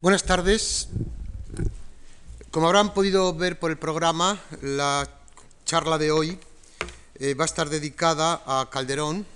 Buenas 0.00 0.22
tardes. 0.22 0.90
Como 2.52 2.68
habrán 2.68 2.94
podido 2.94 3.34
ver 3.34 3.58
por 3.58 3.72
el 3.72 3.78
programa, 3.78 4.40
la 4.62 5.08
charla 5.64 5.98
de 5.98 6.12
hoy 6.12 6.38
eh, 7.16 7.34
va 7.34 7.42
a 7.42 7.46
estar 7.46 7.68
dedicada 7.68 8.40
a 8.46 8.70
Calderón. 8.70 9.26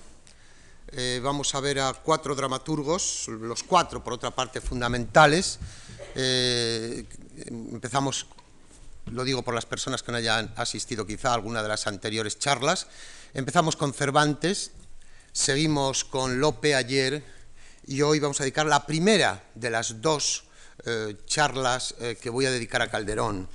Eh, 0.93 1.21
vamos 1.21 1.56
a 1.56 1.61
ver 1.61 1.80
a 1.80 1.93
cuatro 1.95 2.37
dramaturgos, 2.37 3.27
los 3.27 3.64
cuatro, 3.64 4.04
por 4.04 4.12
otra 4.12 4.30
parte, 4.30 4.61
fundamentales. 4.61 5.59
Eh, 6.14 7.06
empezamos, 7.49 8.29
lo 9.06 9.24
digo 9.24 9.42
por 9.42 9.54
las 9.54 9.67
personas 9.67 10.04
que 10.04 10.13
no 10.13 10.19
hayan 10.19 10.54
asistido 10.54 11.04
quizá 11.04 11.31
a 11.31 11.35
alguna 11.35 11.60
de 11.65 11.71
las 11.71 11.88
anteriores 11.88 12.38
charlas. 12.38 12.87
Empezamos 13.35 13.74
con 13.74 13.92
Cervantes, 13.92 14.71
seguimos 15.33 16.05
con 16.05 16.38
Lope 16.38 16.77
ayer 16.77 17.24
y 17.84 18.02
hoy 18.02 18.20
vamos 18.20 18.41
a 18.41 18.45
dedicar 18.45 18.66
la 18.66 18.87
primera 18.87 19.42
de 19.56 19.69
las 19.69 20.01
dos 20.01 20.45
eh, 20.84 21.16
charlas 21.27 21.95
eh, 22.01 22.16
que 22.20 22.29
voy 22.29 22.45
a 22.45 22.51
dedicar 22.51 22.83
a 22.83 22.91
Calderón. 22.91 23.47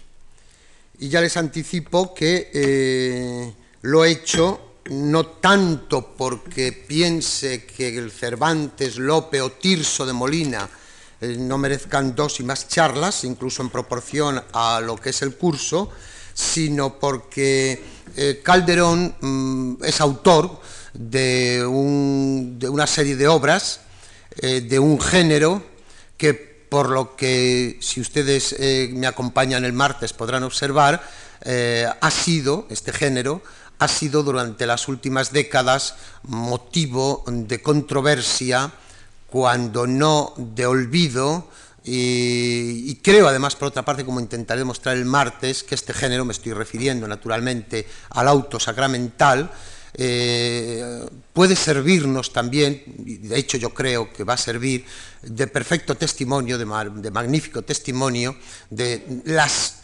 Y 0.99 1.09
ya 1.09 1.19
les 1.19 1.35
anticipo 1.35 2.13
que 2.13 2.49
eh, 2.53 3.53
lo 3.81 4.05
he 4.05 4.11
hecho 4.11 4.75
no 4.91 5.25
tanto 5.25 6.15
porque 6.15 6.71
piense 6.71 7.65
que 7.65 7.97
el 7.97 8.11
Cervantes, 8.11 8.95
Lope 8.95 9.41
o 9.41 9.51
Tirso 9.51 10.05
de 10.05 10.13
Molina 10.13 10.69
no 11.19 11.57
merezcan 11.57 12.15
dos 12.15 12.39
y 12.39 12.43
más 12.43 12.69
charlas, 12.69 13.25
incluso 13.25 13.61
en 13.61 13.71
proporción 13.71 14.41
a 14.53 14.79
lo 14.79 14.95
que 14.95 15.09
es 15.09 15.21
el 15.21 15.35
curso, 15.35 15.91
sino 16.33 16.97
porque 16.97 17.83
Calderón 18.43 19.15
mm, 19.19 19.83
es 19.83 19.99
autor 19.99 20.61
de, 20.93 21.57
de, 22.57 22.69
una 22.69 22.87
serie 22.87 23.17
de 23.17 23.27
obras, 23.27 23.81
de 24.39 24.79
un 24.79 25.01
género 25.01 25.61
que 26.15 26.56
por 26.69 26.89
lo 26.89 27.15
que 27.15 27.77
si 27.81 28.01
ustedes 28.01 28.55
eh, 28.59 28.89
me 28.93 29.07
acompañan 29.07 29.65
el 29.65 29.73
martes 29.73 30.13
podrán 30.13 30.43
observar, 30.43 31.01
eh, 31.41 31.87
ha 32.01 32.11
sido, 32.11 32.67
este 32.69 32.91
género, 32.91 33.41
ha 33.79 33.87
sido 33.87 34.23
durante 34.23 34.65
las 34.65 34.87
últimas 34.87 35.31
décadas 35.31 35.95
motivo 36.23 37.23
de 37.27 37.61
controversia, 37.61 38.71
cuando 39.29 39.87
no 39.87 40.33
de 40.37 40.65
olvido, 40.65 41.47
y, 41.89 42.95
creo 42.95 43.29
además, 43.29 43.55
por 43.55 43.69
otra 43.69 43.85
parte, 43.85 44.03
como 44.03 44.19
intentaré 44.19 44.59
demostrar 44.59 44.97
el 44.97 45.05
martes, 45.05 45.63
que 45.63 45.73
este 45.73 45.93
género, 45.93 46.25
me 46.25 46.33
estoy 46.33 46.51
refiriendo 46.51 47.07
naturalmente 47.07 47.87
al 48.09 48.27
auto 48.27 48.59
sacramental, 48.59 49.49
eh, 49.93 51.05
puede 51.33 51.55
servirnos 51.55 52.33
también, 52.33 52.83
y 53.05 53.17
de 53.17 53.37
hecho 53.37 53.57
yo 53.57 53.73
creo 53.73 54.11
que 54.11 54.23
va 54.23 54.33
a 54.33 54.37
servir, 54.37 54.85
de 55.21 55.47
perfecto 55.47 55.95
testimonio, 55.95 56.57
de, 56.57 57.11
magnífico 57.11 57.61
testimonio 57.63 58.35
de 58.69 59.21
las, 59.25 59.77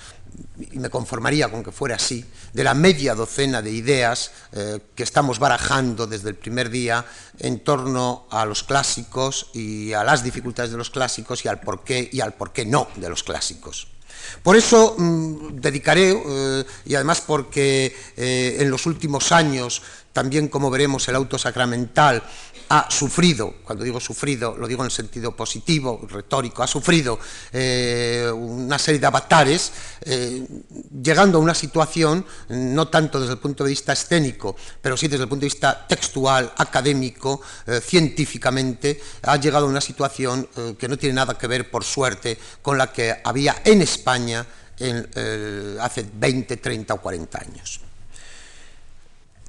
y 0.72 0.80
me 0.80 0.90
conformaría 0.90 1.50
con 1.50 1.64
que 1.64 1.72
fuera 1.72 1.96
así, 1.96 2.26
de 2.54 2.64
la 2.64 2.74
media 2.74 3.16
docena 3.16 3.62
de 3.62 3.72
ideas 3.72 4.32
eh, 4.52 4.80
que 4.96 5.04
estamos 5.04 5.40
barajando 5.40 6.08
desde 6.08 6.30
el 6.30 6.36
primer 6.36 6.70
día 6.70 7.06
en 7.40 7.60
torno 7.60 8.28
a 8.30 8.46
los 8.46 8.64
clásicos 8.64 9.50
y 9.54 9.94
a 9.94 10.04
las 10.04 10.24
dificultades 10.24 10.72
de 10.72 10.78
los 10.78 10.90
clásicos 10.90 11.44
y 11.46 11.48
al 11.48 11.60
porqué 11.60 12.10
y 12.12 12.22
al 12.22 12.34
por 12.34 12.52
qué 12.54 12.66
no 12.66 12.88
de 12.96 13.10
los 13.10 13.24
clásicos. 13.24 13.93
Por 14.42 14.56
eso 14.56 14.96
mm, 14.98 15.60
dedicaré, 15.60 16.12
eh, 16.12 16.64
y 16.86 16.96
además 16.96 17.22
porque 17.22 17.96
en 18.16 18.70
los 18.70 18.86
últimos 18.86 19.32
años 19.32 19.82
también, 20.14 20.48
como 20.48 20.70
veremos, 20.70 21.08
el 21.08 21.16
auto 21.16 21.40
sacramental 21.40 22.24
ha 22.70 22.90
sufrido, 22.90 23.56
cuando 23.64 23.84
digo 23.84 24.00
sufrido, 24.00 24.56
lo 24.58 24.68
digo 24.68 24.84
en 24.84 24.86
el 24.86 24.92
sentido 24.92 25.36
positivo, 25.36 26.08
retórico, 26.10 26.64
ha 26.64 26.68
sufrido 26.68 27.20
eh, 27.52 28.32
una 28.34 28.78
serie 28.78 29.00
de 29.00 29.08
avatares, 29.08 29.72
eh, 30.02 30.48
llegando 31.02 31.40
a 31.40 31.42
una 31.42 31.56
situación, 31.56 32.26
no 32.50 32.88
tanto 32.88 33.20
desde 33.20 33.34
el 33.34 33.40
punto 33.40 33.64
de 33.64 33.72
vista 33.72 33.94
escénico, 33.94 34.56
pero 34.82 34.96
sí 34.96 35.08
desde 35.08 35.24
el 35.24 35.30
punto 35.30 35.42
de 35.42 35.48
vista 35.48 35.86
textual, 35.88 36.54
académico, 36.58 37.42
eh, 37.66 37.82
científicamente, 37.84 39.02
ha 39.24 39.38
llegado 39.38 39.66
a 39.66 39.70
una 39.70 39.82
situación 39.82 40.48
que 40.78 40.88
no 40.88 40.98
tiene 40.98 41.16
nada 41.16 41.38
que 41.38 41.48
ver, 41.48 41.72
por 41.72 41.84
suerte, 41.84 42.38
con 42.62 42.78
la 42.78 42.92
que 42.92 43.16
había 43.24 43.62
en 43.66 43.82
España 43.82 44.46
hace 45.80 46.06
20, 46.14 46.58
30 46.58 46.94
o 46.94 47.02
40 47.02 47.40
años. 47.40 47.83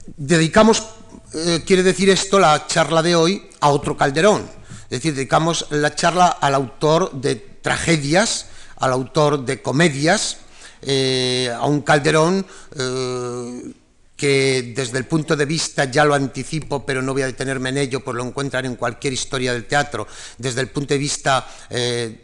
Dedicamos, 0.06 0.84
eh, 1.32 1.62
quiere 1.66 1.82
decir 1.82 2.10
esto, 2.10 2.38
la 2.38 2.66
charla 2.66 3.02
de 3.02 3.16
hoy 3.16 3.48
a 3.60 3.70
otro 3.70 3.96
Calderón. 3.96 4.42
Es 4.84 4.90
decir, 4.90 5.14
dedicamos 5.14 5.66
la 5.70 5.94
charla 5.94 6.28
al 6.28 6.54
autor 6.54 7.12
de 7.12 7.36
tragedias, 7.36 8.46
al 8.76 8.92
autor 8.92 9.44
de 9.44 9.62
comedias, 9.62 10.38
eh, 10.82 11.50
a 11.56 11.64
un 11.66 11.80
Calderón 11.80 12.46
eh, 12.76 13.72
que 14.16 14.72
desde 14.76 14.98
el 14.98 15.06
punto 15.06 15.34
de 15.34 15.44
vista, 15.44 15.86
ya 15.86 16.04
lo 16.04 16.14
anticipo, 16.14 16.86
pero 16.86 17.02
no 17.02 17.12
voy 17.12 17.22
a 17.22 17.26
detenerme 17.26 17.70
en 17.70 17.78
ello, 17.78 18.00
pues 18.00 18.16
lo 18.16 18.24
encuentran 18.24 18.64
en 18.64 18.76
cualquier 18.76 19.12
historia 19.12 19.52
del 19.52 19.66
teatro, 19.66 20.06
desde 20.38 20.60
el 20.60 20.68
punto 20.68 20.94
de 20.94 20.98
vista 20.98 21.46
eh, 21.68 22.22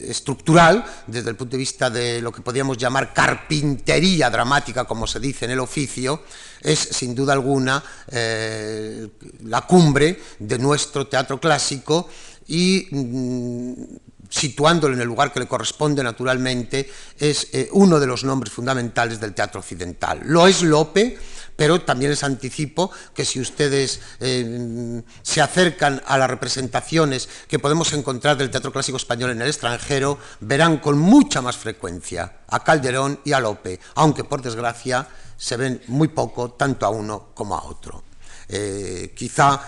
estructural, 0.00 0.84
desde 1.06 1.30
el 1.30 1.36
punto 1.36 1.52
de 1.52 1.58
vista 1.58 1.88
de 1.88 2.20
lo 2.20 2.30
que 2.30 2.42
podríamos 2.42 2.76
llamar 2.76 3.14
carpintería 3.14 4.28
dramática, 4.28 4.84
como 4.84 5.06
se 5.06 5.18
dice 5.18 5.46
en 5.46 5.52
el 5.52 5.60
oficio, 5.60 6.22
es 6.60 6.78
sin 6.78 7.14
duda 7.14 7.32
alguna 7.32 7.82
eh, 8.08 9.08
la 9.44 9.62
cumbre 9.62 10.20
de 10.38 10.58
nuestro 10.58 11.06
teatro 11.06 11.40
clásico 11.40 12.08
y 12.48 12.86
mm, 12.90 14.09
situándolo 14.30 14.94
en 14.94 15.00
el 15.00 15.08
lugar 15.08 15.32
que 15.32 15.40
le 15.40 15.48
corresponde 15.48 16.02
naturalmente, 16.02 16.90
es 17.18 17.48
eh, 17.52 17.68
uno 17.72 18.00
de 18.00 18.06
los 18.06 18.24
nombres 18.24 18.52
fundamentales 18.52 19.20
del 19.20 19.34
teatro 19.34 19.60
occidental. 19.60 20.20
Lo 20.24 20.46
es 20.46 20.62
Lope, 20.62 21.18
pero 21.56 21.82
también 21.82 22.12
les 22.12 22.22
anticipo 22.22 22.90
que 23.12 23.24
si 23.24 23.40
ustedes 23.40 24.00
eh, 24.20 25.02
se 25.22 25.42
acercan 25.42 26.00
a 26.06 26.16
las 26.16 26.30
representaciones 26.30 27.28
que 27.48 27.58
podemos 27.58 27.92
encontrar 27.92 28.38
del 28.38 28.50
teatro 28.50 28.72
clásico 28.72 28.96
español 28.96 29.32
en 29.32 29.42
el 29.42 29.48
extranjero, 29.48 30.18
verán 30.40 30.78
con 30.78 30.96
mucha 30.96 31.42
más 31.42 31.56
frecuencia 31.56 32.38
a 32.48 32.64
Calderón 32.64 33.20
y 33.24 33.32
a 33.32 33.40
Lope, 33.40 33.80
aunque 33.96 34.24
por 34.24 34.40
desgracia 34.40 35.06
se 35.36 35.56
ven 35.56 35.82
muy 35.88 36.08
poco 36.08 36.52
tanto 36.52 36.86
a 36.86 36.90
uno 36.90 37.30
como 37.34 37.56
a 37.56 37.64
otro. 37.64 38.04
Eh, 38.52 39.12
quizá 39.14 39.60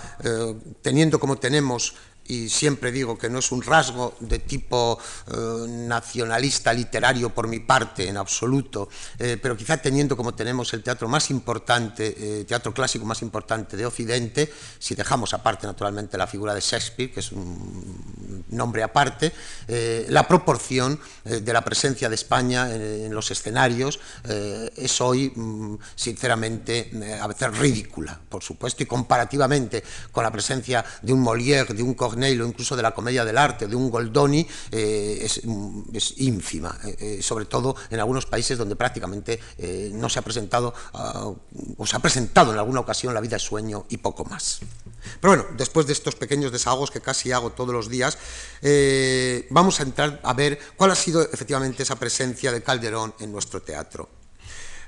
teniendo 0.83 1.21
como 1.21 1.37
tenemos 1.37 1.95
y 2.29 2.49
siempre 2.49 2.93
digo 2.93 3.19
que 3.19 3.29
no 3.29 3.41
es 3.41 3.53
un 3.53 3.63
rasgo 3.63 4.15
de 4.21 4.39
tipo 4.39 4.99
eh, 5.29 5.67
nacionalista 5.69 6.73
literario 6.73 7.31
por 7.31 7.49
mi 7.49 7.61
parte, 7.61 8.09
en 8.09 8.17
absoluto, 8.17 8.89
eh, 9.19 9.39
pero 9.41 9.57
quizá 9.57 9.77
teniendo 9.77 10.17
como 10.17 10.35
tenemos 10.35 10.73
el 10.73 10.83
teatro 10.83 11.09
más 11.09 11.31
importante, 11.31 12.41
eh, 12.41 12.45
teatro 12.45 12.73
clásico 12.73 13.05
más 13.05 13.23
importante 13.23 13.77
de 13.77 13.87
Occidente, 13.87 14.53
si 14.79 14.95
dejamos 14.95 15.35
aparte 15.35 15.67
naturalmente 15.67 16.17
la 16.17 16.27
figura 16.27 16.55
de 16.55 16.61
Shakespeare, 16.61 17.13
que 17.13 17.21
es 17.21 17.33
un 17.33 18.45
nombre 18.51 18.83
aparte, 18.83 19.33
la 20.09 20.27
proporción 20.29 20.99
de 21.25 21.53
la 21.53 21.63
presencia 21.65 22.09
de 22.09 22.15
España 22.15 22.73
en, 22.75 23.13
los 23.15 23.31
escenarios 23.31 23.99
es 24.25 25.01
hoy, 25.01 25.33
mm, 25.35 25.77
sinceramente, 25.95 26.91
a 27.21 27.27
veces 27.27 27.57
ridícula, 27.57 28.19
por 28.29 28.43
supuesto, 28.43 28.83
y 28.83 28.87
comparativamente 28.87 29.83
con 30.11 30.25
la 30.25 30.31
presencia 30.31 30.85
de 31.01 31.13
un 31.13 31.23
Molière, 31.23 31.73
de 31.73 31.83
un 31.83 31.95
Corneille, 32.13 32.43
o 32.43 32.47
incluso 32.47 32.77
de 32.77 32.83
la 32.83 32.93
comedia 32.93 33.25
del 33.25 33.39
arte, 33.39 33.67
de 33.67 33.75
un 33.75 33.89
Goldoni, 33.89 34.47
eh, 34.71 35.25
es, 35.25 35.41
ínfima, 36.19 36.77
eh, 36.85 36.97
eh, 37.01 37.23
sobre 37.23 37.47
todo 37.47 37.75
en 37.89 38.01
algunos 38.01 38.27
países 38.27 38.59
donde 38.59 38.77
prácticamente 38.77 39.41
no 39.93 40.09
se 40.09 40.19
ha 40.19 40.23
presentado, 40.23 40.75
ah, 40.93 41.33
o 41.77 41.87
se 41.87 41.97
ha 41.97 42.01
presentado 42.01 42.53
en 42.53 42.59
alguna 42.59 42.81
ocasión 42.81 43.15
la 43.15 43.21
vida 43.21 43.37
es 43.37 43.43
sueño 43.43 43.87
y 43.89 43.97
poco 43.97 44.25
más. 44.25 44.61
Pero 45.21 45.35
bueno, 45.35 45.45
después 45.57 45.87
de 45.87 45.95
estos 45.95 46.15
pequeños 46.15 46.53
desahogos 46.53 46.91
que 46.91 47.01
casi 47.01 47.33
hago 47.33 47.53
todos 47.53 47.73
los 47.73 47.89
días, 47.89 48.19
vamos 49.51 49.81
a 49.81 49.85
entrar 49.85 50.21
a 50.23 50.35
ver 50.35 50.59
cuál 50.77 50.91
ha 50.91 50.95
sido 50.95 51.23
efectivamente 51.23 51.83
esa 51.83 51.97
presencia 51.97 52.53
de 52.53 52.63
Calderón 52.63 53.15
en 53.21 53.33
nuestro 53.33 53.63
teatro. 53.63 54.22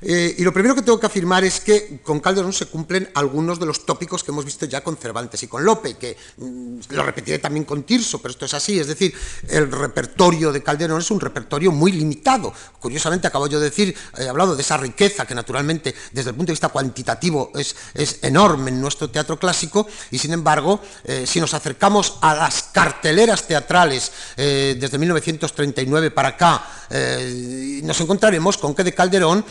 Eh, 0.06 0.34
y 0.36 0.44
lo 0.44 0.52
primero 0.52 0.74
que 0.74 0.82
tengo 0.82 1.00
que 1.00 1.06
afirmar 1.06 1.44
es 1.44 1.60
que 1.60 2.00
con 2.02 2.20
Calderón 2.20 2.52
se 2.52 2.66
cumplen 2.66 3.08
algunos 3.14 3.58
de 3.58 3.64
los 3.64 3.86
tópicos 3.86 4.22
que 4.22 4.32
hemos 4.32 4.44
visto 4.44 4.66
ya 4.66 4.82
con 4.82 4.98
Cervantes 4.98 5.42
y 5.42 5.46
con 5.46 5.64
Lope, 5.64 5.94
que 5.94 6.14
mm, 6.36 6.80
lo 6.90 7.02
repetiré 7.02 7.38
también 7.38 7.64
con 7.64 7.84
Tirso, 7.84 8.20
pero 8.20 8.32
esto 8.32 8.44
es 8.44 8.52
así, 8.52 8.78
es 8.78 8.86
decir, 8.86 9.14
el 9.48 9.72
repertorio 9.72 10.52
de 10.52 10.62
Calderón 10.62 11.00
es 11.00 11.10
un 11.10 11.20
repertorio 11.20 11.72
muy 11.72 11.90
limitado. 11.92 12.52
Curiosamente, 12.80 13.28
acabo 13.28 13.46
yo 13.46 13.58
de 13.58 13.70
decir, 13.70 13.96
he 14.18 14.28
hablado 14.28 14.54
de 14.54 14.60
esa 14.60 14.76
riqueza 14.76 15.26
que 15.26 15.34
naturalmente 15.34 15.94
desde 16.12 16.30
el 16.30 16.36
punto 16.36 16.50
de 16.50 16.54
vista 16.54 16.68
cuantitativo 16.68 17.50
es, 17.54 17.74
enorme 18.20 18.70
en 18.70 18.82
nuestro 18.82 19.08
teatro 19.08 19.38
clásico, 19.38 19.86
y 20.10 20.18
sin 20.18 20.34
embargo, 20.34 20.82
eh, 21.04 21.24
si 21.26 21.40
nos 21.40 21.54
acercamos 21.54 22.18
a 22.20 22.34
las 22.34 22.64
carteleras 22.64 23.46
teatrales 23.46 24.12
eh, 24.36 24.76
desde 24.78 24.98
1939 24.98 26.10
para 26.10 26.28
acá, 26.28 26.68
nos 27.82 28.00
encontraremos 28.00 28.56
con 28.58 28.74
que 28.74 28.84
de 28.84 28.94
Calderón 28.94 29.44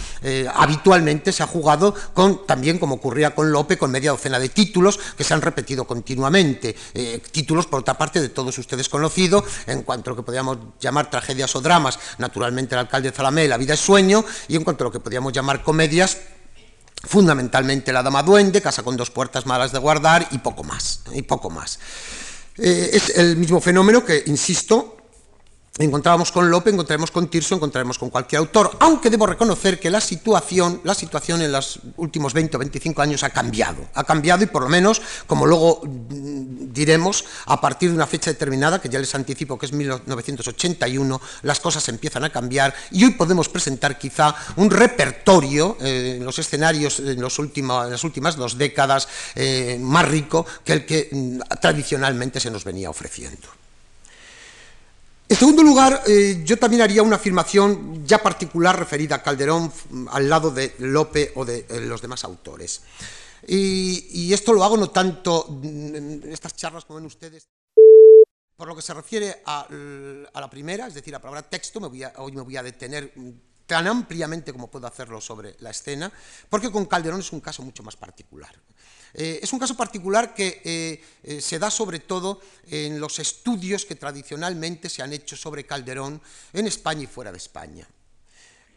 habitualmente 0.53 1.31
se 1.31 1.43
ha 1.43 1.47
jugado 1.47 1.93
con, 2.13 2.45
también 2.45 2.79
como 2.79 2.95
ocurría 2.95 3.35
con 3.35 3.51
Lope, 3.51 3.77
con 3.77 3.91
media 3.91 4.11
docena 4.11 4.39
de 4.39 4.49
títulos 4.49 4.99
que 5.17 5.23
se 5.23 5.33
han 5.33 5.41
repetido 5.41 5.85
continuamente. 5.85 6.75
Eh, 6.93 7.21
títulos, 7.31 7.67
por 7.67 7.81
otra 7.81 7.97
parte, 7.97 8.21
de 8.21 8.29
todos 8.29 8.57
ustedes 8.57 8.89
conocidos, 8.89 9.43
en 9.67 9.83
cuanto 9.83 10.09
a 10.09 10.11
lo 10.11 10.17
que 10.17 10.23
podríamos 10.23 10.57
llamar 10.79 11.09
tragedias 11.09 11.55
o 11.55 11.61
dramas, 11.61 11.99
naturalmente 12.17 12.75
el 12.75 12.79
alcalde 12.79 13.11
Zalamé, 13.11 13.47
La 13.47 13.57
vida 13.57 13.73
es 13.73 13.79
sueño, 13.79 14.23
y 14.47 14.55
en 14.55 14.63
cuanto 14.63 14.83
a 14.83 14.85
lo 14.85 14.91
que 14.91 14.99
podríamos 14.99 15.33
llamar 15.33 15.63
comedias, 15.63 16.17
fundamentalmente 17.03 17.91
La 17.91 18.03
Dama 18.03 18.23
Duende, 18.23 18.61
Casa 18.61 18.83
con 18.83 18.97
dos 18.97 19.09
puertas 19.09 19.45
malas 19.45 19.71
de 19.71 19.79
guardar 19.79 20.27
y 20.31 20.39
poco 20.39 20.63
más, 20.63 21.01
y 21.13 21.21
poco 21.21 21.49
más. 21.49 21.79
Eh, 22.57 22.91
es 22.93 23.17
el 23.17 23.35
mismo 23.37 23.59
fenómeno 23.59 24.05
que, 24.05 24.23
insisto, 24.27 24.92
encontrábamos 25.79 26.31
con 26.31 26.51
Lope, 26.51 26.69
encontraremos 26.69 27.09
con 27.09 27.27
Tirso, 27.27 27.55
encontraremos 27.55 27.97
con 27.97 28.11
cualquier 28.11 28.39
autor, 28.39 28.77
aunque 28.79 29.09
debo 29.09 29.25
reconocer 29.25 29.79
que 29.79 29.89
la 29.89 30.01
situación, 30.01 30.81
la 30.83 30.93
situación 30.93 31.41
en 31.41 31.51
los 31.51 31.79
últimos 31.97 32.33
20 32.33 32.57
o 32.57 32.59
25 32.59 33.01
años 33.01 33.23
ha 33.23 33.31
cambiado, 33.31 33.87
ha 33.95 34.03
cambiado 34.03 34.43
y 34.43 34.47
por 34.47 34.61
lo 34.61 34.69
menos, 34.69 35.01
como 35.25 35.47
luego 35.47 35.81
mm, 35.83 36.71
diremos, 36.73 37.25
a 37.47 37.59
partir 37.59 37.89
de 37.89 37.95
una 37.95 38.05
fecha 38.05 38.29
determinada, 38.29 38.79
que 38.79 38.89
ya 38.89 38.99
les 38.99 39.15
anticipo 39.15 39.57
que 39.57 39.65
es 39.65 39.73
1981, 39.73 41.21
las 41.41 41.59
cosas 41.59 41.89
empiezan 41.89 42.23
a 42.23 42.29
cambiar 42.29 42.75
y 42.91 43.03
hoy 43.05 43.11
podemos 43.11 43.49
presentar 43.49 43.97
quizá 43.97 44.35
un 44.57 44.69
repertorio 44.69 45.77
eh, 45.81 46.17
en 46.17 46.25
los 46.25 46.37
escenarios 46.37 46.99
en, 46.99 47.19
las 47.19 47.39
últimas 47.39 48.35
dos 48.35 48.59
décadas 48.59 49.07
eh, 49.33 49.79
más 49.81 50.07
rico 50.07 50.45
que 50.63 50.73
el 50.73 50.85
que 50.85 51.09
mm, 51.11 51.39
tradicionalmente 51.59 52.39
se 52.39 52.51
nos 52.51 52.63
venía 52.63 52.91
ofreciendo. 52.91 53.62
En 55.33 55.39
segundo 55.39 55.63
lugar, 55.63 56.03
eh, 56.05 56.43
yo 56.45 56.59
también 56.59 56.83
haría 56.83 57.01
una 57.01 57.15
afirmación 57.15 58.05
ya 58.05 58.19
particular 58.19 58.77
referida 58.77 59.15
a 59.15 59.23
Calderón 59.23 59.73
al 60.11 60.29
lado 60.29 60.51
de 60.51 60.75
Lope 60.77 61.31
o 61.33 61.43
de 61.43 61.65
eh, 61.69 61.79
los 61.79 62.03
demás 62.03 62.23
autores. 62.23 62.83
Y, 63.47 64.31
esto 64.31 64.53
lo 64.53 64.63
hago 64.63 64.77
no 64.77 64.91
tanto 64.91 65.59
en 65.63 66.21
estas 66.31 66.55
charlas 66.55 66.85
como 66.85 66.97
ven 66.97 67.07
ustedes. 67.07 67.49
Por 68.55 68.67
lo 68.67 68.75
que 68.75 68.83
se 68.83 68.93
refiere 68.93 69.41
a, 69.47 69.65
la 69.71 70.49
primera, 70.51 70.85
es 70.85 70.93
decir, 70.93 71.15
a 71.15 71.17
la 71.17 71.21
palabra 71.23 71.49
texto, 71.49 71.79
hoy 71.79 72.31
me 72.31 72.41
voy 72.43 72.55
a 72.55 72.61
detener 72.61 73.11
tan 73.65 73.87
ampliamente 73.87 74.51
como 74.51 74.69
puedo 74.69 74.85
hacerlo 74.85 75.19
sobre 75.19 75.55
la 75.61 75.71
escena, 75.71 76.13
porque 76.47 76.71
con 76.71 76.85
Calderón 76.85 77.21
es 77.21 77.33
un 77.33 77.41
caso 77.41 77.63
mucho 77.63 77.81
más 77.81 77.95
particular. 77.95 78.53
Eh, 79.13 79.39
es 79.43 79.53
un 79.53 79.59
caso 79.59 79.77
particular 79.77 80.33
que 80.33 80.61
eh, 80.63 81.03
eh, 81.23 81.41
se 81.41 81.59
da 81.59 81.69
sobre 81.69 81.99
todo 81.99 82.41
en 82.67 82.99
los 82.99 83.19
estudios 83.19 83.85
que 83.85 83.95
tradicionalmente 83.95 84.89
se 84.89 85.03
han 85.03 85.13
hecho 85.13 85.37
sobre 85.37 85.65
Calderón 85.65 86.19
en 86.51 86.67
España 86.67 87.03
y 87.03 87.07
fuera 87.07 87.31
de 87.31 87.37
España. 87.37 87.87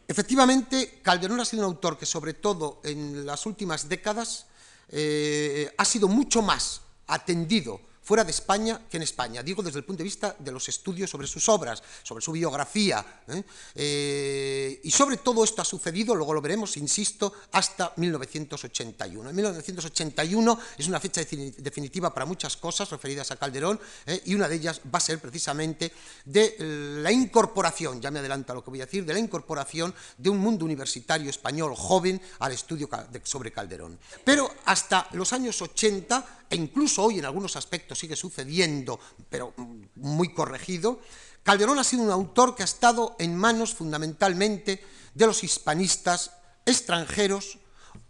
Efectivamente, 0.07 0.99
Calderón 1.01 1.39
ha 1.39 1.45
sido 1.45 1.65
un 1.65 1.73
autor 1.73 1.97
que 1.97 2.05
sobre 2.05 2.35
todo 2.35 2.81
en 2.83 3.25
las 3.25 3.45
últimas 3.45 3.89
décadas 3.89 4.45
ha 4.89 5.83
sido 5.83 6.07
mucho 6.07 6.41
más 6.41 6.79
atendido 7.07 7.81
fuera 8.07 8.23
de 8.23 8.31
España 8.31 8.79
que 8.89 8.95
en 8.95 9.03
España. 9.03 9.43
Digo 9.43 9.61
desde 9.61 9.79
el 9.79 9.83
punto 9.83 9.97
de 9.97 10.05
vista 10.05 10.33
de 10.39 10.53
los 10.53 10.69
estudios 10.69 11.09
sobre 11.09 11.27
sus 11.27 11.49
obras, 11.49 11.83
sobre 12.03 12.23
su 12.23 12.31
biografía. 12.31 13.05
¿eh? 13.27 13.43
Eh, 13.75 14.79
y 14.81 14.91
sobre 14.91 15.17
todo 15.17 15.43
esto 15.43 15.61
ha 15.61 15.65
sucedido, 15.65 16.15
luego 16.15 16.33
lo 16.33 16.41
veremos, 16.41 16.77
insisto, 16.77 17.33
hasta 17.51 17.91
1981. 17.97 19.29
En 19.29 19.35
1981 19.35 20.59
es 20.77 20.87
una 20.87 21.01
fecha 21.01 21.19
definitiva 21.19 22.13
para 22.13 22.25
muchas 22.25 22.55
cosas 22.55 22.89
referidas 22.89 23.29
a 23.31 23.35
Calderón 23.35 23.77
¿eh? 24.05 24.21
y 24.23 24.35
una 24.35 24.47
de 24.47 24.55
ellas 24.55 24.79
va 24.85 24.99
a 24.99 25.01
ser 25.01 25.19
precisamente 25.19 25.91
de 26.23 26.55
la 27.01 27.11
incorporación, 27.11 27.99
ya 27.99 28.09
me 28.09 28.19
adelanto 28.19 28.53
a 28.53 28.55
lo 28.55 28.63
que 28.63 28.69
voy 28.69 28.79
a 28.79 28.85
decir, 28.85 29.03
de 29.03 29.13
la 29.13 29.19
incorporación 29.19 29.93
de 30.17 30.29
un 30.29 30.37
mundo 30.37 30.63
universitario 30.63 31.29
español 31.29 31.75
joven 31.75 32.21
al 32.39 32.53
estudio 32.53 32.89
sobre 33.23 33.51
Calderón. 33.51 33.99
Pero 34.23 34.49
hasta 34.63 35.09
los 35.11 35.33
años 35.33 35.61
80 35.61 36.36
e 36.49 36.55
incluso 36.55 37.03
hoy 37.03 37.19
en 37.19 37.25
algunos 37.25 37.55
aspectos 37.55 37.99
sigue 37.99 38.15
sucediendo, 38.15 38.99
pero 39.29 39.53
muy 39.95 40.33
corregido, 40.33 40.99
Calderón 41.43 41.79
ha 41.79 41.83
sido 41.83 42.03
un 42.03 42.11
autor 42.11 42.55
que 42.55 42.63
ha 42.63 42.65
estado 42.65 43.15
en 43.19 43.35
manos 43.35 43.73
fundamentalmente 43.73 44.83
de 45.13 45.25
los 45.25 45.43
hispanistas 45.43 46.31
extranjeros 46.65 47.57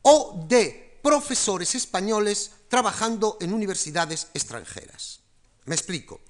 o 0.02 0.46
de 0.48 1.00
profesores 1.04 1.76
españoles 1.76 2.52
trabajando 2.68 3.38
en 3.40 3.54
universidades 3.54 4.28
extranjeras. 4.34 5.20
Me 5.66 5.76
explico. 5.76 6.22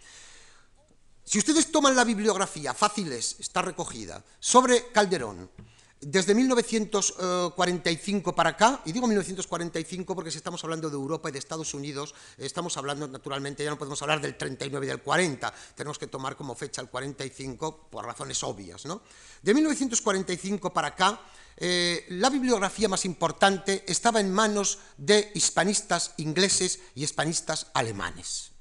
Si 1.24 1.38
ustedes 1.38 1.72
toman 1.72 1.96
la 1.96 2.04
bibliografía, 2.04 2.74
fácil 2.74 3.12
es, 3.12 3.36
está 3.40 3.62
recogida, 3.62 4.24
sobre 4.40 4.92
Calderón, 4.92 5.50
desde 6.00 6.36
1945 6.36 8.36
para 8.36 8.52
acá, 8.52 8.82
y 8.86 8.92
digo 8.92 9.08
1945 9.08 10.14
porque 10.14 10.30
si 10.30 10.38
estamos 10.38 10.64
hablando 10.64 10.88
de 10.90 10.96
Europa 10.96 11.30
y 11.30 11.32
de 11.32 11.40
Estados 11.40 11.74
Unidos, 11.74 12.14
estamos 12.38 12.78
hablando, 12.78 13.08
naturalmente, 13.08 13.64
ya 13.64 13.72
no 13.72 13.80
podemos 13.80 14.00
hablar 14.04 14.22
del 14.22 14.38
39 14.38 14.86
y 14.86 14.90
del 14.90 15.02
40, 15.02 15.52
tenemos 15.76 15.98
que 15.98 16.06
tomar 16.06 16.36
como 16.36 16.54
fecha 16.54 16.82
el 16.82 16.90
45 16.90 17.88
por 17.90 18.06
razones 18.06 18.44
obvias. 18.44 18.86
¿no? 18.86 19.02
De 19.42 19.56
1945 19.56 20.72
para 20.72 20.90
acá, 20.90 21.20
eh, 21.58 22.06
la 22.10 22.30
bibliografía 22.30 22.88
más 22.88 23.04
importante 23.06 23.84
estaba 23.88 24.20
en 24.20 24.32
manos 24.32 24.78
de 24.98 25.32
hispanistas 25.34 26.14
ingleses 26.18 26.80
y 26.94 27.04
hispanistas 27.04 27.72
alemanes. 27.74 28.52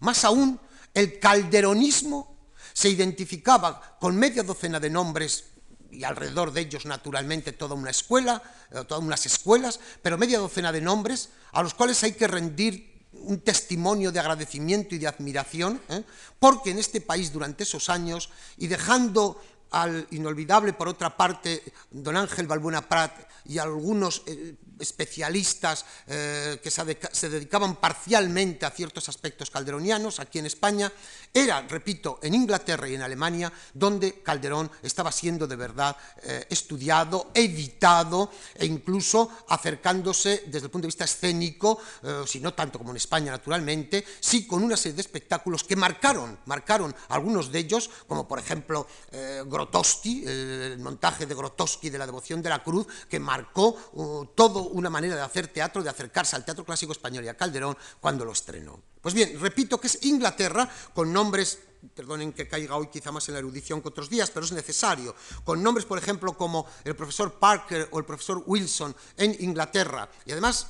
Más 0.00 0.24
aún, 0.24 0.58
el 0.94 1.20
calderonismo 1.20 2.32
se 2.72 2.88
identificaba 2.88 3.98
con 4.00 4.16
media 4.16 4.42
docena 4.42 4.80
de 4.80 4.90
nombres 4.90 5.51
y 5.92 6.04
alrededor 6.04 6.52
de 6.52 6.62
ellos 6.62 6.86
naturalmente 6.86 7.52
toda 7.52 7.74
una 7.74 7.90
escuela, 7.90 8.42
eh, 8.70 8.82
todas 8.88 9.04
unas 9.04 9.24
escuelas, 9.26 9.78
pero 10.02 10.18
media 10.18 10.38
docena 10.38 10.72
de 10.72 10.80
nombres 10.80 11.28
a 11.52 11.62
los 11.62 11.74
cuales 11.74 12.02
hay 12.02 12.12
que 12.12 12.26
rendir 12.26 12.90
un 13.12 13.40
testimonio 13.40 14.10
de 14.10 14.18
agradecimiento 14.18 14.94
y 14.94 14.98
de 14.98 15.06
admiración, 15.06 15.80
¿eh? 15.90 16.02
porque 16.38 16.70
en 16.70 16.78
este 16.78 17.00
país 17.00 17.32
durante 17.32 17.62
esos 17.64 17.90
años, 17.90 18.30
y 18.56 18.66
dejando 18.68 19.40
al 19.70 20.06
inolvidable, 20.10 20.72
por 20.72 20.88
otra 20.88 21.16
parte, 21.16 21.62
don 21.90 22.16
Ángel 22.16 22.46
Balbuena 22.46 22.88
Prat 22.88 23.28
y 23.44 23.58
algunos 23.58 24.22
eh, 24.26 24.56
especialistas 24.78 25.84
eh, 26.06 26.60
que 26.62 26.70
se, 26.70 27.28
dedicaban 27.28 27.76
parcialmente 27.76 28.66
a 28.66 28.70
ciertos 28.70 29.08
aspectos 29.08 29.50
calderonianos 29.50 30.20
aquí 30.20 30.38
en 30.38 30.46
España, 30.46 30.92
era, 31.32 31.62
repito, 31.62 32.18
en 32.22 32.34
Inglaterra 32.34 32.88
y 32.88 32.94
en 32.94 33.02
Alemania 33.02 33.52
donde 33.74 34.22
Calderón 34.22 34.70
estaba 34.82 35.12
siendo 35.12 35.46
de 35.46 35.56
verdad 35.56 35.96
eh, 36.22 36.46
estudiado, 36.50 37.30
editado 37.34 38.30
e 38.54 38.66
incluso 38.66 39.30
acercándose 39.48 40.44
desde 40.46 40.66
el 40.66 40.70
punto 40.70 40.86
de 40.86 40.88
vista 40.88 41.04
escénico, 41.04 41.80
eh, 42.02 42.22
si 42.26 42.40
no 42.40 42.54
tanto 42.54 42.78
como 42.78 42.90
en 42.90 42.96
España 42.96 43.32
naturalmente, 43.32 44.04
sí 44.20 44.46
con 44.46 44.62
una 44.62 44.76
serie 44.76 44.96
de 44.96 45.02
espectáculos 45.02 45.64
que 45.64 45.76
marcaron, 45.76 46.38
marcaron 46.46 46.94
algunos 47.08 47.50
de 47.50 47.58
ellos, 47.60 47.90
como 48.06 48.26
por 48.26 48.38
ejemplo 48.38 48.86
Grotowski, 49.46 50.24
el 50.26 50.78
montaje 50.78 51.26
de 51.26 51.34
Grotowski 51.34 51.90
de 51.90 51.98
la 51.98 52.06
devoción 52.06 52.42
de 52.42 52.48
la 52.48 52.62
cruz, 52.62 52.86
que 53.08 53.18
marcó 53.18 53.76
uh, 53.92 54.26
una 54.62 54.90
manera 54.90 55.16
de 55.16 55.22
hacer 55.22 55.48
teatro, 55.48 55.82
de 55.82 55.90
acercarse 55.90 56.36
al 56.36 56.44
teatro 56.44 56.64
clásico 56.64 56.92
español 56.92 57.24
y 57.24 57.28
a 57.28 57.36
Calderón 57.36 57.76
cuando 58.00 58.24
lo 58.24 58.32
estrenó. 58.32 58.80
Pues 59.00 59.14
bien, 59.14 59.38
repito 59.40 59.80
que 59.80 59.86
es 59.86 60.04
Inglaterra 60.04 60.68
con 60.94 61.12
nombres 61.12 61.58
perdonen 61.94 62.32
que 62.32 62.46
caiga 62.46 62.76
hoy 62.76 62.86
quizá 62.86 63.10
más 63.10 63.26
en 63.28 63.34
la 63.34 63.40
erudición 63.40 63.82
que 63.82 63.88
otros 63.88 64.08
días, 64.08 64.30
pero 64.30 64.46
es 64.46 64.52
necesario, 64.52 65.14
con 65.44 65.62
nombres, 65.62 65.84
por 65.84 65.98
ejemplo, 65.98 66.36
como 66.36 66.66
el 66.84 66.94
profesor 66.94 67.38
Parker 67.40 67.88
o 67.90 67.98
el 67.98 68.04
profesor 68.04 68.42
Wilson 68.46 68.94
en 69.16 69.36
Inglaterra, 69.40 70.08
y 70.24 70.32
además 70.32 70.68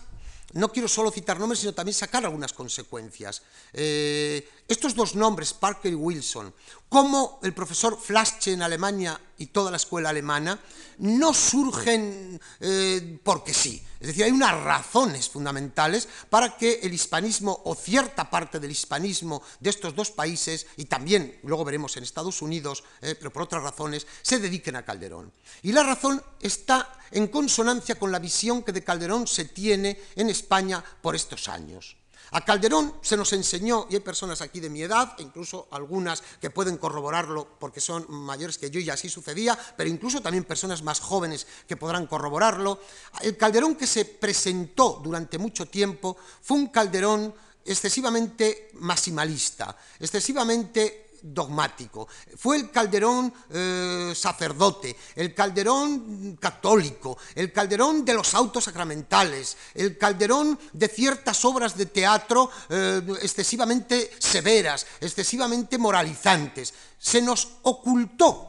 no 0.54 0.70
quiero 0.70 0.88
solo 0.88 1.10
citar 1.10 1.38
nombres, 1.38 1.60
sino 1.60 1.72
también 1.72 1.94
sacar 1.94 2.24
algunas 2.24 2.52
consecuencias. 2.52 3.42
Eh, 3.72 4.46
estos 4.68 4.94
dos 4.94 5.14
nombres, 5.14 5.54
Parker 5.54 5.92
y 5.92 5.96
Wilson, 5.96 6.52
como 6.92 7.40
el 7.42 7.54
profesor 7.54 7.98
Flasche 7.98 8.52
en 8.52 8.60
Alemania 8.60 9.18
y 9.38 9.46
toda 9.46 9.70
la 9.70 9.78
escuela 9.78 10.10
alemana, 10.10 10.60
no 10.98 11.32
surgen 11.32 12.38
eh, 12.60 13.18
porque 13.24 13.54
sí. 13.54 13.82
Es 13.98 14.08
decir, 14.08 14.24
hay 14.24 14.30
unas 14.30 14.62
razones 14.62 15.30
fundamentales 15.30 16.06
para 16.28 16.54
que 16.58 16.80
el 16.82 16.92
hispanismo 16.92 17.62
o 17.64 17.74
cierta 17.74 18.28
parte 18.28 18.60
del 18.60 18.72
hispanismo 18.72 19.42
de 19.58 19.70
estos 19.70 19.96
dos 19.96 20.10
países, 20.10 20.66
y 20.76 20.84
también 20.84 21.40
luego 21.44 21.64
veremos 21.64 21.96
en 21.96 22.02
Estados 22.02 22.42
Unidos, 22.42 22.84
eh, 23.00 23.14
pero 23.18 23.32
por 23.32 23.44
otras 23.44 23.62
razones, 23.62 24.06
se 24.20 24.38
dediquen 24.38 24.76
a 24.76 24.84
Calderón. 24.84 25.32
Y 25.62 25.72
la 25.72 25.84
razón 25.84 26.22
está 26.40 26.92
en 27.10 27.28
consonancia 27.28 27.98
con 27.98 28.12
la 28.12 28.18
visión 28.18 28.62
que 28.62 28.72
de 28.72 28.84
Calderón 28.84 29.26
se 29.26 29.46
tiene 29.46 29.98
en 30.14 30.28
España 30.28 30.84
por 31.00 31.16
estos 31.16 31.48
años. 31.48 31.96
A 32.32 32.40
Calderón 32.46 32.94
se 33.02 33.16
nos 33.16 33.32
enseñó, 33.34 33.86
y 33.90 33.94
hay 33.94 34.00
personas 34.00 34.40
aquí 34.40 34.58
de 34.58 34.70
mi 34.70 34.82
edad, 34.82 35.14
e 35.18 35.22
incluso 35.22 35.68
algunas 35.70 36.22
que 36.40 36.48
pueden 36.48 36.78
corroborarlo 36.78 37.46
porque 37.60 37.80
son 37.80 38.06
mayores 38.08 38.56
que 38.56 38.70
yo 38.70 38.80
y 38.80 38.88
así 38.88 39.10
sucedía, 39.10 39.58
pero 39.76 39.90
incluso 39.90 40.22
también 40.22 40.44
personas 40.44 40.82
más 40.82 41.00
jóvenes 41.00 41.46
que 41.68 41.76
podrán 41.76 42.06
corroborarlo. 42.06 42.80
El 43.20 43.36
Calderón 43.36 43.76
que 43.76 43.86
se 43.86 44.06
presentó 44.06 45.00
durante 45.04 45.36
mucho 45.36 45.66
tiempo 45.66 46.16
fue 46.40 46.56
un 46.56 46.68
Calderón 46.68 47.34
excesivamente 47.66 48.70
maximalista, 48.74 49.76
excesivamente 50.00 51.01
dogmático. 51.22 52.08
Fue 52.36 52.56
el 52.56 52.70
Calderón 52.70 53.32
eh, 53.50 54.12
sacerdote, 54.14 54.96
el 55.14 55.34
Calderón 55.34 56.36
católico, 56.40 57.16
el 57.34 57.52
Calderón 57.52 58.04
de 58.04 58.14
los 58.14 58.34
autos 58.34 58.64
sacramentales, 58.64 59.56
el 59.74 59.96
Calderón 59.96 60.58
de 60.72 60.88
ciertas 60.88 61.44
obras 61.44 61.76
de 61.76 61.86
teatro 61.86 62.50
eh, 62.68 63.00
excesivamente 63.22 64.10
severas, 64.18 64.86
excesivamente 65.00 65.78
moralizantes. 65.78 66.74
Se 66.98 67.22
nos 67.22 67.48
ocultó 67.62 68.48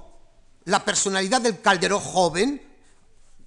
la 0.65 0.83
personalidad 0.83 1.41
del 1.41 1.61
Calderón 1.61 2.01
joven, 2.01 2.73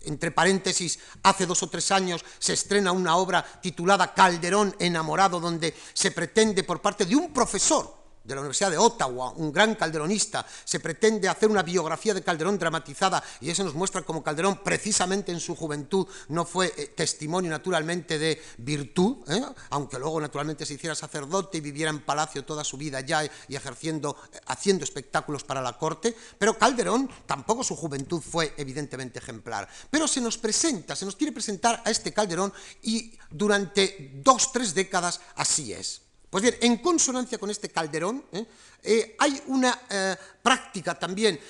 entre 0.02 0.30
paréntesis, 0.30 1.00
hace 1.25 1.47
dos 1.47 1.64
o 1.64 1.68
tres 1.68 1.90
años 1.90 2.25
se 2.38 2.52
estrena 2.52 2.92
una 2.92 3.16
obra 3.16 3.45
titulada 3.61 4.14
Calderón 4.14 4.76
enamorado, 4.78 5.40
donde 5.40 5.75
se 5.95 6.12
pretende 6.12 6.62
por 6.62 6.80
parte 6.80 7.04
de 7.04 7.16
un 7.16 7.33
profesor 7.33 8.06
de 8.26 8.35
la 8.35 8.40
Universidad 8.40 8.71
de 8.71 8.78
Ottawa, 8.78 9.33
un 9.37 9.52
gran 9.52 9.75
calderonista, 9.76 10.45
se 10.64 10.80
pretende 10.80 11.28
hacer 11.28 11.49
una 11.49 11.62
biografía 11.62 12.12
de 12.12 12.23
Calderón 12.23 12.59
dramatizada 12.59 13.23
y 13.40 13.50
eso 13.50 13.62
nos 13.62 13.75
muestra 13.75 14.02
cómo 14.02 14.23
Calderón 14.23 14.61
precisamente 14.64 15.33
en 15.33 15.40
su 15.40 15.54
juventud 15.54 16.06
no 16.28 16.45
fue 16.45 16.73
eh, 16.76 16.88
testimonio 16.88 17.50
naturalmente 17.50 18.18
de 18.18 18.42
virtud, 18.59 19.18
¿eh? 19.28 19.42
aunque 19.71 19.99
luego 19.99 20.21
naturalmente 20.21 20.66
se 20.66 20.75
hiciera 20.75 20.95
sacerdote 20.95 21.59
y 21.59 21.61
viviera 21.61 21.90
en 21.90 22.00
palacio 22.00 22.45
toda 22.45 22.64
su 22.64 22.76
vida 22.76 23.00
ya 23.00 23.25
y 23.25 23.54
ejerciendo, 23.54 24.16
eh, 24.33 24.40
haciendo 24.47 24.85
espectáculos 24.85 25.45
para 25.45 25.62
la 25.62 25.78
corte, 25.78 26.16
pero 26.38 26.59
Calderón 26.59 27.09
tampoco 27.26 27.62
su 27.62 27.76
juventud 27.76 28.21
fue 28.21 28.54
evidentemente 28.56 29.21
ejemplar. 29.21 29.68
Pero 29.90 30.09
se 30.09 30.21
nos 30.21 30.37
presenta, 30.38 30.97
se 30.97 31.04
nos 31.04 31.16
quiere 31.16 31.33
presentar 31.33 31.83
a 31.85 31.90
este 31.90 32.12
Calderón 32.12 32.52
y 32.83 33.16
durante 33.30 34.11
dos, 34.14 34.52
tres 34.52 34.75
décadas 34.75 35.21
así 35.37 35.73
es. 35.73 36.06
Pues 36.37 36.43
bien, 36.43 36.57
en 36.61 36.76
consonancia 36.83 37.38
con 37.38 37.49
este 37.49 37.71
Calderón, 37.71 38.23
¿eh? 38.31 38.45
Eh, 38.83 39.16
hay 39.19 39.40
una 39.47 39.81
eh, 39.88 40.14
práctica 40.43 40.99
también 40.99 41.40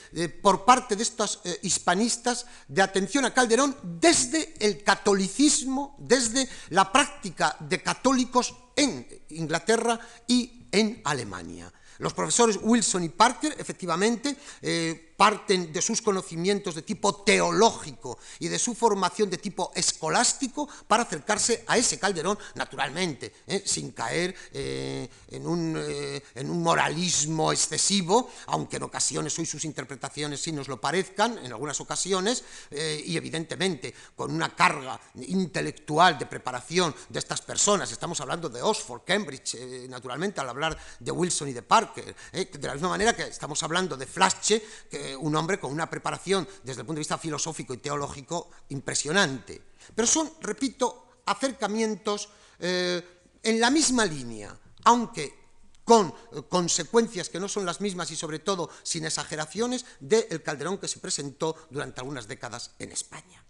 por 0.41 0.65
parte 0.65 0.95
de 0.95 1.03
estos 1.03 1.41
hispanistas 1.63 2.47
de 2.69 2.83
atención 2.83 3.25
a 3.25 3.35
Calderón 3.35 3.77
desde 3.83 4.55
el 4.61 4.85
catolicismo, 4.85 5.97
desde 5.99 6.49
la 6.69 6.93
práctica 6.93 7.57
de 7.59 7.83
católicos 7.83 8.55
en 8.77 9.09
Inglaterra 9.31 9.99
y 10.29 10.69
en 10.71 11.01
Alemania. 11.03 11.73
Los 11.99 12.15
profesores 12.15 12.57
Wilson 12.63 13.03
y 13.03 13.09
Parker, 13.09 13.57
efectivamente, 13.59 14.37
parten 15.17 15.73
de 15.73 15.83
sus 15.83 16.03
conocimientos 16.03 16.75
de 16.75 16.83
tipo 16.83 17.23
teológico 17.23 18.19
y 18.39 18.49
de 18.49 18.59
su 18.59 18.75
formación 18.75 19.31
de 19.31 19.39
tipo 19.39 19.73
escolástico 19.75 20.69
para 20.87 21.05
acercarse 21.05 21.65
a 21.67 21.79
ese 21.79 21.99
Calderón, 21.99 22.39
naturalmente, 22.55 23.33
¿eh? 23.47 23.63
sin 23.65 23.93
caer 23.93 24.35
eh, 24.53 25.09
en, 25.29 25.47
un, 25.47 25.77
eh, 25.79 26.23
en, 26.35 26.51
un, 26.51 26.63
moralismo 26.63 27.53
excesivo, 27.53 28.31
aunque 28.47 28.77
en 28.77 28.83
ocasiones 28.83 29.39
hoy 29.39 29.47
sus 29.47 29.65
interpretaciones 29.65 30.41
sí 30.41 30.53
nos 30.53 30.69
lo 30.69 30.81
parezcan, 30.81 31.39
en 31.39 31.53
algunas 31.53 31.81
ocasiones, 31.81 32.45
y 32.71 33.17
evidentemente 33.17 33.95
con 34.17 34.33
una 34.33 34.55
carga 34.55 35.01
intelectual 35.15 36.19
de 36.19 36.27
preparación 36.27 36.95
de 37.09 37.19
estas 37.19 37.41
personas. 37.41 37.91
Estamos 37.93 38.21
hablando 38.21 38.49
de 38.49 38.63
Oxford, 38.63 39.03
Cambridge, 39.05 39.57
naturalmente, 39.89 40.41
al 40.41 40.49
hablar 40.49 40.77
de 40.99 41.13
Wilson 41.13 41.49
y 41.49 41.53
de 41.53 41.63
Parker, 41.63 42.15
de 42.33 42.67
la 42.67 42.75
misma 42.75 42.89
manera 42.89 43.15
que 43.15 43.23
estamos 43.23 43.63
hablando 43.63 43.97
de 43.97 44.07
Flasche, 44.07 44.63
que 44.91 45.06
un 45.15 45.37
hombre 45.37 45.61
con 45.61 45.71
una 45.71 45.89
preparación 45.89 46.49
desde 46.65 46.81
el 46.81 46.87
punto 46.87 46.97
de 46.97 47.01
vista 47.01 47.19
filosófico 47.19 47.75
y 47.75 47.79
teológico 47.79 48.51
impresionante. 48.71 49.63
Pero 49.95 50.09
son, 50.09 50.33
repito, 50.41 51.21
acercamientos 51.27 52.29
eh, 52.59 53.03
en 53.43 53.61
la 53.61 53.71
misma 53.71 54.05
línea, 54.05 54.59
aunque 54.85 55.47
con 55.85 56.09
eh, 56.09 56.43
consecuencias 56.49 57.29
que 57.29 57.39
no 57.39 57.49
son 57.49 57.65
las 57.65 57.81
mismas 57.81 58.11
y 58.11 58.17
sobre 58.17 58.41
todo 58.41 58.71
sin 58.83 59.05
exageraciones 59.05 59.85
del 60.01 60.43
Calderón 60.43 60.79
que 60.79 60.89
se 60.89 60.99
presentó 60.99 61.55
durante 61.71 62.01
algunas 62.01 62.27
décadas 62.27 62.73
en 62.79 62.91
España. 62.91 63.45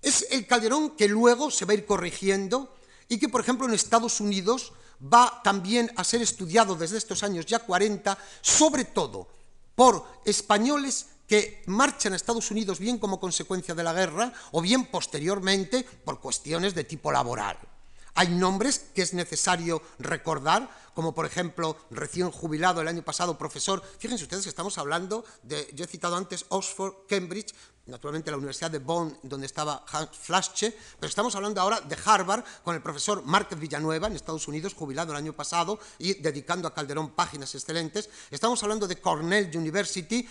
Es 0.00 0.26
el 0.30 0.46
Calderón 0.46 0.96
que 0.96 1.08
luego 1.08 1.50
se 1.50 1.64
va 1.64 1.72
a 1.72 1.74
ir 1.74 1.86
corrigiendo 1.86 2.76
y 3.08 3.18
que, 3.18 3.28
por 3.28 3.40
ejemplo, 3.40 3.66
en 3.66 3.74
Estados 3.74 4.20
Unidos 4.20 4.72
va 5.02 5.40
también 5.42 5.90
a 5.96 6.04
ser 6.04 6.22
estudiado 6.22 6.76
desde 6.76 6.98
estos 6.98 7.22
años 7.22 7.46
ya 7.46 7.58
40, 7.60 8.16
sobre 8.40 8.84
todo 8.84 9.28
por 9.74 10.04
españoles 10.24 11.06
que 11.26 11.62
marchan 11.66 12.12
a 12.12 12.16
Estados 12.16 12.50
Unidos 12.50 12.78
bien 12.78 12.98
como 12.98 13.18
consecuencia 13.18 13.74
de 13.74 13.82
la 13.82 13.92
guerra 13.92 14.32
o 14.52 14.60
bien 14.60 14.86
posteriormente 14.86 15.82
por 16.04 16.20
cuestiones 16.20 16.74
de 16.74 16.84
tipo 16.84 17.10
laboral. 17.10 17.58
Hay 18.14 18.28
nombres 18.28 18.90
que 18.94 19.00
es 19.00 19.14
necesario 19.14 19.80
recordar, 19.98 20.68
como 20.92 21.14
por 21.14 21.24
ejemplo, 21.24 21.78
recién 21.90 22.30
jubilado 22.30 22.82
el 22.82 22.88
año 22.88 23.02
pasado, 23.02 23.38
profesor, 23.38 23.82
fíjense 23.98 24.24
ustedes 24.24 24.42
que 24.42 24.50
estamos 24.50 24.76
hablando 24.76 25.24
de, 25.42 25.70
yo 25.72 25.86
he 25.86 25.88
citado 25.88 26.16
antes 26.16 26.44
Oxford, 26.50 26.92
Cambridge, 27.08 27.54
naturalmente 27.86 28.30
la 28.30 28.36
Universidad 28.36 28.70
de 28.70 28.78
Bonn, 28.78 29.18
donde 29.22 29.46
estaba 29.46 29.84
Hans 29.90 30.10
Flasche, 30.16 30.76
pero 30.98 31.08
estamos 31.08 31.34
hablando 31.34 31.60
ahora 31.60 31.80
de 31.80 31.96
Harvard 32.04 32.44
con 32.62 32.74
el 32.74 32.82
profesor 32.82 33.22
Márquez 33.24 33.58
Villanueva 33.58 34.06
en 34.06 34.14
Estados 34.14 34.46
Unidos, 34.48 34.74
jubilado 34.74 35.12
el 35.12 35.18
año 35.18 35.32
pasado 35.32 35.78
y 35.98 36.14
dedicando 36.14 36.68
a 36.68 36.74
Calderón 36.74 37.10
páginas 37.10 37.54
excelentes. 37.54 38.08
Estamos 38.30 38.62
hablando 38.62 38.86
de 38.86 39.00
Cornell 39.00 39.50
University, 39.56 40.28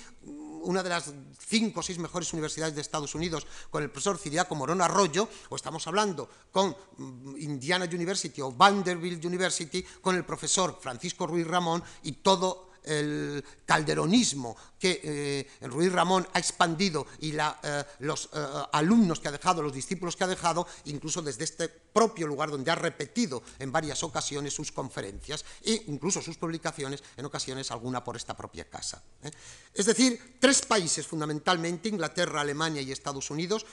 una 0.63 0.83
de 0.83 0.89
las 0.89 1.11
cinco 1.39 1.81
o 1.81 1.83
seis 1.83 1.97
mejores 1.97 2.31
universidades 2.33 2.75
de 2.75 2.81
Estados 2.81 3.15
Unidos, 3.15 3.45
con 3.69 3.83
el 3.83 3.89
profesor 3.89 4.17
Ciriaco 4.17 4.55
Morón 4.55 4.81
Arroyo, 4.81 5.27
o 5.49 5.55
estamos 5.55 5.85
hablando 5.87 6.29
con 6.51 6.75
mm, 6.97 7.37
Indiana 7.37 7.85
University 7.85 8.41
o 8.41 8.51
Vanderbilt 8.51 9.23
University, 9.25 9.83
con 10.01 10.15
el 10.15 10.23
profesor 10.23 10.77
Francisco 10.79 11.27
Ruiz 11.27 11.47
Ramón 11.47 11.83
y 12.03 12.13
todo 12.13 12.70
el 12.83 13.43
calderonismo 13.65 14.55
que 14.81 14.99
eh, 15.61 15.67
Ruiz 15.67 15.91
Ramón 15.91 16.27
ha 16.33 16.39
expandido 16.39 17.05
y 17.19 17.35
eh, 17.37 17.85
los 17.99 18.29
eh, 18.33 18.39
alumnos 18.73 19.19
que 19.19 19.27
ha 19.27 19.31
dejado, 19.31 19.61
los 19.61 19.73
discípulos 19.73 20.15
que 20.15 20.23
ha 20.23 20.27
dejado, 20.27 20.65
incluso 20.85 21.21
desde 21.21 21.43
este 21.43 21.69
propio 21.69 22.25
lugar 22.25 22.49
donde 22.49 22.71
ha 22.71 22.75
repetido 22.75 23.43
en 23.59 23.71
varias 23.71 24.01
ocasiones 24.01 24.55
sus 24.55 24.71
conferencias 24.71 25.45
e 25.61 25.83
incluso 25.87 26.21
sus 26.21 26.37
publicaciones, 26.37 27.03
en 27.15 27.25
ocasiones 27.25 27.69
alguna 27.69 28.03
por 28.03 28.15
esta 28.15 28.35
propia 28.35 28.65
casa. 28.65 29.03
Es 29.73 29.85
decir, 29.85 30.37
tres 30.39 30.63
países 30.63 31.05
fundamentalmente, 31.05 31.89
Inglaterra, 31.89 32.41
Alemania 32.41 32.81
y 32.81 32.91
Estados 32.91 33.29
Unidos, 33.29 33.65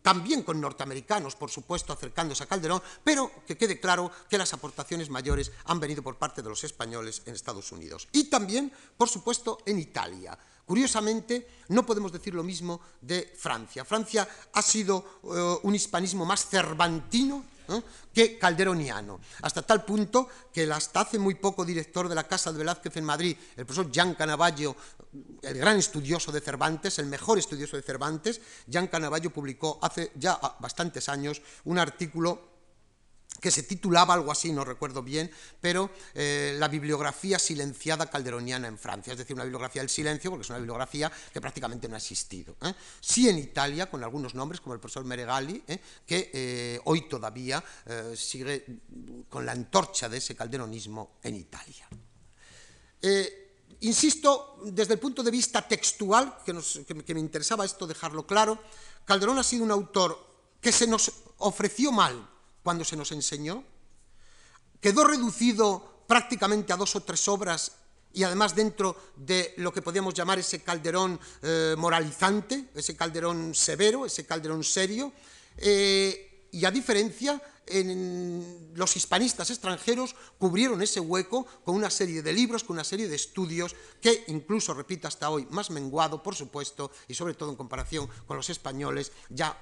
también 0.00 0.42
con 0.42 0.60
norteamericanos, 0.60 1.36
por 1.36 1.50
supuesto, 1.50 1.92
acercándose 1.92 2.44
a 2.44 2.46
Calderón, 2.46 2.82
pero 3.02 3.30
que 3.46 3.58
quede 3.58 3.78
claro 3.78 4.10
que 4.30 4.38
las 4.38 4.52
aportaciones 4.54 5.10
mayores 5.10 5.52
han 5.64 5.80
venido 5.80 6.02
por 6.02 6.16
parte 6.16 6.42
de 6.42 6.48
los 6.48 6.64
españoles 6.64 7.22
en 7.26 7.34
Estados 7.34 7.70
Unidos. 7.72 8.08
Y 8.12 8.24
también, 8.24 8.53
por 8.96 9.08
supuesto, 9.08 9.58
en 9.66 9.78
Italia. 9.78 10.38
Curiosamente, 10.64 11.46
no 11.68 11.84
podemos 11.84 12.10
decir 12.10 12.34
lo 12.34 12.42
mismo 12.42 12.80
de 13.00 13.32
Francia. 13.36 13.84
Francia 13.84 14.26
ha 14.52 14.62
sido 14.62 15.20
eh, 15.24 15.58
un 15.62 15.74
hispanismo 15.74 16.24
más 16.24 16.46
cervantino 16.46 17.44
que 18.12 18.38
calderoniano, 18.38 19.20
hasta 19.42 19.62
tal 19.62 19.84
punto 19.84 20.28
que 20.52 20.64
el 20.64 20.72
hasta 20.72 21.00
hace 21.00 21.18
muy 21.18 21.34
poco 21.34 21.64
director 21.64 22.08
de 22.08 22.14
la 22.14 22.28
Casa 22.28 22.52
de 22.52 22.58
Velázquez 22.58 22.96
en 22.96 23.04
Madrid, 23.04 23.36
el 23.56 23.64
profesor 23.64 23.90
Jean 23.90 24.14
Canavallo, 24.14 24.76
el 25.42 25.58
gran 25.58 25.78
estudioso 25.78 26.30
de 26.30 26.40
Cervantes, 26.40 26.98
el 26.98 27.06
mejor 27.06 27.38
estudioso 27.38 27.76
de 27.76 27.82
Cervantes, 27.82 28.40
Jean 28.66 28.88
Canavallo 28.88 29.30
publicó 29.30 29.78
hace 29.80 30.12
ya 30.14 30.38
bastantes 30.60 31.08
años 31.08 31.40
un 31.64 31.78
artículo 31.78 32.53
que 33.40 33.50
se 33.50 33.62
titulaba 33.62 34.14
algo 34.14 34.32
así, 34.32 34.52
no 34.52 34.64
recuerdo 34.64 35.02
bien, 35.02 35.30
pero 35.60 35.90
eh, 36.14 36.56
la 36.58 36.68
bibliografía 36.68 37.38
silenciada 37.38 38.08
calderoniana 38.08 38.68
en 38.68 38.78
Francia, 38.78 39.12
es 39.12 39.18
decir, 39.18 39.34
una 39.34 39.44
bibliografía 39.44 39.82
del 39.82 39.90
silencio, 39.90 40.30
porque 40.30 40.42
es 40.42 40.48
una 40.48 40.58
bibliografía 40.58 41.12
que 41.32 41.40
prácticamente 41.40 41.88
no 41.88 41.94
ha 41.94 41.98
existido. 41.98 42.56
¿eh? 42.62 42.72
Sí 43.00 43.28
en 43.28 43.38
Italia, 43.38 43.90
con 43.90 44.02
algunos 44.02 44.34
nombres, 44.34 44.60
como 44.60 44.74
el 44.74 44.80
profesor 44.80 45.04
Meregali, 45.04 45.62
¿eh? 45.66 45.78
que 46.06 46.80
hoy 46.84 47.08
todavía 47.08 47.62
sigue 48.16 48.64
con 49.28 49.44
la 49.44 49.52
antorcha 49.52 50.08
de 50.08 50.18
ese 50.18 50.34
calderonismo 50.34 51.18
en 51.22 51.36
Italia. 51.36 51.86
insisto, 53.80 54.58
desde 54.64 54.94
el 54.94 55.00
punto 55.00 55.22
de 55.22 55.30
vista 55.30 55.66
textual, 55.66 56.38
que, 56.46 57.04
que 57.04 57.14
me 57.14 57.20
interesaba 57.20 57.64
esto 57.64 57.86
dejarlo 57.86 58.26
claro, 58.26 58.58
Calderón 59.04 59.38
ha 59.38 59.44
sido 59.44 59.64
un 59.64 59.70
autor 59.70 60.16
que 60.60 60.72
se 60.72 60.86
nos 60.86 61.12
ofreció 61.38 61.92
mal 61.92 62.30
cuando 62.64 62.84
se 62.84 62.96
nos 62.96 63.12
enseñó? 63.12 63.62
¿Quedó 64.80 65.04
reducido 65.04 66.02
prácticamente 66.08 66.72
a 66.72 66.76
dos 66.76 66.96
o 66.96 67.02
tres 67.02 67.28
obras 67.28 67.72
y 68.12 68.24
además 68.24 68.56
dentro 68.56 68.96
de 69.16 69.54
lo 69.58 69.72
que 69.72 69.82
podríamos 69.82 70.14
llamar 70.14 70.38
ese 70.38 70.62
calderón 70.62 71.20
eh, 71.42 71.74
moralizante, 71.78 72.70
ese 72.74 72.96
calderón 72.96 73.54
severo, 73.54 74.06
ese 74.06 74.26
calderón 74.26 74.64
serio? 74.64 75.12
Eh, 75.58 76.48
y 76.50 76.64
a 76.64 76.70
diferencia, 76.70 77.40
en 77.66 78.72
los 78.74 78.96
hispanistas 78.96 79.50
extranjeros 79.50 80.14
cubrieron 80.38 80.82
ese 80.82 81.00
hueco 81.00 81.46
con 81.64 81.74
una 81.74 81.90
serie 81.90 82.22
de 82.22 82.32
libros, 82.32 82.64
con 82.64 82.74
una 82.74 82.84
serie 82.84 83.08
de 83.08 83.16
estudios 83.16 83.74
que 84.00 84.24
incluso, 84.28 84.74
repito, 84.74 85.08
hasta 85.08 85.30
hoy 85.30 85.46
más 85.50 85.70
menguado, 85.70 86.22
por 86.22 86.34
supuesto, 86.34 86.90
y 87.08 87.14
sobre 87.14 87.34
todo 87.34 87.50
en 87.50 87.56
comparación 87.56 88.08
con 88.26 88.36
los 88.36 88.50
españoles, 88.50 89.12
ya 89.30 89.58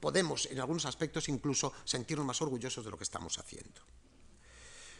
podemos 0.00 0.46
en 0.46 0.60
algunos 0.60 0.86
aspectos 0.86 1.28
incluso 1.28 1.72
sentirnos 1.84 2.26
más 2.26 2.40
orgullosos 2.42 2.84
de 2.84 2.90
lo 2.90 2.98
que 2.98 3.04
estamos 3.04 3.38
haciendo. 3.38 3.82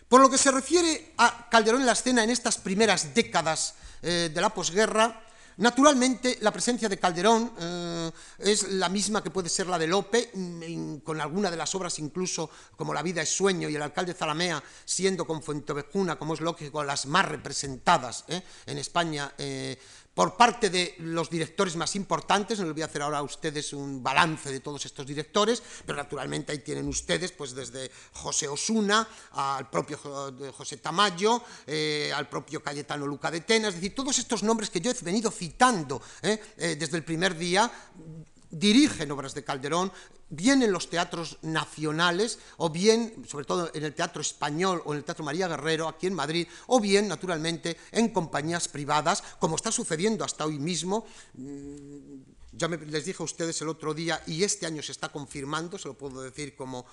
Por 0.09 0.21
lo 0.21 0.31
que 0.31 0.39
se 0.39 0.53
refiere 0.53 1.15
a 1.19 1.49
Calderón 1.51 1.81
en 1.81 1.87
la 1.87 1.93
escena 1.93 2.23
en 2.23 2.31
estas 2.31 2.59
primeras 2.59 3.13
décadas 3.13 3.75
eh, 4.03 4.31
de 4.33 4.41
la 4.41 4.55
posguerra, 4.55 5.27
Naturalmente, 5.59 6.37
la 6.43 6.53
presencia 6.53 6.87
de 6.87 6.99
Calderón 6.99 7.51
eh, 7.59 8.11
es 8.41 8.73
la 8.73 8.91
misma 8.91 9.23
que 9.23 9.31
puede 9.31 9.49
ser 9.49 9.67
la 9.67 9.79
de 9.79 9.87
Lope, 9.87 10.31
mm, 10.35 10.97
con 10.97 11.19
alguna 11.19 11.51
de 11.51 11.57
las 11.57 11.75
obras 11.75 11.99
incluso 11.99 12.51
como 12.77 12.93
La 12.93 13.03
vida 13.03 13.23
es 13.23 13.31
sueño 13.31 13.69
y 13.69 13.75
El 13.75 13.81
alcalde 13.81 14.13
Zalamea, 14.13 14.63
siendo 14.85 15.27
con 15.27 15.43
Fuentevejuna, 15.43 16.19
como 16.19 16.35
es 16.35 16.43
lógico, 16.43 16.85
las 16.85 17.07
más 17.07 17.25
representadas 17.25 18.25
eh, 18.29 18.43
en 18.67 18.77
España 18.77 19.33
por 20.17 20.35
parte 20.35 20.71
de 20.71 20.95
los 21.01 21.29
directores 21.29 21.77
más 21.77 21.95
importantes, 21.95 22.59
no 22.59 22.65
les 22.65 22.73
voy 22.73 22.81
a 22.81 22.87
hacer 22.87 23.03
ahora 23.03 23.19
a 23.19 23.23
ustedes 23.23 23.75
un 23.75 24.03
balance 24.03 24.51
de 24.51 24.61
todos 24.61 24.87
estos 24.87 25.07
directores, 25.07 25.63
pero 25.85 25.99
naturalmente 25.99 26.53
ahí 26.53 26.61
tienen 26.61 26.89
ustedes, 26.89 27.33
pues 27.33 27.55
desde 27.55 27.91
José 28.15 28.49
Osuna, 28.49 29.07
al 29.33 29.69
propio 29.69 29.99
José 30.57 30.79
Tamayo, 30.79 31.43
eh, 31.67 32.11
al 32.17 32.31
propio 32.31 32.63
Cayetano 32.63 33.07
Luca 33.07 33.31
de 33.31 33.43
Tena, 33.43 33.69
es 33.69 33.75
decir, 33.75 33.95
todos 33.95 34.19
estos 34.19 34.43
nombres 34.43 34.71
que 34.71 34.81
yo 34.81 34.91
he 34.91 34.95
venido 35.03 35.31
citando 35.31 36.01
eh, 36.23 36.41
eh, 36.57 36.77
desde 36.81 36.97
el 36.97 37.05
primer 37.05 37.37
día, 37.37 37.71
dirigen 38.51 39.11
obras 39.11 39.35
de 39.35 39.45
Calderón, 39.45 39.93
bien 40.29 40.63
en 40.63 40.73
los 40.73 40.91
teatros 40.91 41.39
nacionales, 41.43 42.39
o 42.57 42.71
bien, 42.71 43.25
sobre 43.29 43.45
todo 43.45 43.71
en 43.75 43.85
el 43.85 43.95
Teatro 43.95 44.21
Español 44.21 44.83
o 44.85 44.93
en 44.93 44.99
el 44.99 45.05
Teatro 45.05 45.25
María 45.25 45.49
Guerrero, 45.49 45.89
aquí 45.89 46.07
en 46.07 46.15
Madrid, 46.15 46.47
o 46.67 46.81
bien, 46.81 47.09
naturalmente, 47.09 47.77
en 47.93 48.09
compañías 48.11 48.69
privadas, 48.69 49.23
como 49.39 49.57
está 49.57 49.71
sucediendo 49.71 50.25
hasta 50.25 50.47
hoy 50.47 50.59
mismo. 50.59 51.07
Mm, 51.35 52.23
ya 52.53 52.69
les 52.69 53.05
dije 53.05 53.23
a 53.23 53.25
ustedes 53.25 53.61
el 53.61 53.69
otro 53.69 53.93
día, 53.93 54.23
y 54.27 54.43
este 54.43 54.67
año 54.67 54.83
se 54.83 54.93
está 54.93 55.11
confirmando, 55.11 55.79
se 55.79 55.89
lo 55.89 55.95
puedo 55.95 56.23
decir 56.23 56.57
como, 56.57 56.87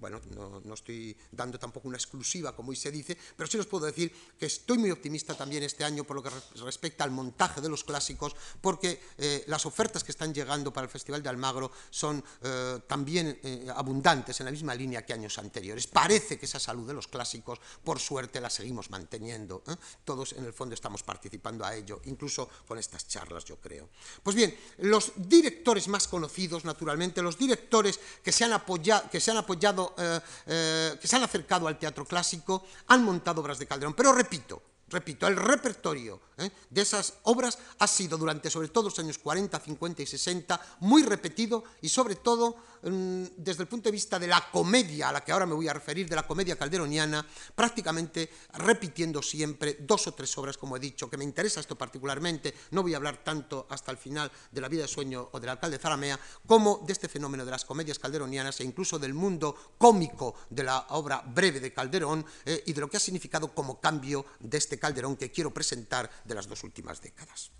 bueno, 0.00 0.20
no, 0.64 0.74
estoy 0.74 1.16
dando 1.30 1.58
tampoco 1.58 1.88
una 1.88 1.96
exclusiva, 1.96 2.56
como 2.56 2.70
hoy 2.70 2.76
se 2.76 2.90
dice, 2.90 3.16
pero 3.36 3.48
sí 3.48 3.56
les 3.56 3.66
puedo 3.66 3.86
decir 3.86 4.12
que 4.38 4.46
estoy 4.46 4.78
muy 4.78 4.90
optimista 4.90 5.34
también 5.34 5.62
este 5.62 5.84
año 5.84 6.04
por 6.04 6.16
lo 6.16 6.22
que 6.22 6.30
respecta 6.64 7.04
al 7.04 7.10
montaje 7.10 7.60
de 7.60 7.68
los 7.68 7.84
clásicos, 7.84 8.34
porque 8.60 9.00
eh, 9.18 9.44
las 9.46 9.66
ofertas 9.66 10.02
que 10.02 10.12
están 10.12 10.32
llegando 10.32 10.72
para 10.72 10.86
el 10.86 10.90
Festival 10.90 11.22
de 11.22 11.28
Almagro 11.28 11.70
son 11.90 12.24
eh, 12.42 12.78
también 12.86 13.38
eh, 13.42 13.66
abundantes, 13.74 14.40
en 14.40 14.46
la 14.46 14.52
misma 14.52 14.74
línea 14.74 15.04
que 15.04 15.12
años 15.12 15.38
anteriores. 15.38 15.86
Parece 15.86 16.38
que 16.38 16.46
esa 16.46 16.58
salud 16.58 16.86
de 16.86 16.94
los 16.94 17.08
clásicos, 17.08 17.60
por 17.84 17.98
suerte, 17.98 18.40
la 18.40 18.50
seguimos 18.50 18.90
manteniendo. 18.90 19.62
Todos, 20.04 20.32
en 20.32 20.44
el 20.44 20.52
fondo, 20.52 20.74
estamos 20.74 21.02
participando 21.02 21.64
a 21.64 21.74
ello, 21.74 22.00
incluso 22.06 22.48
con 22.66 22.78
estas 22.78 23.06
charlas, 23.06 23.44
yo 23.44 23.56
creo. 23.56 23.88
Pues 24.22 24.34
bien, 24.34 24.56
los 24.78 25.12
directores 25.16 25.88
más 25.88 26.08
conocidos, 26.08 26.64
naturalmente, 26.64 27.22
los 27.22 27.36
directores 27.36 28.00
que 28.22 28.32
se 28.32 28.44
han 28.44 28.52
apoyado, 28.52 29.10
que 29.10 29.20
se 29.20 29.30
han, 29.30 29.36
apoyado 29.36 29.89
eh, 29.98 30.20
eh, 30.46 30.98
que 31.00 31.08
se 31.08 31.16
han 31.16 31.22
acercado 31.22 31.66
al 31.68 31.78
teatro 31.78 32.04
clásico, 32.04 32.64
han 32.88 33.04
montado 33.04 33.40
obras 33.40 33.58
de 33.58 33.66
Calderón. 33.66 33.94
Pero 33.94 34.12
repito, 34.12 34.62
repito, 34.90 35.26
el 35.26 35.36
repertorio 35.36 36.20
¿eh? 36.36 36.50
de 36.68 36.82
esas 36.82 37.14
obras 37.24 37.58
ha 37.78 37.86
sido 37.86 38.18
durante 38.18 38.50
sobre 38.50 38.68
todo 38.68 38.84
los 38.84 38.98
años 38.98 39.18
40, 39.18 39.58
50 39.58 40.02
y 40.02 40.06
60 40.06 40.60
muy 40.80 41.02
repetido 41.02 41.64
y 41.80 41.88
sobre 41.88 42.16
todo 42.16 42.56
desde 42.82 43.62
el 43.62 43.68
punto 43.68 43.88
de 43.88 43.92
vista 43.92 44.18
de 44.18 44.26
la 44.26 44.50
comedia 44.50 45.08
a 45.08 45.12
la 45.12 45.22
que 45.22 45.32
ahora 45.32 45.46
me 45.46 45.54
voy 45.54 45.68
a 45.68 45.72
referir, 45.72 46.08
de 46.08 46.16
la 46.16 46.26
comedia 46.26 46.56
calderoniana, 46.56 47.26
prácticamente 47.54 48.30
repitiendo 48.54 49.22
siempre 49.22 49.76
dos 49.80 50.06
o 50.06 50.14
tres 50.14 50.36
obras, 50.38 50.56
como 50.56 50.76
he 50.76 50.80
dicho, 50.80 51.10
que 51.10 51.16
me 51.16 51.24
interesa 51.24 51.60
esto 51.60 51.76
particularmente, 51.76 52.54
no 52.70 52.82
voy 52.82 52.94
a 52.94 52.96
hablar 52.96 53.22
tanto 53.22 53.66
hasta 53.70 53.90
el 53.90 53.98
final 53.98 54.30
de 54.50 54.60
la 54.60 54.68
vida 54.68 54.82
de 54.82 54.88
sueño 54.88 55.28
o 55.32 55.40
del 55.40 55.50
alcalde 55.50 55.78
Zaramea, 55.78 56.18
como 56.46 56.82
de 56.86 56.92
este 56.92 57.08
fenómeno 57.08 57.44
de 57.44 57.50
las 57.50 57.64
comedias 57.64 57.98
calderonianas 57.98 58.60
e 58.60 58.64
incluso 58.64 58.98
del 58.98 59.14
mundo 59.14 59.74
cómico 59.78 60.34
de 60.48 60.64
la 60.64 60.86
obra 60.90 61.22
breve 61.26 61.60
de 61.60 61.72
Calderón 61.72 62.24
eh, 62.44 62.62
y 62.66 62.72
de 62.72 62.80
lo 62.80 62.88
que 62.88 62.96
ha 62.96 63.00
significado 63.00 63.54
como 63.54 63.80
cambio 63.80 64.24
de 64.38 64.58
este 64.58 64.78
Calderón 64.78 65.16
que 65.16 65.30
quiero 65.30 65.52
presentar 65.52 66.10
de 66.24 66.34
las 66.34 66.48
dos 66.48 66.64
últimas 66.64 67.00
décadas. 67.00 67.50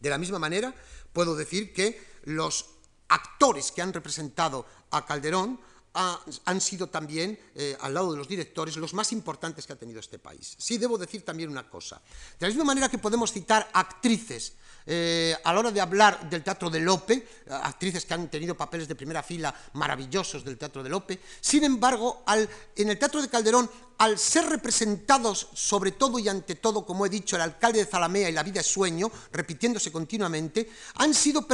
De 0.00 0.10
la 0.10 0.18
misma 0.18 0.38
manera, 0.38 0.74
puedo 1.12 1.34
decir 1.34 1.72
que 1.72 2.00
los 2.24 2.75
actores 3.08 3.72
que 3.72 3.82
han 3.82 3.92
representado 3.92 4.66
a 4.90 5.04
Calderón 5.04 5.60
han 6.44 6.60
sido 6.60 6.88
también, 6.88 7.38
eh, 7.54 7.76
al 7.80 7.94
lado 7.94 8.12
de 8.12 8.18
los 8.18 8.28
directores, 8.28 8.76
los 8.76 8.92
más 8.92 9.12
importantes 9.12 9.66
que 9.66 9.72
ha 9.72 9.76
tenido 9.76 9.98
este 9.98 10.18
país. 10.18 10.54
Sí, 10.58 10.76
debo 10.76 10.98
decir 10.98 11.24
también 11.24 11.48
una 11.48 11.68
cosa. 11.68 12.02
De 12.38 12.46
la 12.46 12.48
misma 12.48 12.64
manera 12.64 12.90
que 12.90 12.98
podemos 12.98 13.32
citar 13.32 13.70
actrices 13.72 14.54
eh, 14.84 15.34
a 15.42 15.52
la 15.52 15.60
hora 15.60 15.70
de 15.70 15.80
hablar 15.80 16.28
del 16.28 16.44
teatro 16.44 16.68
de 16.68 16.80
Lope, 16.80 17.26
actrices 17.48 18.04
que 18.04 18.14
han 18.14 18.30
tenido 18.30 18.54
papeles 18.54 18.86
de 18.86 18.94
primera 18.94 19.22
fila 19.22 19.54
maravillosos 19.72 20.44
del 20.44 20.58
teatro 20.58 20.82
de 20.82 20.90
Lope, 20.90 21.18
sin 21.40 21.64
embargo, 21.64 22.24
en 22.76 22.90
el 22.90 22.98
teatro 22.98 23.22
de 23.22 23.28
Calderón 23.28 23.70
al 23.98 24.18
ser 24.18 24.46
representados 24.46 25.48
sobre 25.54 25.92
todo 25.92 26.18
y 26.18 26.28
ante 26.28 26.54
todo, 26.54 26.84
como 26.84 27.06
he 27.06 27.08
dicho, 27.08 27.36
el 27.36 27.42
alcalde 27.42 27.80
de 27.80 27.86
Zalamea 27.86 28.28
y 28.28 28.32
la 28.32 28.42
vida 28.42 28.60
es 28.60 28.66
sueño, 28.66 29.10
repitiéndose 29.32 29.90
continuamente, 29.90 30.70
han 30.96 31.14
sido 31.14 31.46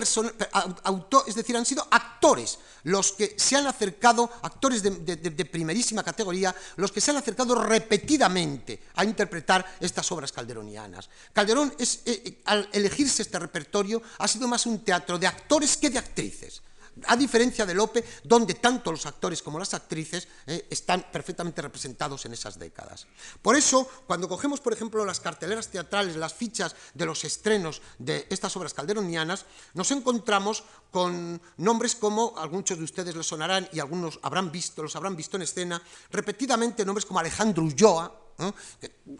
es 1.26 1.34
decir, 1.34 1.56
han 1.56 1.66
sido 1.66 1.86
actores 1.90 2.58
los 2.84 3.12
que 3.12 3.34
se 3.36 3.56
han 3.56 3.66
acercado, 3.66 4.28
actores 4.42 4.82
de, 4.82 5.44
primerísima 5.44 6.02
categoría, 6.02 6.54
los 6.76 6.90
que 6.90 7.00
se 7.00 7.10
han 7.10 7.16
acercado 7.16 7.54
repetidamente 7.54 8.82
a 8.96 9.04
interpretar 9.04 9.76
estas 9.80 10.10
obras 10.10 10.32
calderonianas. 10.32 11.08
Calderón, 11.32 11.74
eh, 11.78 11.86
eh, 12.06 12.42
al 12.46 12.68
elegirse 12.72 13.22
este 13.22 13.38
repertorio, 13.38 14.02
ha 14.18 14.26
sido 14.26 14.48
más 14.48 14.66
un 14.66 14.80
teatro 14.80 15.18
de 15.18 15.26
actores 15.26 15.76
que 15.76 15.90
de 15.90 15.98
actrices 15.98 16.62
a 17.06 17.16
diferencia 17.16 17.66
de 17.66 17.74
Lope, 17.74 18.04
donde 18.24 18.54
tanto 18.54 18.92
los 18.92 19.06
actores 19.06 19.42
como 19.42 19.58
las 19.58 19.74
actrices 19.74 20.28
eh, 20.46 20.66
están 20.70 21.06
perfectamente 21.10 21.62
representados 21.62 22.26
en 22.26 22.32
esas 22.32 22.58
décadas. 22.58 23.06
Por 23.40 23.56
eso, 23.56 23.88
cuando 24.06 24.28
cogemos, 24.28 24.60
por 24.60 24.72
ejemplo, 24.72 25.04
las 25.04 25.20
carteleras 25.20 25.68
teatrales, 25.68 26.16
las 26.16 26.34
fichas 26.34 26.76
de 26.94 27.06
los 27.06 27.24
estrenos 27.24 27.82
de 27.98 28.26
estas 28.30 28.56
obras 28.56 28.74
calderonianas, 28.74 29.46
nos 29.74 29.90
encontramos 29.90 30.64
con 30.90 31.40
nombres 31.56 31.94
como, 31.94 32.34
algunos 32.36 32.68
de 32.68 32.84
ustedes 32.84 33.16
les 33.16 33.26
sonarán 33.26 33.68
y 33.72 33.80
algunos 33.80 34.20
habrán 34.22 34.52
visto, 34.52 34.82
los 34.82 34.94
habrán 34.94 35.16
visto 35.16 35.36
en 35.36 35.42
escena, 35.42 35.82
repetidamente 36.10 36.84
nombres 36.84 37.06
como 37.06 37.20
Alejandro 37.20 37.64
Ulloa, 37.64 38.21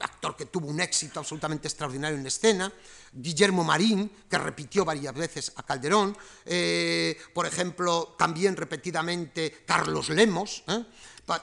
actor 0.00 0.36
que 0.36 0.46
tuvo 0.46 0.68
un 0.68 0.80
éxito 0.80 1.20
absolutamente 1.20 1.68
extraordinario 1.68 2.18
en 2.18 2.26
escena, 2.26 2.72
Guillermo 3.12 3.64
Marín, 3.64 4.10
que 4.28 4.38
repitió 4.38 4.84
varias 4.84 5.14
veces 5.14 5.52
a 5.56 5.62
Calderón, 5.62 6.16
eh, 6.46 7.16
por 7.34 7.46
ejemplo, 7.46 8.14
también 8.18 8.56
repetidamente 8.56 9.64
Carlos 9.66 10.08
Lemos, 10.08 10.64
¿eh? 10.68 10.84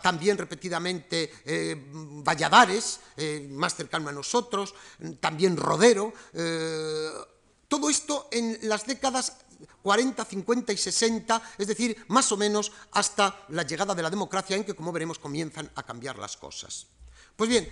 también 0.01 0.37
repetidamente 0.37 1.31
eh, 1.45 1.75
Valladares, 1.91 2.99
más 3.49 3.75
cercano 3.75 4.09
a 4.09 4.11
nosotros, 4.11 4.75
también 5.19 5.55
Rodero, 5.55 6.13
todo 7.67 7.89
esto 7.89 8.27
en 8.31 8.57
las 8.63 8.85
décadas 8.85 9.37
40, 9.81 10.25
50 10.25 10.73
y 10.73 10.77
60, 10.77 11.41
es 11.57 11.67
decir, 11.67 12.05
más 12.07 12.31
o 12.31 12.37
menos 12.37 12.71
hasta 12.91 13.45
la 13.49 13.63
llegada 13.63 13.95
de 13.95 14.03
la 14.03 14.09
democracia 14.09 14.55
en 14.55 14.63
que, 14.63 14.75
como 14.75 14.91
veremos, 14.91 15.19
comienzan 15.19 15.69
a 15.75 15.83
cambiar 15.83 16.17
las 16.17 16.37
cosas. 16.37 16.87
Pues 17.39 17.49
bien, 17.49 17.69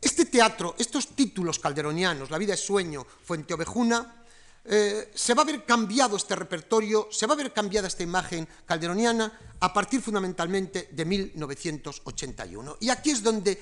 este 0.00 0.26
teatro, 0.26 0.76
estos 0.78 1.08
títulos 1.08 1.58
calderonianos, 1.58 2.30
La 2.30 2.38
vida 2.38 2.54
es 2.54 2.60
sueño, 2.60 3.04
Fuente 3.04 3.52
Ovejuna, 3.52 4.24
eh, 4.64 5.10
se 5.12 5.34
va 5.34 5.42
a 5.42 5.44
ver 5.44 5.64
cambiado 5.64 6.16
este 6.16 6.36
repertorio, 6.36 7.08
se 7.10 7.26
va 7.26 7.34
a 7.34 7.36
ver 7.36 7.52
cambiada 7.52 7.88
esta 7.88 8.04
imagen 8.04 8.46
calderoniana 8.64 9.56
a 9.58 9.72
partir 9.72 10.00
fundamentalmente 10.00 10.90
de 10.92 11.04
1981. 11.04 12.76
Y 12.80 12.90
aquí 12.90 13.10
es 13.10 13.22
donde, 13.22 13.60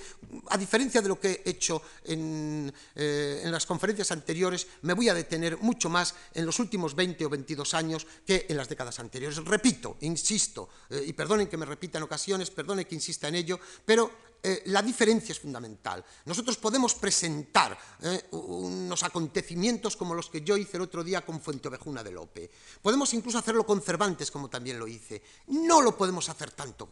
a 0.48 0.58
diferencia 0.58 1.00
de 1.00 1.08
lo 1.08 1.18
que 1.18 1.42
he 1.42 1.50
hecho 1.50 1.80
en, 2.04 2.70
eh, 2.94 3.40
en, 3.44 3.50
las 3.50 3.64
conferencias 3.64 4.10
anteriores, 4.10 4.66
me 4.82 4.92
voy 4.92 5.08
a 5.08 5.14
detener 5.14 5.56
mucho 5.58 5.88
más 5.88 6.14
en 6.34 6.44
los 6.44 6.58
últimos 6.58 6.94
20 6.94 7.24
o 7.24 7.30
22 7.30 7.72
años 7.72 8.06
que 8.26 8.44
en 8.48 8.58
las 8.58 8.68
décadas 8.68 8.98
anteriores. 8.98 9.42
Repito, 9.44 9.96
insisto, 10.00 10.68
eh, 10.90 11.02
y 11.06 11.14
perdonen 11.14 11.46
que 11.46 11.56
me 11.56 11.64
repita 11.64 11.96
en 11.96 12.04
ocasiones, 12.04 12.50
perdonen 12.50 12.84
que 12.84 12.94
insista 12.94 13.28
en 13.28 13.36
ello, 13.36 13.58
pero 13.86 14.25
eh, 14.42 14.62
la 14.66 14.83
diferencia 14.83 15.33
es 15.33 15.40
fundamental. 15.40 16.05
Nosotros 16.25 16.57
podemos 16.57 16.94
presentar 16.94 17.77
eh, 18.03 18.29
unos 18.31 19.03
acontecimientos 19.03 19.96
como 19.96 20.14
los 20.14 20.31
que 20.31 20.42
yo 20.42 20.57
hice 20.57 20.77
el 20.77 20.85
otro 20.85 21.03
día 21.03 21.25
con 21.25 21.40
Fuenteovejuna 21.40 22.03
de 22.03 22.12
Lope. 22.12 22.51
Podemos 22.81 23.12
incluso 23.14 23.38
hacerlo 23.38 23.66
con 23.66 23.83
Cervantes, 23.83 24.31
como 24.31 24.49
también 24.49 24.79
lo 24.79 24.87
hice. 24.87 25.22
No 25.49 25.83
lo 25.83 25.96
podemos 25.96 26.29
hacer 26.29 26.53
tanto, 26.53 26.88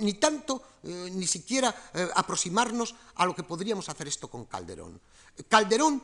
ni 0.00 0.14
tanto, 0.14 0.62
eh, 0.82 1.10
ni 1.12 1.26
siquiera 1.26 1.74
aproximarnos 2.14 2.94
a 3.16 3.26
lo 3.26 3.34
que 3.34 3.42
podríamos 3.42 3.88
hacer 3.88 4.08
esto 4.08 4.28
con 4.28 4.44
Calderón. 4.44 5.00
Calderón, 5.48 6.02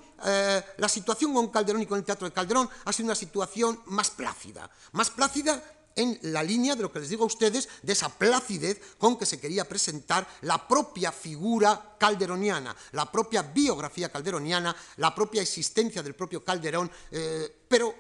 la 0.79 0.89
situación 0.89 1.35
con 1.35 1.49
Calderón 1.49 1.83
y 1.83 1.87
con 1.87 1.99
el 1.99 2.05
teatro 2.05 2.27
de 2.27 2.33
Calderón 2.33 2.71
ha 2.85 2.93
sido 2.93 3.07
una 3.07 3.15
situación 3.15 3.83
más 3.87 4.11
plácida, 4.11 4.71
más 4.93 5.11
plácida 5.11 5.63
en 5.97 6.19
la 6.23 6.43
línea 6.43 6.77
de 6.77 6.83
lo 6.83 6.93
que 6.93 7.01
les 7.01 7.09
digo 7.09 7.25
a 7.25 7.27
ustedes, 7.27 7.69
de 7.83 7.93
esa 7.93 8.09
placidez 8.11 8.81
con 8.99 9.19
que 9.19 9.27
se 9.27 9.41
quería 9.41 9.67
presentar 9.67 10.29
la 10.43 10.69
propia 10.69 11.11
figura 11.11 11.97
calderoniana, 11.99 12.77
la 12.93 13.11
propia 13.11 13.43
biografía 13.43 14.11
calderoniana, 14.11 14.77
la 14.99 15.15
propia 15.15 15.43
existencia 15.43 16.03
del 16.03 16.15
propio 16.15 16.45
Calderón, 16.45 16.91
eh, 17.11 17.65
pero, 17.69 17.95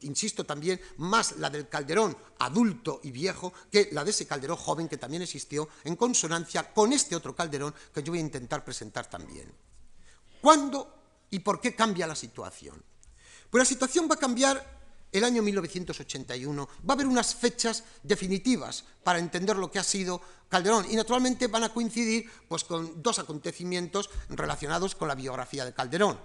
insisto 0.00 0.44
también, 0.44 0.80
más 0.98 1.36
la 1.38 1.50
del 1.50 1.68
Calderón 1.68 2.16
adulto 2.38 3.00
y 3.02 3.10
viejo 3.10 3.52
que 3.70 3.90
la 3.92 4.04
de 4.04 4.10
ese 4.10 4.26
Calderón 4.26 4.56
joven 4.56 4.88
que 4.88 4.96
también 4.96 5.22
existió 5.22 5.68
en 5.84 5.96
consonancia 5.96 6.72
con 6.72 6.92
este 6.92 7.14
otro 7.14 7.36
Calderón 7.36 7.74
que 7.92 8.02
yo 8.02 8.12
voy 8.12 8.18
a 8.18 8.22
intentar 8.22 8.64
presentar 8.64 9.10
también. 9.10 9.52
¿Cuándo 10.40 11.26
y 11.30 11.40
por 11.40 11.60
qué 11.60 11.74
cambia 11.74 12.06
la 12.06 12.16
situación? 12.16 12.82
Pues 13.50 13.60
la 13.60 13.66
situación 13.66 14.08
va 14.10 14.14
a 14.14 14.18
cambiar 14.18 14.81
el 15.12 15.24
año 15.24 15.42
1981. 15.42 16.68
Va 16.88 16.92
a 16.92 16.92
haber 16.94 17.06
unas 17.06 17.34
fechas 17.34 17.84
definitivas 18.02 18.84
para 19.04 19.18
entender 19.18 19.56
lo 19.56 19.70
que 19.70 19.78
ha 19.78 19.84
sido 19.84 20.20
Calderón 20.48 20.86
y 20.90 20.96
naturalmente 20.96 21.46
van 21.46 21.64
a 21.64 21.72
coincidir 21.72 22.28
pues, 22.48 22.64
con 22.64 23.02
dos 23.02 23.18
acontecimientos 23.18 24.10
relacionados 24.30 24.94
con 24.94 25.08
la 25.08 25.14
biografía 25.14 25.64
de 25.64 25.74
Calderón. 25.74 26.18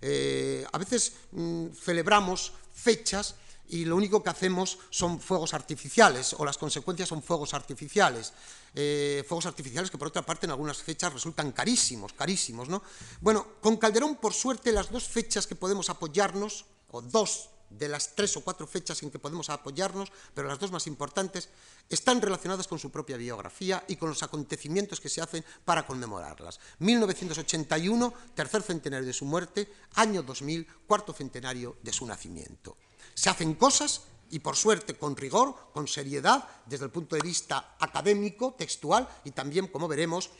Eh, 0.00 0.66
a 0.70 0.78
veces 0.78 1.14
mm, 1.32 1.68
celebramos 1.72 2.52
fechas 2.72 3.36
y 3.66 3.86
lo 3.86 3.96
único 3.96 4.22
que 4.22 4.28
hacemos 4.28 4.78
son 4.90 5.18
fuegos 5.18 5.54
artificiales 5.54 6.34
o 6.38 6.44
las 6.44 6.58
consecuencias 6.58 7.08
son 7.08 7.22
fuegos 7.22 7.54
artificiales. 7.54 8.34
Eh, 8.74 9.24
fuegos 9.26 9.46
artificiales 9.46 9.90
que 9.90 9.96
por 9.96 10.08
otra 10.08 10.20
parte 10.20 10.44
en 10.44 10.50
algunas 10.50 10.82
fechas 10.82 11.12
resultan 11.12 11.52
carísimos, 11.52 12.12
carísimos, 12.12 12.68
¿no? 12.68 12.82
Bueno, 13.22 13.46
con 13.62 13.78
Calderón 13.78 14.16
por 14.16 14.34
suerte 14.34 14.72
las 14.72 14.90
dos 14.90 15.08
fechas 15.08 15.46
que 15.46 15.54
podemos 15.54 15.88
apoyarnos, 15.88 16.66
o 16.90 17.02
dos 17.02 17.50
de 17.78 17.88
las 17.88 18.14
tres 18.14 18.36
o 18.36 18.40
cuatro 18.42 18.66
fechas 18.66 19.02
en 19.02 19.10
que 19.10 19.18
podemos 19.18 19.50
apoyarnos, 19.50 20.12
pero 20.34 20.48
las 20.48 20.58
dos 20.58 20.70
más 20.70 20.86
importantes, 20.86 21.48
están 21.88 22.20
relacionadas 22.20 22.66
con 22.66 22.78
su 22.78 22.90
propia 22.90 23.16
biografía 23.16 23.84
y 23.88 23.96
con 23.96 24.08
los 24.08 24.22
acontecimientos 24.22 25.00
que 25.00 25.08
se 25.08 25.20
hacen 25.20 25.44
para 25.64 25.86
conmemorarlas. 25.86 26.60
1981, 26.78 28.14
tercer 28.34 28.62
centenario 28.62 29.06
de 29.06 29.12
su 29.12 29.24
muerte, 29.24 29.70
año 29.94 30.22
2000, 30.22 30.66
cuarto 30.86 31.12
centenario 31.12 31.76
de 31.82 31.92
su 31.92 32.06
nacimiento. 32.06 32.76
Se 33.14 33.28
hacen 33.28 33.54
cosas 33.54 34.02
y 34.30 34.38
por 34.38 34.56
suerte 34.56 34.94
con 34.94 35.16
rigor, 35.16 35.54
con 35.72 35.86
seriedad, 35.86 36.48
desde 36.66 36.86
el 36.86 36.90
punto 36.90 37.16
de 37.16 37.22
vista 37.22 37.76
académico, 37.78 38.54
textual 38.54 39.08
y 39.24 39.30
también, 39.30 39.68
como 39.68 39.86
veremos, 39.86 40.30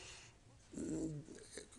mm, 0.73 1.35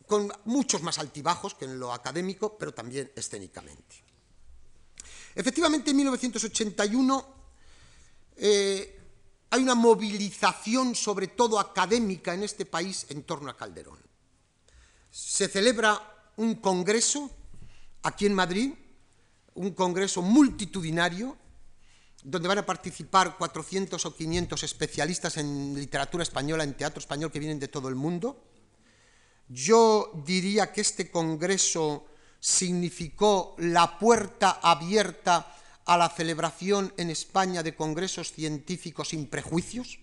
con 0.06 0.32
muchos 0.44 0.82
más 0.82 0.98
altibajos 0.98 1.54
que 1.54 1.64
en 1.64 1.78
lo 1.78 1.92
académico, 1.92 2.56
pero 2.56 2.72
también 2.72 3.10
escénicamente. 3.16 4.05
Efectivamente, 5.36 5.90
en 5.90 5.98
1981 5.98 7.26
eh, 8.38 9.00
hay 9.50 9.62
una 9.62 9.74
movilización, 9.74 10.94
sobre 10.94 11.28
todo 11.28 11.60
académica, 11.60 12.32
en 12.32 12.42
este 12.42 12.64
país 12.64 13.04
en 13.10 13.22
torno 13.22 13.50
a 13.50 13.56
Calderón. 13.56 13.98
Se 15.10 15.46
celebra 15.48 16.32
un 16.36 16.54
congreso 16.54 17.30
aquí 18.02 18.24
en 18.24 18.32
Madrid, 18.32 18.72
un 19.54 19.72
congreso 19.72 20.22
multitudinario, 20.22 21.36
donde 22.24 22.48
van 22.48 22.58
a 22.58 22.66
participar 22.66 23.36
400 23.36 24.06
o 24.06 24.16
500 24.16 24.62
especialistas 24.62 25.36
en 25.36 25.74
literatura 25.74 26.22
española, 26.22 26.64
en 26.64 26.78
teatro 26.78 26.98
español, 26.98 27.30
que 27.30 27.40
vienen 27.40 27.60
de 27.60 27.68
todo 27.68 27.90
el 27.90 27.94
mundo. 27.94 28.42
Yo 29.48 30.12
diría 30.24 30.72
que 30.72 30.80
este 30.80 31.10
congreso 31.10 32.06
significó 32.46 33.56
la 33.58 33.98
puerta 33.98 34.60
abierta 34.62 35.52
a 35.84 35.96
la 35.96 36.08
celebración 36.08 36.94
en 36.96 37.10
España 37.10 37.64
de 37.64 37.74
congresos 37.74 38.30
científicos 38.30 39.08
sin 39.08 39.26
prejuicios. 39.26 39.98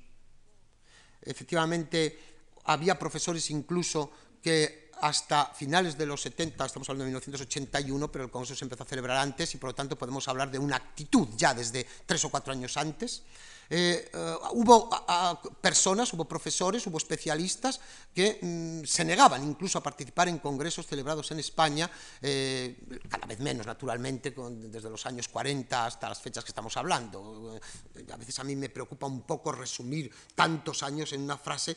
Efectivamente, 1.22 2.20
había 2.66 3.00
profesores 3.00 3.50
incluso 3.50 4.12
que 4.42 4.92
hasta 5.00 5.54
finales 5.56 5.98
de 5.98 6.06
los 6.06 6.22
70, 6.22 6.66
estamos 6.66 6.90
hablando 6.90 7.06
de 7.06 7.12
1981, 7.12 8.12
pero 8.12 8.26
el 8.26 8.30
Congreso 8.30 8.56
se 8.56 8.66
empezó 8.66 8.84
a 8.84 8.88
celebrar 8.88 9.20
antes 9.20 9.56
y 9.56 9.58
por 9.58 9.70
lo 9.70 9.76
tanto 9.76 9.98
podemos 9.98 10.28
hablar 10.28 10.52
de 10.52 10.60
una 10.60 10.76
actitud 10.76 11.30
ya 11.38 11.54
desde 11.54 11.88
tres 12.06 12.26
o 12.26 12.30
cuatro 12.30 12.52
años 12.52 12.76
antes. 12.76 13.24
Eh, 13.70 14.10
eh, 14.14 14.36
hubo 14.52 14.90
personas, 15.62 16.12
hubo 16.14 16.26
profesores, 16.26 16.86
hubo 16.88 16.98
especialistas 16.98 17.80
que 18.14 18.40
mm, 18.42 18.86
se 18.86 19.06
negaban 19.06 19.44
incluso 19.44 19.78
a 19.78 19.84
participar 19.84 20.28
en 20.28 20.40
congresos 20.40 20.86
celebrados 20.86 21.32
en 21.32 21.40
España, 21.40 21.90
eh, 22.22 22.78
cada 23.10 23.26
vez 23.26 23.40
menos 23.40 23.66
naturalmente, 23.66 24.32
desde 24.32 24.90
los 24.90 25.06
años 25.06 25.28
40 25.28 25.86
hasta 25.86 26.10
las 26.10 26.22
fechas 26.22 26.44
que 26.44 26.52
estamos 26.52 26.76
hablando. 26.78 27.60
a 28.12 28.18
veces 28.18 28.40
a 28.40 28.44
mí 28.44 28.56
me 28.56 28.70
preocupa 28.70 29.08
un 29.08 29.22
poco 29.22 29.52
resumir 29.52 30.12
tantos 30.36 30.84
años 30.84 31.14
en 31.14 31.22
una 31.22 31.38
frase 31.38 31.76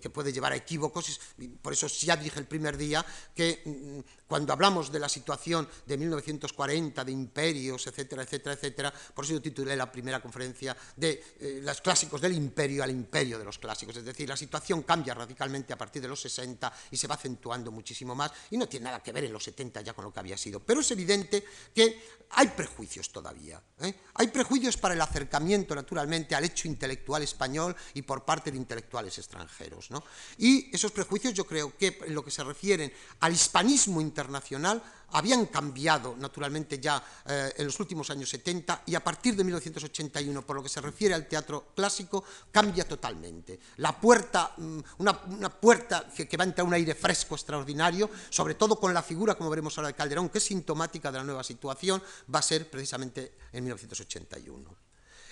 que 0.00 0.10
puede 0.10 0.32
llevar 0.32 0.52
a 0.52 0.56
equívocos, 0.56 1.20
por 1.62 1.72
eso 1.72 1.86
ya 1.86 2.16
dije 2.16 2.38
el 2.38 2.46
primer 2.46 2.76
día 2.76 3.04
que 3.34 3.62
mm, 3.64 4.27
cuando 4.28 4.52
hablamos 4.52 4.92
de 4.92 5.00
la 5.00 5.08
situación 5.08 5.66
de 5.86 5.96
1940, 5.96 7.04
de 7.04 7.12
imperios, 7.12 7.86
etcétera, 7.86 8.22
etcétera, 8.22 8.54
etcétera, 8.54 8.94
por 9.14 9.24
eso 9.24 9.34
yo 9.34 9.42
titulé 9.42 9.74
la 9.74 9.90
primera 9.90 10.20
conferencia 10.20 10.76
de 10.96 11.24
eh, 11.40 11.60
los 11.62 11.80
clásicos 11.80 12.20
del 12.20 12.34
imperio 12.34 12.84
al 12.84 12.90
imperio 12.90 13.38
de 13.38 13.44
los 13.44 13.58
clásicos. 13.58 13.96
Es 13.96 14.04
decir, 14.04 14.28
la 14.28 14.36
situación 14.36 14.82
cambia 14.82 15.14
radicalmente 15.14 15.72
a 15.72 15.78
partir 15.78 16.02
de 16.02 16.08
los 16.08 16.20
60 16.20 16.72
y 16.90 16.96
se 16.96 17.06
va 17.06 17.14
acentuando 17.14 17.72
muchísimo 17.72 18.14
más 18.14 18.30
y 18.50 18.58
no 18.58 18.68
tiene 18.68 18.84
nada 18.84 19.02
que 19.02 19.12
ver 19.12 19.24
en 19.24 19.32
los 19.32 19.44
70 19.44 19.80
ya 19.80 19.94
con 19.94 20.04
lo 20.04 20.12
que 20.12 20.20
había 20.20 20.36
sido. 20.36 20.60
Pero 20.60 20.80
es 20.80 20.90
evidente 20.90 21.44
que 21.74 22.18
hay 22.30 22.48
prejuicios 22.48 23.10
todavía. 23.10 23.62
¿eh? 23.80 23.94
Hay 24.14 24.28
prejuicios 24.28 24.76
para 24.76 24.94
el 24.94 25.00
acercamiento, 25.00 25.74
naturalmente, 25.74 26.34
al 26.34 26.44
hecho 26.44 26.68
intelectual 26.68 27.22
español 27.22 27.74
y 27.94 28.02
por 28.02 28.24
parte 28.24 28.50
de 28.50 28.58
intelectuales 28.58 29.16
extranjeros. 29.16 29.88
Y 30.36 30.74
esos 30.74 30.92
prejuicios 30.92 31.32
yo 31.32 31.46
creo 31.46 31.76
que 31.76 31.98
en 32.04 32.14
lo 32.14 32.24
que 32.24 32.30
se 32.30 32.44
refieren 32.44 32.92
al 33.20 33.32
hispanismo 33.32 34.00
internacional 34.18 34.82
habían 35.12 35.46
cambiado 35.46 36.16
naturalmente 36.18 36.78
ya 36.78 37.02
eh, 37.24 37.54
en 37.56 37.64
los 37.64 37.80
últimos 37.80 38.10
años 38.10 38.28
70 38.28 38.82
y 38.86 38.94
a 38.94 39.02
partir 39.02 39.34
de 39.36 39.44
1981, 39.44 40.44
por 40.44 40.56
lo 40.56 40.62
que 40.62 40.68
se 40.68 40.80
refiere 40.80 41.14
al 41.14 41.26
teatro 41.26 41.68
clásico, 41.74 42.24
cambia 42.50 42.86
totalmente. 42.86 43.58
La 43.76 43.98
puerta, 43.98 44.52
mm, 44.56 44.80
una, 44.98 45.14
puerta 45.48 46.06
que, 46.14 46.36
va 46.36 46.44
a 46.44 46.48
entrar 46.48 46.66
un 46.66 46.74
aire 46.74 46.94
fresco 46.94 47.36
extraordinario, 47.36 48.10
sobre 48.28 48.54
todo 48.54 48.78
con 48.78 48.92
la 48.92 49.02
figura, 49.02 49.34
como 49.34 49.48
veremos 49.48 49.78
ahora, 49.78 49.88
de 49.88 49.94
Calderón, 49.94 50.28
que 50.28 50.38
es 50.38 50.44
sintomática 50.44 51.10
de 51.10 51.18
la 51.18 51.24
nueva 51.24 51.44
situación, 51.44 52.02
va 52.34 52.40
a 52.40 52.42
ser 52.42 52.68
precisamente 52.68 53.38
en 53.52 53.64
1981. 53.64 54.76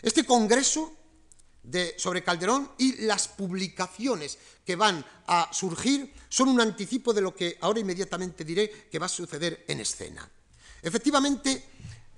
Este 0.00 0.24
congreso 0.24 1.05
sobre 1.96 2.22
Calderón 2.22 2.72
y 2.78 3.02
las 3.02 3.28
publicaciones 3.28 4.38
que 4.64 4.76
van 4.76 5.04
a 5.26 5.48
surgir 5.52 6.12
son 6.28 6.48
un 6.48 6.60
anticipo 6.60 7.12
de 7.12 7.20
lo 7.20 7.34
que 7.34 7.58
ahora 7.60 7.80
inmediatamente 7.80 8.44
diré 8.44 8.88
que 8.90 8.98
va 8.98 9.06
a 9.06 9.08
suceder 9.08 9.64
en 9.68 9.80
escena. 9.80 10.28
Efectivamente, 10.82 11.64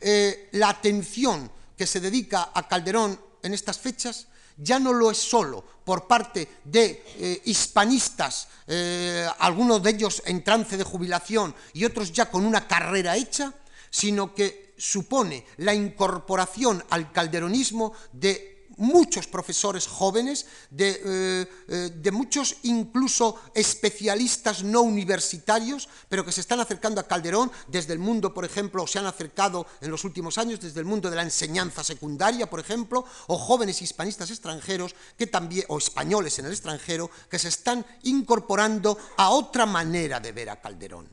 eh, 0.01 0.49
la 0.53 0.69
atención 0.71 1.51
que 1.77 1.87
se 1.87 2.01
dedica 2.01 2.51
a 2.55 2.69
Calderón 2.69 3.19
en 3.43 3.55
estas 3.55 3.79
fechas 3.79 4.27
ya 4.59 4.79
no 4.79 4.93
lo 4.93 5.11
es 5.11 5.19
solo 5.19 5.65
por 5.85 6.07
parte 6.07 6.49
de 6.65 7.05
eh, 7.17 7.43
hispanistas, 7.45 8.49
eh, 8.67 9.27
algunos 9.39 9.83
de 9.83 9.91
ellos 9.91 10.23
en 10.27 10.43
trance 10.43 10.77
de 10.77 10.85
jubilación 10.85 11.55
y 11.73 11.85
otros 11.85 12.13
ya 12.13 12.31
con 12.31 12.45
una 12.45 12.67
carrera 12.67 13.17
hecha, 13.17 13.55
sino 13.89 14.35
que 14.35 14.75
supone 14.77 15.47
la 15.59 15.75
incorporación 15.75 16.85
al 16.91 17.13
calderonismo 17.13 17.93
de 18.13 18.58
muchos 18.79 19.27
profesores 19.27 19.87
jóvenes, 19.87 20.47
de, 20.71 21.01
eh, 21.05 21.49
eh, 21.69 21.91
de, 21.95 22.11
muchos 22.11 22.57
incluso 22.63 23.41
especialistas 23.55 24.63
no 24.63 24.83
universitarios, 24.83 25.89
pero 26.09 26.25
que 26.25 26.33
se 26.33 26.41
están 26.41 26.61
acercando 26.61 27.01
a 27.01 27.07
Calderón 27.07 27.51
desde 27.67 27.93
el 27.93 27.99
mundo, 27.99 28.33
por 28.33 28.45
ejemplo, 28.45 28.87
se 28.87 28.99
han 28.99 29.07
acercado 29.07 29.67
en 29.81 29.91
los 29.91 30.05
últimos 30.05 30.39
años 30.39 30.61
desde 30.61 30.81
el 30.81 30.87
mundo 30.87 31.11
de 31.11 31.17
la 31.17 31.23
enseñanza 31.23 31.85
secundaria, 31.85 32.49
por 32.49 32.61
ejemplo, 32.61 33.05
o 33.27 33.39
jóvenes 33.39 33.83
hispanistas 33.83 34.31
extranjeros 34.31 34.95
que 35.17 35.27
también, 35.27 35.67
o 35.69 35.79
españoles 35.79 36.39
en 36.39 36.47
el 36.47 36.53
extranjero, 36.53 37.11
que 37.29 37.39
se 37.39 37.49
están 37.49 37.85
incorporando 38.05 38.99
a 39.17 39.31
otra 39.31 39.67
manera 39.67 40.21
de 40.21 40.33
ver 40.33 40.51
a 40.51 40.61
Calderón. 40.61 41.09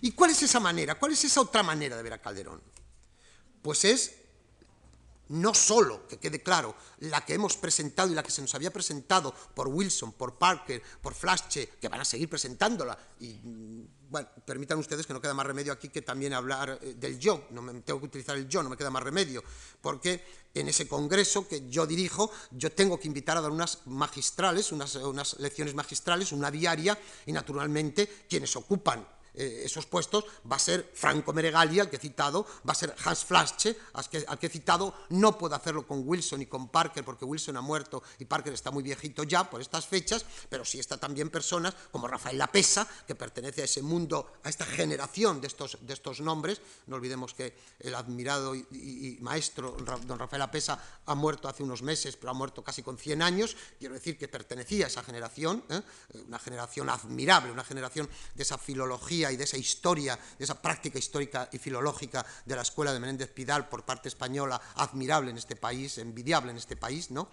¿Y 0.00 0.12
cuál 0.12 0.30
es 0.30 0.42
esa 0.42 0.60
manera? 0.60 0.96
¿Cuál 0.96 1.12
es 1.12 1.24
esa 1.24 1.40
otra 1.40 1.62
manera 1.62 1.96
de 1.96 2.02
ver 2.02 2.14
a 2.14 2.20
Calderón? 2.20 2.62
Pues 3.62 3.84
es 3.84 4.25
no 5.28 5.54
solo, 5.54 6.06
que 6.06 6.18
quede 6.18 6.42
claro, 6.42 6.74
la 7.00 7.24
que 7.24 7.34
hemos 7.34 7.56
presentado 7.56 8.10
y 8.10 8.14
la 8.14 8.22
que 8.22 8.30
se 8.30 8.42
nos 8.42 8.54
había 8.54 8.72
presentado 8.72 9.34
por 9.54 9.68
Wilson, 9.68 10.12
por 10.12 10.38
Parker, 10.38 10.82
por 11.00 11.14
Flasche, 11.14 11.70
que 11.80 11.88
van 11.88 12.00
a 12.00 12.04
seguir 12.04 12.28
presentándola, 12.28 12.96
y 13.20 13.34
mm, 13.42 13.86
bueno, 14.08 14.28
permitan 14.44 14.78
ustedes 14.78 15.06
que 15.06 15.12
no 15.12 15.20
queda 15.20 15.34
más 15.34 15.46
remedio 15.46 15.72
aquí 15.72 15.88
que 15.88 16.02
también 16.02 16.32
hablar 16.32 16.78
eh, 16.80 16.94
del 16.94 17.18
yo, 17.18 17.46
no 17.50 17.62
me 17.62 17.72
tengo 17.80 17.98
que 18.00 18.06
utilizar 18.06 18.36
el 18.36 18.48
yo, 18.48 18.62
no 18.62 18.70
me 18.70 18.76
queda 18.76 18.90
más 18.90 19.02
remedio, 19.02 19.42
porque 19.80 20.24
en 20.54 20.68
ese 20.68 20.86
congreso 20.86 21.46
que 21.48 21.68
yo 21.68 21.86
dirijo, 21.86 22.30
yo 22.52 22.72
tengo 22.72 22.98
que 22.98 23.08
invitar 23.08 23.36
a 23.36 23.40
dar 23.40 23.50
unas 23.50 23.86
magistrales, 23.86 24.72
unas, 24.72 24.94
unas 24.96 25.38
lecciones 25.40 25.74
magistrales, 25.74 26.32
una 26.32 26.50
diaria, 26.50 26.98
y 27.26 27.32
naturalmente 27.32 28.24
quienes 28.28 28.54
ocupan 28.56 29.06
eh, 29.36 29.62
esos 29.64 29.86
puestos 29.86 30.24
va 30.50 30.56
a 30.56 30.58
ser 30.58 30.90
Franco 30.94 31.32
Meregali, 31.32 31.78
al 31.78 31.90
que 31.90 31.96
he 31.96 32.00
citado, 32.00 32.46
va 32.66 32.72
a 32.72 32.74
ser 32.74 32.94
Hans 33.04 33.24
Flasche, 33.24 33.76
al 33.92 34.08
que, 34.08 34.24
al 34.26 34.38
que 34.38 34.46
he 34.46 34.50
citado, 34.50 34.94
no 35.10 35.36
puedo 35.36 35.54
hacerlo 35.54 35.86
con 35.86 36.02
Wilson 36.08 36.42
y 36.42 36.46
con 36.46 36.68
Parker, 36.68 37.04
porque 37.04 37.24
Wilson 37.24 37.56
ha 37.56 37.60
muerto 37.60 38.02
y 38.18 38.24
Parker 38.24 38.54
está 38.54 38.70
muy 38.70 38.82
viejito 38.82 39.24
ya 39.24 39.48
por 39.48 39.60
estas 39.60 39.86
fechas, 39.86 40.24
pero 40.48 40.64
sí 40.64 40.78
está 40.78 40.96
también 40.96 41.30
personas 41.30 41.74
como 41.92 42.08
Rafael 42.08 42.38
Lapesa, 42.38 42.88
que 43.06 43.14
pertenece 43.14 43.62
a 43.62 43.64
ese 43.64 43.82
mundo, 43.82 44.32
a 44.42 44.48
esta 44.48 44.64
generación 44.64 45.40
de 45.40 45.48
estos, 45.48 45.78
de 45.80 45.92
estos 45.92 46.20
nombres. 46.20 46.60
No 46.86 46.96
olvidemos 46.96 47.34
que 47.34 47.54
el 47.80 47.94
admirado 47.94 48.54
y, 48.54 49.18
maestro 49.20 49.76
don 50.06 50.18
Rafael 50.18 50.40
Lapesa 50.40 50.82
ha 51.04 51.14
muerto 51.14 51.48
hace 51.48 51.62
unos 51.62 51.82
meses, 51.82 52.16
pero 52.16 52.30
ha 52.30 52.34
muerto 52.34 52.64
casi 52.64 52.82
con 52.82 52.96
100 52.96 53.22
años. 53.22 53.56
Quiero 53.78 53.94
decir 53.94 54.16
que 54.16 54.28
pertenecía 54.28 54.86
a 54.86 54.88
esa 54.88 55.02
generación, 55.02 55.62
¿eh? 55.68 55.82
una 56.26 56.38
generación 56.38 56.88
admirable, 56.88 57.50
una 57.50 57.64
generación 57.64 58.08
de 58.34 58.42
esa 58.42 58.58
filología 58.58 59.25
y 59.30 59.36
de 59.36 59.44
esa 59.44 59.56
historia, 59.56 60.18
de 60.38 60.44
esa 60.44 60.60
práctica 60.60 60.98
histórica 60.98 61.48
y 61.52 61.58
filológica 61.58 62.24
de 62.44 62.56
la 62.56 62.62
escuela 62.62 62.92
de 62.92 63.00
Menéndez 63.00 63.30
Pidal 63.30 63.68
por 63.68 63.84
parte 63.84 64.08
española, 64.08 64.60
admirable 64.76 65.30
en 65.30 65.38
este 65.38 65.56
país, 65.56 65.98
envidiable 65.98 66.50
en 66.50 66.56
este 66.56 66.76
país, 66.76 67.10
¿no? 67.10 67.28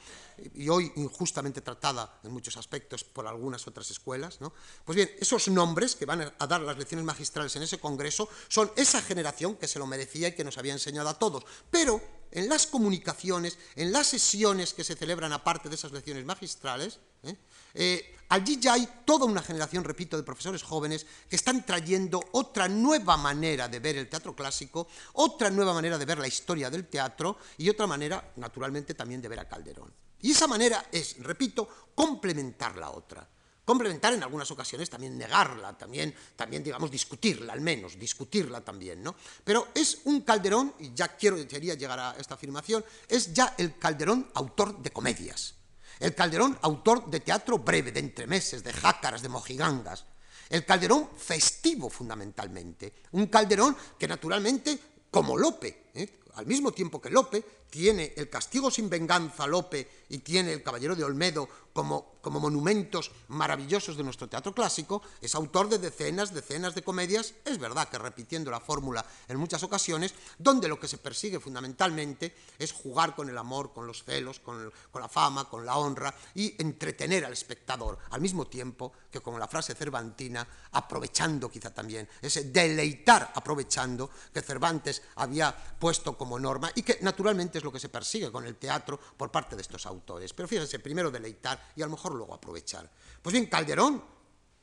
y 0.56 0.70
hoy 0.70 0.92
injustamente 0.96 1.62
tratada 1.62 2.20
en 2.24 2.32
muchos 2.32 2.58
aspectos 2.58 3.04
por 3.04 3.28
algunas 3.28 3.68
otras 3.68 3.90
escuelas. 3.92 4.42
¿no? 4.42 4.54
Pues 4.86 4.96
bien, 4.96 5.12
esos 5.20 5.48
nombres 5.48 5.96
que 5.96 6.06
van 6.06 6.34
a 6.38 6.48
dar 6.48 6.62
las 6.62 6.78
lecciones 6.78 7.06
magistrales 7.06 7.56
en 7.56 7.64
ese 7.64 7.80
congreso 7.80 8.30
son 8.48 8.72
esa 8.76 9.02
generación 9.02 9.56
que 9.56 9.68
se 9.68 9.80
lo 9.80 9.88
merecía 9.88 10.30
y 10.30 10.36
que 10.36 10.44
nos 10.44 10.58
había 10.58 10.74
enseñado 10.74 11.10
a 11.10 11.20
todos, 11.20 11.46
pero 11.70 12.02
en 12.32 12.50
las 12.50 12.66
comunicaciones, 12.66 13.58
en 13.76 13.92
las 13.92 14.08
sesiones 14.08 14.74
que 14.74 14.84
se 14.84 14.96
celebran 14.96 15.34
aparte 15.34 15.70
de 15.70 15.76
esas 15.76 15.92
lecciones 15.92 16.26
magistrales, 16.26 17.00
¿eh? 17.24 17.38
Eh, 17.74 18.16
allí 18.30 18.60
ya 18.60 18.74
hay 18.74 18.88
toda 19.06 19.26
una 19.26 19.42
generación, 19.42 19.84
repito, 19.84 20.18
de 20.18 20.24
profesores 20.24 20.64
jóvenes 20.64 21.06
que 21.30 21.36
están 21.36 21.66
trayendo 21.66 22.24
otra 22.34 22.68
nueva 22.68 23.18
manera 23.18 23.68
de 23.68 23.80
ver 23.80 23.98
el 23.98 24.10
teatro 24.10 24.36
clásico, 24.36 24.88
otra 25.14 25.50
nueva 25.50 25.74
manera 25.74 25.98
de 25.98 26.06
ver 26.06 26.20
la 26.20 26.28
historia 26.28 26.70
del 26.70 26.88
teatro 26.88 27.38
y 27.58 27.70
otra 27.70 27.88
manera, 27.88 28.34
naturalmente, 28.36 28.94
también 28.94 29.22
de 29.22 29.30
ver 29.30 29.40
a 29.40 29.48
Calderón. 29.48 29.94
Y 30.22 30.32
esa 30.32 30.48
manera 30.48 30.88
es, 30.92 31.18
repito, 31.20 31.68
complementar 31.96 32.78
la 32.78 32.92
otra 32.92 33.28
complementar 33.66 34.14
en 34.14 34.24
algunas 34.24 34.50
ocasiones, 34.52 34.90
también 34.90 35.18
negarla, 35.18 35.78
también, 35.78 36.14
también 36.36 36.64
digamos, 36.64 36.92
discutirla 36.92 37.54
al 37.54 37.62
menos, 37.62 37.98
discutirla 37.98 38.62
también, 38.62 39.02
¿no? 39.02 39.16
Pero 39.44 39.70
es 39.74 40.02
un 40.06 40.22
Calderón, 40.22 40.74
y 40.80 40.94
ya 40.94 41.16
quiero, 41.16 41.38
quería 41.48 41.76
llegar 41.76 42.00
a 42.00 42.16
esta 42.20 42.36
afirmación, 42.36 42.84
es 43.08 43.34
ya 43.34 43.56
el 43.58 43.78
Calderón 43.78 44.30
autor 44.34 44.82
de 44.82 44.92
comedias, 44.92 45.56
el 46.04 46.14
Calderón 46.14 46.60
autor 46.62 47.10
de 47.10 47.22
teatro 47.22 47.60
breve, 47.60 47.94
de 47.94 48.02
entremeses, 48.02 48.62
de 48.62 48.74
jácaras, 48.74 49.22
de 49.22 49.30
mojigangas, 49.30 50.06
el 50.50 50.66
Calderón 50.66 51.10
festivo 51.16 51.90
fundamentalmente, 51.90 52.94
un 53.14 53.28
Calderón 53.28 53.78
que 53.98 54.06
naturalmente, 54.06 54.78
como 55.10 55.38
Lope, 55.38 55.92
¿eh? 55.94 56.20
Al 56.36 56.46
mismo 56.46 56.72
tiempo 56.72 57.02
que 57.02 57.10
Lope, 57.10 57.44
tiene 57.70 58.14
el 58.18 58.30
castigo 58.30 58.70
sin 58.70 58.88
venganza 58.88 59.48
Lope 59.48 60.06
y 60.10 60.20
tiene 60.20 60.54
el 60.54 60.62
Caballero 60.62 60.96
de 60.96 61.04
Olmedo 61.04 61.50
como, 61.74 62.20
como, 62.22 62.40
monumentos 62.40 63.10
maravillosos 63.30 63.98
de 63.98 64.04
nuestro 64.04 64.30
teatro 64.30 64.54
clásico, 64.54 65.02
es 65.20 65.34
autor 65.34 65.70
de 65.70 65.80
decenas, 65.80 66.32
decenas 66.32 66.76
de 66.76 66.84
comedias, 66.84 67.34
es 67.44 67.58
verdad 67.58 67.90
que 67.90 67.98
repitiendo 67.98 68.52
la 68.52 68.60
fórmula 68.60 69.04
en 69.28 69.38
muchas 69.38 69.64
ocasiones, 69.64 70.14
donde 70.38 70.68
lo 70.68 70.80
que 70.80 70.88
se 70.88 71.00
persigue 71.00 71.40
fundamentalmente 71.40 72.36
es 72.60 72.72
jugar 72.72 73.16
con 73.16 73.28
el 73.28 73.38
amor, 73.40 73.74
con 73.74 73.88
los 73.88 74.04
celos, 74.04 74.40
con, 74.40 74.72
con 74.92 75.02
la 75.02 75.10
fama, 75.10 75.50
con 75.50 75.66
la 75.66 75.78
honra 75.78 76.14
y 76.36 76.54
entretener 76.62 77.26
al 77.26 77.34
espectador, 77.34 77.98
al 78.12 78.22
mismo 78.22 78.46
tiempo 78.46 78.94
que 79.12 79.22
con 79.22 79.40
la 79.40 79.48
frase 79.48 79.74
cervantina, 79.74 80.48
aprovechando 80.74 81.50
quizá 81.50 81.74
también, 81.74 82.08
ese 82.22 82.44
deleitar 82.46 83.32
aprovechando 83.34 84.10
que 84.34 84.42
Cervantes 84.42 85.02
había 85.16 85.56
puesto 85.80 86.18
como 86.24 86.40
norma 86.40 86.72
y 86.74 86.84
que 86.84 87.00
naturalmente 87.02 87.60
lo 87.60 87.72
que 87.72 87.82
se 87.82 87.90
persigue 87.90 88.32
con 88.32 88.46
el 88.46 88.56
teatro 88.56 88.98
por 88.98 89.30
parte 89.30 89.58
de 89.58 89.62
estos 89.62 89.86
autores. 89.86 90.32
Pero 90.32 90.48
fíjense, 90.48 90.80
primero 90.80 91.12
deleitar 91.12 91.72
y 91.76 91.82
a 91.82 91.86
lo 91.86 91.92
mejor 91.92 92.14
luego 92.16 92.34
aprovechar. 92.34 92.90
Pues 93.22 93.34
bien, 93.34 93.48
Calderón, 93.48 94.02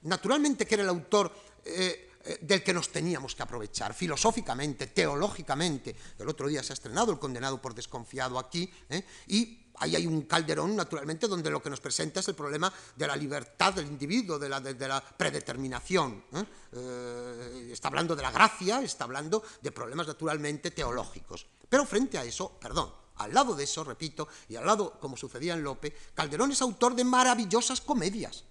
naturalmente 0.02 0.66
que 0.66 0.76
era 0.76 0.84
el 0.84 0.88
autor 0.88 1.30
eh, 1.62 2.12
eh, 2.24 2.38
del 2.40 2.62
que 2.62 2.72
nos 2.72 2.88
teníamos 2.88 3.34
que 3.34 3.42
aprovechar, 3.42 3.92
filosóficamente, 3.92 4.86
teológicamente. 4.86 5.94
El 6.18 6.30
otro 6.30 6.48
día 6.48 6.62
se 6.62 6.72
ha 6.72 6.80
estrenado 6.80 7.12
El 7.12 7.18
condenado 7.18 7.60
por 7.60 7.74
desconfiado 7.74 8.38
aquí, 8.38 8.72
¿eh? 8.88 9.04
y 9.26 9.69
ahí 9.80 9.96
hay 9.96 10.06
un 10.06 10.22
calderón, 10.22 10.76
naturalmente, 10.76 11.26
donde 11.26 11.50
lo 11.50 11.62
que 11.62 11.70
nos 11.70 11.80
presenta 11.80 12.20
es 12.20 12.28
el 12.28 12.34
problema 12.34 12.72
de 12.94 13.06
la 13.06 13.16
libertad 13.16 13.74
del 13.74 13.86
individuo, 13.86 14.38
de 14.38 14.48
la, 14.48 14.60
de, 14.60 14.88
la 14.88 15.02
predeterminación. 15.02 16.24
está 17.70 17.88
hablando 17.88 18.14
de 18.14 18.22
la 18.22 18.30
gracia, 18.30 18.80
está 18.82 19.04
hablando 19.04 19.42
de 19.60 19.72
problemas, 19.72 20.06
naturalmente, 20.06 20.70
teológicos. 20.70 21.46
Pero 21.68 21.84
frente 21.84 22.18
a 22.18 22.24
eso, 22.24 22.58
perdón, 22.60 22.92
al 23.16 23.34
lado 23.34 23.54
de 23.54 23.64
eso, 23.64 23.84
repito, 23.84 24.28
y 24.48 24.56
al 24.56 24.64
lado, 24.64 24.98
como 24.98 25.16
sucedía 25.16 25.54
en 25.54 25.62
Lope, 25.62 25.94
Calderón 26.14 26.52
es 26.52 26.62
autor 26.62 26.94
de 26.94 27.04
maravillosas 27.04 27.80
comedias. 27.80 28.44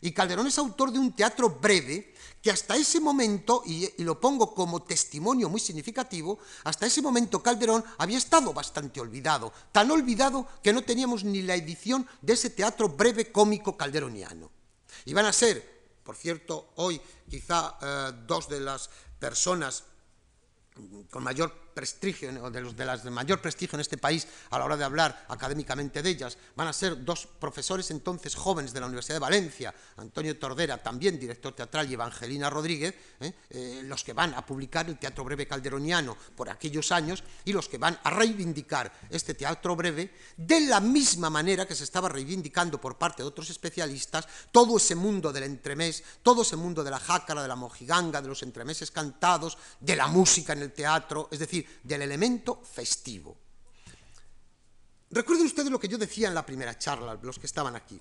Y 0.00 0.12
Calderón 0.12 0.46
es 0.46 0.58
autor 0.58 0.92
de 0.92 0.98
un 0.98 1.14
teatro 1.14 1.50
breve 1.50 2.13
que 2.44 2.50
hasta 2.50 2.76
ese 2.76 3.00
momento, 3.00 3.62
y, 3.64 4.02
lo 4.02 4.20
pongo 4.20 4.54
como 4.54 4.82
testimonio 4.82 5.48
muy 5.48 5.60
significativo, 5.60 6.38
hasta 6.64 6.84
ese 6.84 7.00
momento 7.00 7.42
Calderón 7.42 7.82
había 7.96 8.18
estado 8.18 8.52
bastante 8.52 9.00
olvidado, 9.00 9.50
tan 9.72 9.90
olvidado 9.90 10.46
que 10.62 10.74
no 10.74 10.84
teníamos 10.84 11.24
ni 11.24 11.40
la 11.40 11.54
edición 11.54 12.06
de 12.20 12.34
ese 12.34 12.50
teatro 12.50 12.90
breve 12.90 13.32
cómico 13.32 13.78
calderoniano. 13.78 14.50
Y 15.06 15.14
van 15.14 15.24
a 15.24 15.32
ser, 15.32 15.96
por 16.04 16.16
cierto, 16.16 16.74
hoy 16.76 17.00
quizá 17.30 17.78
eh, 17.80 18.12
dos 18.26 18.46
de 18.50 18.60
las 18.60 18.90
personas 19.18 19.84
con 21.08 21.24
mayor 21.24 21.63
prestigio, 21.74 22.30
o 22.42 22.50
de, 22.50 22.60
los, 22.60 22.76
de 22.76 22.84
las 22.84 23.04
de 23.04 23.10
mayor 23.10 23.40
prestigio 23.40 23.76
en 23.76 23.80
este 23.80 23.98
país 23.98 24.26
a 24.50 24.58
la 24.58 24.64
hora 24.64 24.76
de 24.76 24.84
hablar 24.84 25.26
académicamente 25.28 26.02
de 26.02 26.10
ellas, 26.10 26.38
van 26.56 26.68
a 26.68 26.72
ser 26.72 27.04
dos 27.04 27.26
profesores 27.26 27.90
entonces 27.90 28.34
jóvenes 28.34 28.72
de 28.72 28.80
la 28.80 28.86
Universidad 28.86 29.16
de 29.16 29.20
Valencia, 29.20 29.74
Antonio 29.96 30.38
Tordera, 30.38 30.82
también 30.82 31.18
director 31.18 31.52
teatral, 31.54 31.90
y 31.90 31.94
Evangelina 31.94 32.48
Rodríguez, 32.48 32.94
¿eh? 33.20 33.32
Eh, 33.50 33.82
los 33.84 34.04
que 34.04 34.12
van 34.12 34.34
a 34.34 34.44
publicar 34.46 34.88
el 34.88 34.98
Teatro 34.98 35.24
Breve 35.24 35.46
Calderoniano 35.46 36.16
por 36.36 36.48
aquellos 36.48 36.92
años 36.92 37.22
y 37.44 37.52
los 37.52 37.68
que 37.68 37.78
van 37.78 37.98
a 38.02 38.10
reivindicar 38.10 38.92
este 39.10 39.34
teatro 39.34 39.76
breve 39.76 40.12
de 40.36 40.60
la 40.60 40.80
misma 40.80 41.30
manera 41.30 41.66
que 41.66 41.74
se 41.74 41.84
estaba 41.84 42.08
reivindicando 42.08 42.80
por 42.80 42.96
parte 42.96 43.22
de 43.22 43.28
otros 43.28 43.50
especialistas 43.50 44.26
todo 44.52 44.76
ese 44.76 44.94
mundo 44.94 45.32
del 45.32 45.44
entremés, 45.44 46.02
todo 46.22 46.42
ese 46.42 46.56
mundo 46.56 46.84
de 46.84 46.90
la 46.90 46.98
jácara, 46.98 47.42
de 47.42 47.48
la 47.48 47.56
mojiganga, 47.56 48.22
de 48.22 48.28
los 48.28 48.42
entremeses 48.42 48.90
cantados, 48.90 49.58
de 49.80 49.96
la 49.96 50.06
música 50.06 50.52
en 50.52 50.62
el 50.62 50.72
teatro, 50.72 51.28
es 51.30 51.38
decir, 51.38 51.63
del 51.82 52.02
elemento 52.02 52.62
festivo. 52.62 53.36
Recuerden 55.10 55.46
ustedes 55.46 55.70
lo 55.70 55.78
que 55.78 55.88
yo 55.88 55.98
decía 55.98 56.28
en 56.28 56.34
la 56.34 56.44
primera 56.44 56.78
charla, 56.78 57.18
los 57.22 57.38
que 57.38 57.46
estaban 57.46 57.76
aquí. 57.76 58.00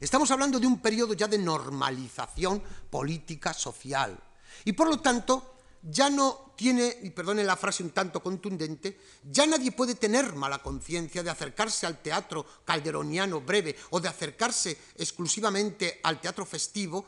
Estamos 0.00 0.30
hablando 0.30 0.58
de 0.58 0.66
un 0.66 0.80
periodo 0.80 1.12
ya 1.12 1.28
de 1.28 1.36
normalización 1.36 2.62
política, 2.88 3.52
social. 3.52 4.18
Y 4.64 4.72
por 4.72 4.88
lo 4.88 5.00
tanto, 5.00 5.56
ya 5.82 6.08
no 6.08 6.52
tiene, 6.56 6.98
y 7.02 7.10
perdone 7.10 7.44
la 7.44 7.56
frase 7.56 7.82
un 7.82 7.90
tanto 7.90 8.22
contundente, 8.22 8.98
ya 9.24 9.46
nadie 9.46 9.72
puede 9.72 9.94
tener 9.94 10.34
mala 10.34 10.62
conciencia 10.62 11.22
de 11.22 11.30
acercarse 11.30 11.86
al 11.86 12.02
teatro 12.02 12.44
calderoniano 12.64 13.40
breve 13.40 13.76
o 13.90 14.00
de 14.00 14.08
acercarse 14.08 14.76
exclusivamente 14.96 16.00
al 16.02 16.20
teatro 16.20 16.44
festivo 16.44 17.06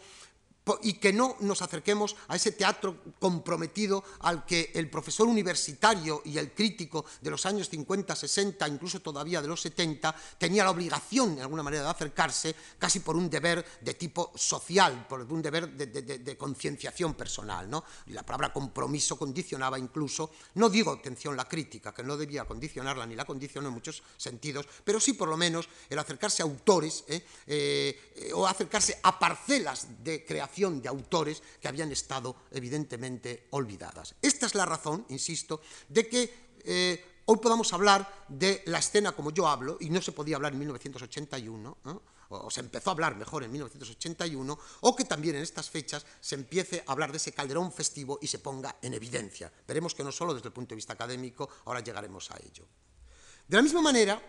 y 0.83 0.95
que 0.95 1.13
no 1.13 1.37
nos 1.41 1.61
acerquemos 1.63 2.17
a 2.29 2.37
ese 2.37 2.53
teatro 2.53 2.97
comprometido 3.19 4.05
al 4.21 4.47
que 4.47 4.71
el 4.75 4.89
profesor 4.89 5.27
universitario 5.27 6.23
y 6.25 6.39
el 6.39 6.53
crítico 6.53 7.05
de 7.21 7.31
los 7.31 7.45
años 7.47 7.69
50, 7.69 8.15
60, 8.15 8.69
incluso 8.69 9.01
todavía 9.01 9.43
de 9.43 9.49
los 9.49 9.61
70, 9.61 10.15
tenía 10.39 10.65
la 10.65 10.71
obligación, 10.71 11.35
de 11.35 11.43
alguna 11.43 11.65
manera, 11.65 11.83
de 11.83 11.91
acercarse 11.91 12.55
casi 12.79 13.01
por 13.01 13.17
un 13.17 13.29
deber 13.29 13.65
de 13.81 13.95
tipo 13.95 14.33
social, 14.37 15.07
por 15.09 15.21
un 15.21 15.43
deber 15.43 15.71
de, 15.73 16.37
concienciación 16.37 17.15
personal. 17.15 17.69
¿no? 17.69 17.85
Y 18.07 18.13
la 18.13 18.23
palabra 18.23 18.53
compromiso 18.53 19.19
condicionaba 19.19 19.79
incluso, 19.79 20.31
no 20.55 20.71
digo 20.71 20.93
atención 20.93 21.37
la 21.37 21.49
crítica, 21.49 21.93
que 21.93 22.03
no 22.03 22.17
debía 22.17 22.45
condicionarla 22.45 23.07
ni 23.07 23.17
la 23.17 23.25
condicionó 23.25 23.69
en 23.69 23.75
muchos 23.75 24.03
sentidos, 24.17 24.67
pero 24.85 25.01
sí 25.01 25.15
por 25.15 25.29
lo 25.29 25.37
menos 25.37 25.69
el 25.91 25.99
acercarse 25.99 26.43
a 26.43 26.47
autores 26.47 27.05
¿eh? 27.09 27.25
Eh, 27.47 28.31
o 28.35 28.47
acercarse 28.47 29.01
a 29.03 29.19
parcelas 29.19 29.87
de 30.03 30.25
creación 30.25 30.52
de 30.53 30.89
autores 30.89 31.43
que 31.61 31.69
habían 31.69 31.91
estado 31.91 32.37
evidentemente 32.51 33.49
olvidadas. 33.51 34.15
Esta 34.21 34.47
es 34.47 34.55
la 34.55 34.67
razón, 34.67 35.07
insisto, 35.09 35.63
de 35.89 36.09
que 36.09 36.35
eh, 36.65 37.23
hoy 37.25 37.39
podamos 37.39 37.73
hablar 37.73 38.27
de 38.29 38.63
la 38.67 38.79
escena 38.79 39.13
como 39.13 39.31
yo 39.31 39.49
hablo, 39.49 39.79
y 39.81 39.89
no 39.89 40.03
se 40.03 40.13
podía 40.13 40.37
hablar 40.37 40.53
en 40.53 40.59
1981, 40.59 41.79
o 42.29 42.51
se 42.51 42.61
empezó 42.61 42.91
a 42.91 42.93
hablar 42.93 43.17
mejor 43.17 43.45
en 43.45 43.53
1981, 43.53 44.59
o 44.81 44.97
que 44.97 45.05
también 45.05 45.37
en 45.37 45.43
estas 45.43 45.71
fechas 45.71 46.05
se 46.21 46.35
empiece 46.35 46.85
a 46.87 46.93
hablar 46.93 47.11
de 47.11 47.17
ese 47.17 47.33
calderón 47.33 47.73
festivo 47.73 48.19
y 48.21 48.27
se 48.27 48.39
ponga 48.39 48.77
en 48.83 48.93
evidencia. 48.95 49.51
Veremos 49.67 49.95
que 49.95 50.05
no 50.05 50.13
solo 50.13 50.35
desde 50.35 50.49
el 50.49 50.53
punto 50.53 50.71
de 50.71 50.77
vista 50.77 50.93
académico, 50.93 51.49
ahora 51.65 51.81
llegaremos 51.81 52.31
a 52.31 52.37
ello. 52.37 52.67
De 53.49 53.57
la 53.57 53.63
misma 53.63 53.81
manera, 53.81 54.21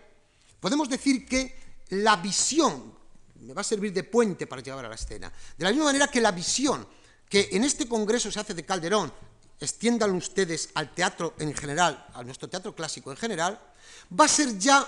podemos 0.58 0.88
decir 0.88 1.26
que 1.26 1.84
la 1.90 2.16
visión 2.16 3.03
me 3.40 3.52
va 3.52 3.60
a 3.60 3.64
servir 3.64 3.92
de 3.92 4.04
puente 4.04 4.46
para 4.46 4.62
llevar 4.62 4.84
a 4.84 4.88
la 4.88 4.94
escena. 4.94 5.32
De 5.56 5.64
la 5.64 5.70
misma 5.70 5.86
manera 5.86 6.08
que 6.08 6.20
la 6.20 6.32
visión 6.32 6.86
que 7.28 7.48
en 7.52 7.64
este 7.64 7.88
congreso 7.88 8.30
se 8.30 8.40
hace 8.40 8.54
de 8.54 8.64
Calderón, 8.64 9.12
extiendan 9.58 10.14
ustedes 10.14 10.70
al 10.74 10.94
teatro 10.94 11.34
en 11.38 11.54
general, 11.54 12.06
a 12.14 12.22
nuestro 12.22 12.48
teatro 12.48 12.74
clásico 12.74 13.10
en 13.10 13.16
general, 13.16 13.60
va 14.18 14.26
a 14.26 14.28
ser 14.28 14.58
ya 14.58 14.86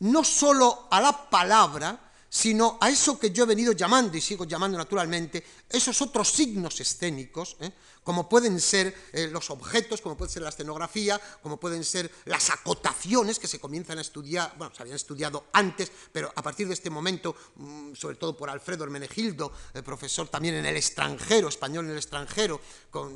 no 0.00 0.24
solo 0.24 0.88
a 0.90 1.00
la 1.00 1.30
palabra, 1.30 2.12
sino 2.28 2.78
a 2.80 2.90
eso 2.90 3.18
que 3.18 3.30
yo 3.30 3.44
he 3.44 3.46
venido 3.46 3.72
llamando 3.72 4.16
y 4.16 4.20
sigo 4.20 4.44
llamando 4.44 4.78
naturalmente, 4.78 5.44
esos 5.68 6.00
otros 6.00 6.30
signos 6.30 6.80
escénicos, 6.80 7.56
¿eh? 7.60 7.72
Como 8.04 8.28
pueden 8.28 8.60
ser 8.60 8.94
eh, 9.12 9.28
los 9.28 9.50
objetos, 9.50 10.00
como 10.00 10.16
puede 10.16 10.32
ser 10.32 10.42
la 10.42 10.48
escenografía, 10.48 11.20
como 11.42 11.58
pueden 11.58 11.84
ser 11.84 12.10
las 12.24 12.50
acotaciones 12.50 13.38
que 13.38 13.46
se 13.46 13.60
comienzan 13.60 13.98
a 13.98 14.00
estudiar, 14.00 14.54
bueno, 14.56 14.74
se 14.74 14.82
habían 14.82 14.96
estudiado 14.96 15.46
antes, 15.52 15.90
pero 16.12 16.32
a 16.34 16.42
partir 16.42 16.66
de 16.66 16.74
este 16.74 16.90
momento, 16.90 17.34
mm, 17.56 17.94
sobre 17.94 18.16
todo 18.16 18.36
por 18.36 18.50
Alfredo 18.50 18.84
Hermenegildo, 18.84 19.52
el 19.74 19.82
profesor 19.82 20.28
también 20.28 20.54
en 20.54 20.66
el 20.66 20.76
extranjero, 20.76 21.48
español 21.48 21.84
en 21.86 21.92
el 21.92 21.98
extranjero, 21.98 22.60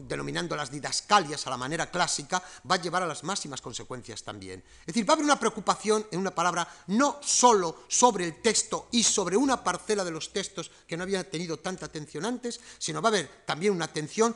denominando 0.06 0.56
las 0.56 0.70
didascalias 0.70 1.46
a 1.46 1.50
la 1.50 1.56
manera 1.56 1.90
clásica, 1.90 2.42
va 2.70 2.76
a 2.76 2.80
llevar 2.80 3.02
a 3.02 3.06
las 3.06 3.24
máximas 3.24 3.60
consecuencias 3.60 4.22
también. 4.22 4.62
Es 4.80 4.86
decir, 4.86 5.08
va 5.08 5.12
a 5.12 5.14
haber 5.14 5.24
una 5.24 5.40
preocupación, 5.40 6.06
en 6.10 6.20
una 6.20 6.34
palabra, 6.34 6.68
no 6.88 7.20
solo 7.22 7.84
sobre 7.88 8.24
el 8.24 8.40
texto 8.40 8.88
y 8.92 9.02
sobre 9.02 9.36
una 9.36 9.62
parcela 9.62 10.04
de 10.04 10.10
los 10.10 10.32
textos 10.32 10.70
que 10.86 10.96
no 10.96 11.02
había 11.02 11.28
tenido 11.28 11.58
tanta 11.58 11.86
atención 11.86 12.24
antes, 12.24 12.60
sino 12.78 13.00
va 13.00 13.08
a 13.08 13.12
haber 13.12 13.44
también 13.46 13.72
una 13.72 13.86
atención 13.86 14.34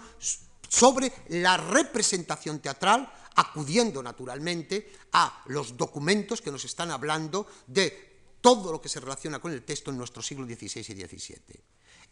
sobre 0.68 1.12
la 1.28 1.56
representación 1.56 2.60
teatral, 2.60 3.12
acudiendo 3.34 4.02
naturalmente 4.02 4.92
a 5.12 5.42
los 5.46 5.76
documentos 5.76 6.42
que 6.42 6.52
nos 6.52 6.64
están 6.64 6.90
hablando 6.90 7.46
de 7.66 8.08
todo 8.40 8.70
lo 8.70 8.80
que 8.80 8.88
se 8.88 9.00
relaciona 9.00 9.40
con 9.40 9.52
el 9.52 9.64
texto 9.64 9.90
en 9.90 9.98
nuestro 9.98 10.22
siglo 10.22 10.46
XVI 10.46 10.80
y 10.80 11.06
XVII. 11.06 11.60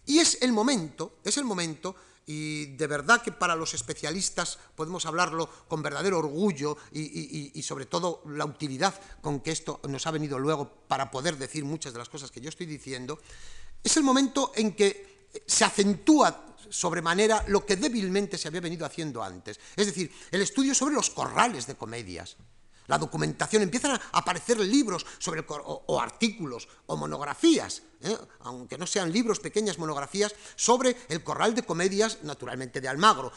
Y 0.06 0.18
es 0.18 0.38
el 0.40 0.52
momento, 0.52 1.18
es 1.24 1.36
el 1.36 1.44
momento, 1.44 1.96
y 2.26 2.66
de 2.76 2.86
verdad 2.86 3.22
que 3.22 3.30
para 3.30 3.54
los 3.54 3.74
especialistas 3.74 4.58
podemos 4.74 5.06
hablarlo 5.06 5.48
con 5.68 5.82
verdadero 5.82 6.18
orgullo 6.18 6.76
y, 6.92 7.52
y, 7.54 7.62
sobre 7.62 7.86
todo 7.86 8.22
la 8.26 8.44
utilidad 8.44 9.00
con 9.20 9.40
que 9.40 9.52
esto 9.52 9.80
nos 9.88 10.06
ha 10.06 10.10
venido 10.10 10.38
luego 10.38 10.68
para 10.88 11.10
poder 11.10 11.36
decir 11.38 11.64
muchas 11.64 11.92
de 11.92 12.00
las 12.00 12.08
cosas 12.08 12.32
que 12.32 12.40
yo 12.40 12.48
estoy 12.48 12.66
diciendo, 12.66 13.20
es 13.82 13.96
el 13.96 14.02
momento 14.02 14.52
en 14.56 14.74
que 14.74 15.15
se 15.46 15.64
acentúa 15.64 16.56
sobremanera 16.68 17.44
lo 17.48 17.64
que 17.64 17.76
débilmente 17.76 18.38
se 18.38 18.48
había 18.48 18.60
venido 18.60 18.86
haciendo 18.86 19.22
antes. 19.22 19.58
Es 19.76 19.86
decir, 19.86 20.12
el 20.30 20.42
estudio 20.42 20.74
sobre 20.74 20.94
los 20.94 21.10
corrales 21.10 21.66
de 21.66 21.76
comedias. 21.76 22.36
La 22.86 22.98
documentación, 22.98 23.62
empiezan 23.62 23.92
a 23.92 24.00
aparecer 24.12 24.58
libros 24.60 25.06
sobre 25.18 25.44
o, 25.48 26.00
artículos 26.00 26.68
o 26.86 26.96
monografías, 26.96 27.82
¿eh? 28.02 28.16
aunque 28.40 28.78
no 28.78 28.86
sean 28.86 29.12
libros, 29.12 29.40
pequeñas 29.40 29.78
monografías, 29.78 30.34
sobre 30.54 30.96
el 31.08 31.22
corral 31.22 31.54
de 31.54 31.62
comedias, 31.62 32.18
naturalmente 32.22 32.80
de 32.80 32.88
Almagro, 32.88 33.32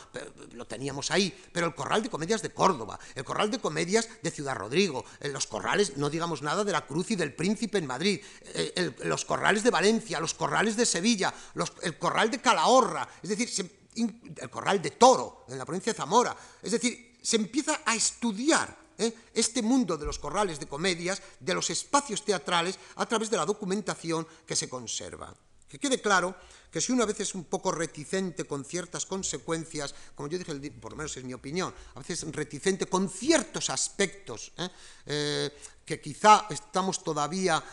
lo 0.53 0.67
teníamos 0.67 1.11
ahí, 1.11 1.33
pero 1.51 1.67
el 1.67 1.75
corral 1.75 2.03
de 2.03 2.09
comedias 2.09 2.41
de 2.41 2.51
Córdoba, 2.51 2.99
el 3.15 3.23
corral 3.23 3.51
de 3.51 3.59
comedias 3.59 4.07
de 4.21 4.31
Ciudad 4.31 4.55
Rodrigo, 4.55 5.05
los 5.21 5.47
corrales, 5.47 5.97
no 5.97 6.09
digamos 6.09 6.41
nada 6.41 6.63
de 6.63 6.71
la 6.71 6.85
Cruz 6.85 7.11
y 7.11 7.15
del 7.15 7.33
Príncipe 7.33 7.77
en 7.77 7.87
Madrid, 7.87 8.21
eh, 8.53 8.95
los 9.03 9.25
corrales 9.25 9.63
de 9.63 9.71
Valencia, 9.71 10.19
los 10.19 10.33
corrales 10.33 10.75
de 10.75 10.85
Sevilla, 10.85 11.33
el 11.81 11.97
corral 11.97 12.29
de 12.29 12.41
Calahorra, 12.41 13.07
es 13.21 13.29
decir, 13.29 13.49
el 13.95 14.49
corral 14.49 14.81
de 14.81 14.91
Toro, 14.91 15.45
en 15.49 15.57
la 15.57 15.65
provincia 15.65 15.91
de 15.91 15.97
Zamora, 15.97 16.35
es 16.61 16.71
decir, 16.71 17.17
se 17.21 17.35
empieza 17.35 17.81
a 17.85 17.95
estudiar 17.95 18.88
¿eh? 18.99 19.13
este 19.33 19.61
mundo 19.61 19.97
de 19.97 20.05
los 20.05 20.19
corrales 20.19 20.59
de 20.59 20.67
comedias, 20.67 21.21
de 21.39 21.53
los 21.53 21.69
espacios 21.69 22.23
teatrales, 22.23 22.77
a 22.95 23.05
través 23.07 23.31
de 23.31 23.37
la 23.37 23.45
documentación 23.45 24.27
que 24.45 24.55
se 24.55 24.69
conserva. 24.69 25.33
Que 25.67 25.79
quede 25.79 26.01
claro 26.01 26.35
que 26.71 26.81
si 26.81 26.91
uno 26.91 27.03
a 27.03 27.05
veces 27.05 27.29
es 27.29 27.35
un 27.35 27.45
poco 27.45 27.71
reticente 27.71 28.45
con 28.45 28.65
ciertas 28.65 29.05
consecuencias, 29.05 29.93
como 30.15 30.27
yo 30.27 30.37
dije, 30.37 30.53
por 30.71 30.93
lo 30.93 30.97
menos 30.97 31.15
es 31.15 31.23
mi 31.23 31.33
opinión, 31.33 31.73
a 31.93 31.99
veces 31.99 32.25
reticente 32.31 32.87
con 32.87 33.07
ciertos 33.09 33.69
aspectos 33.69 34.51
¿eh? 34.57 34.69
Eh, 35.05 35.49
que 35.85 36.01
quizá 36.01 36.45
estamos 36.51 37.03
todavía 37.03 37.63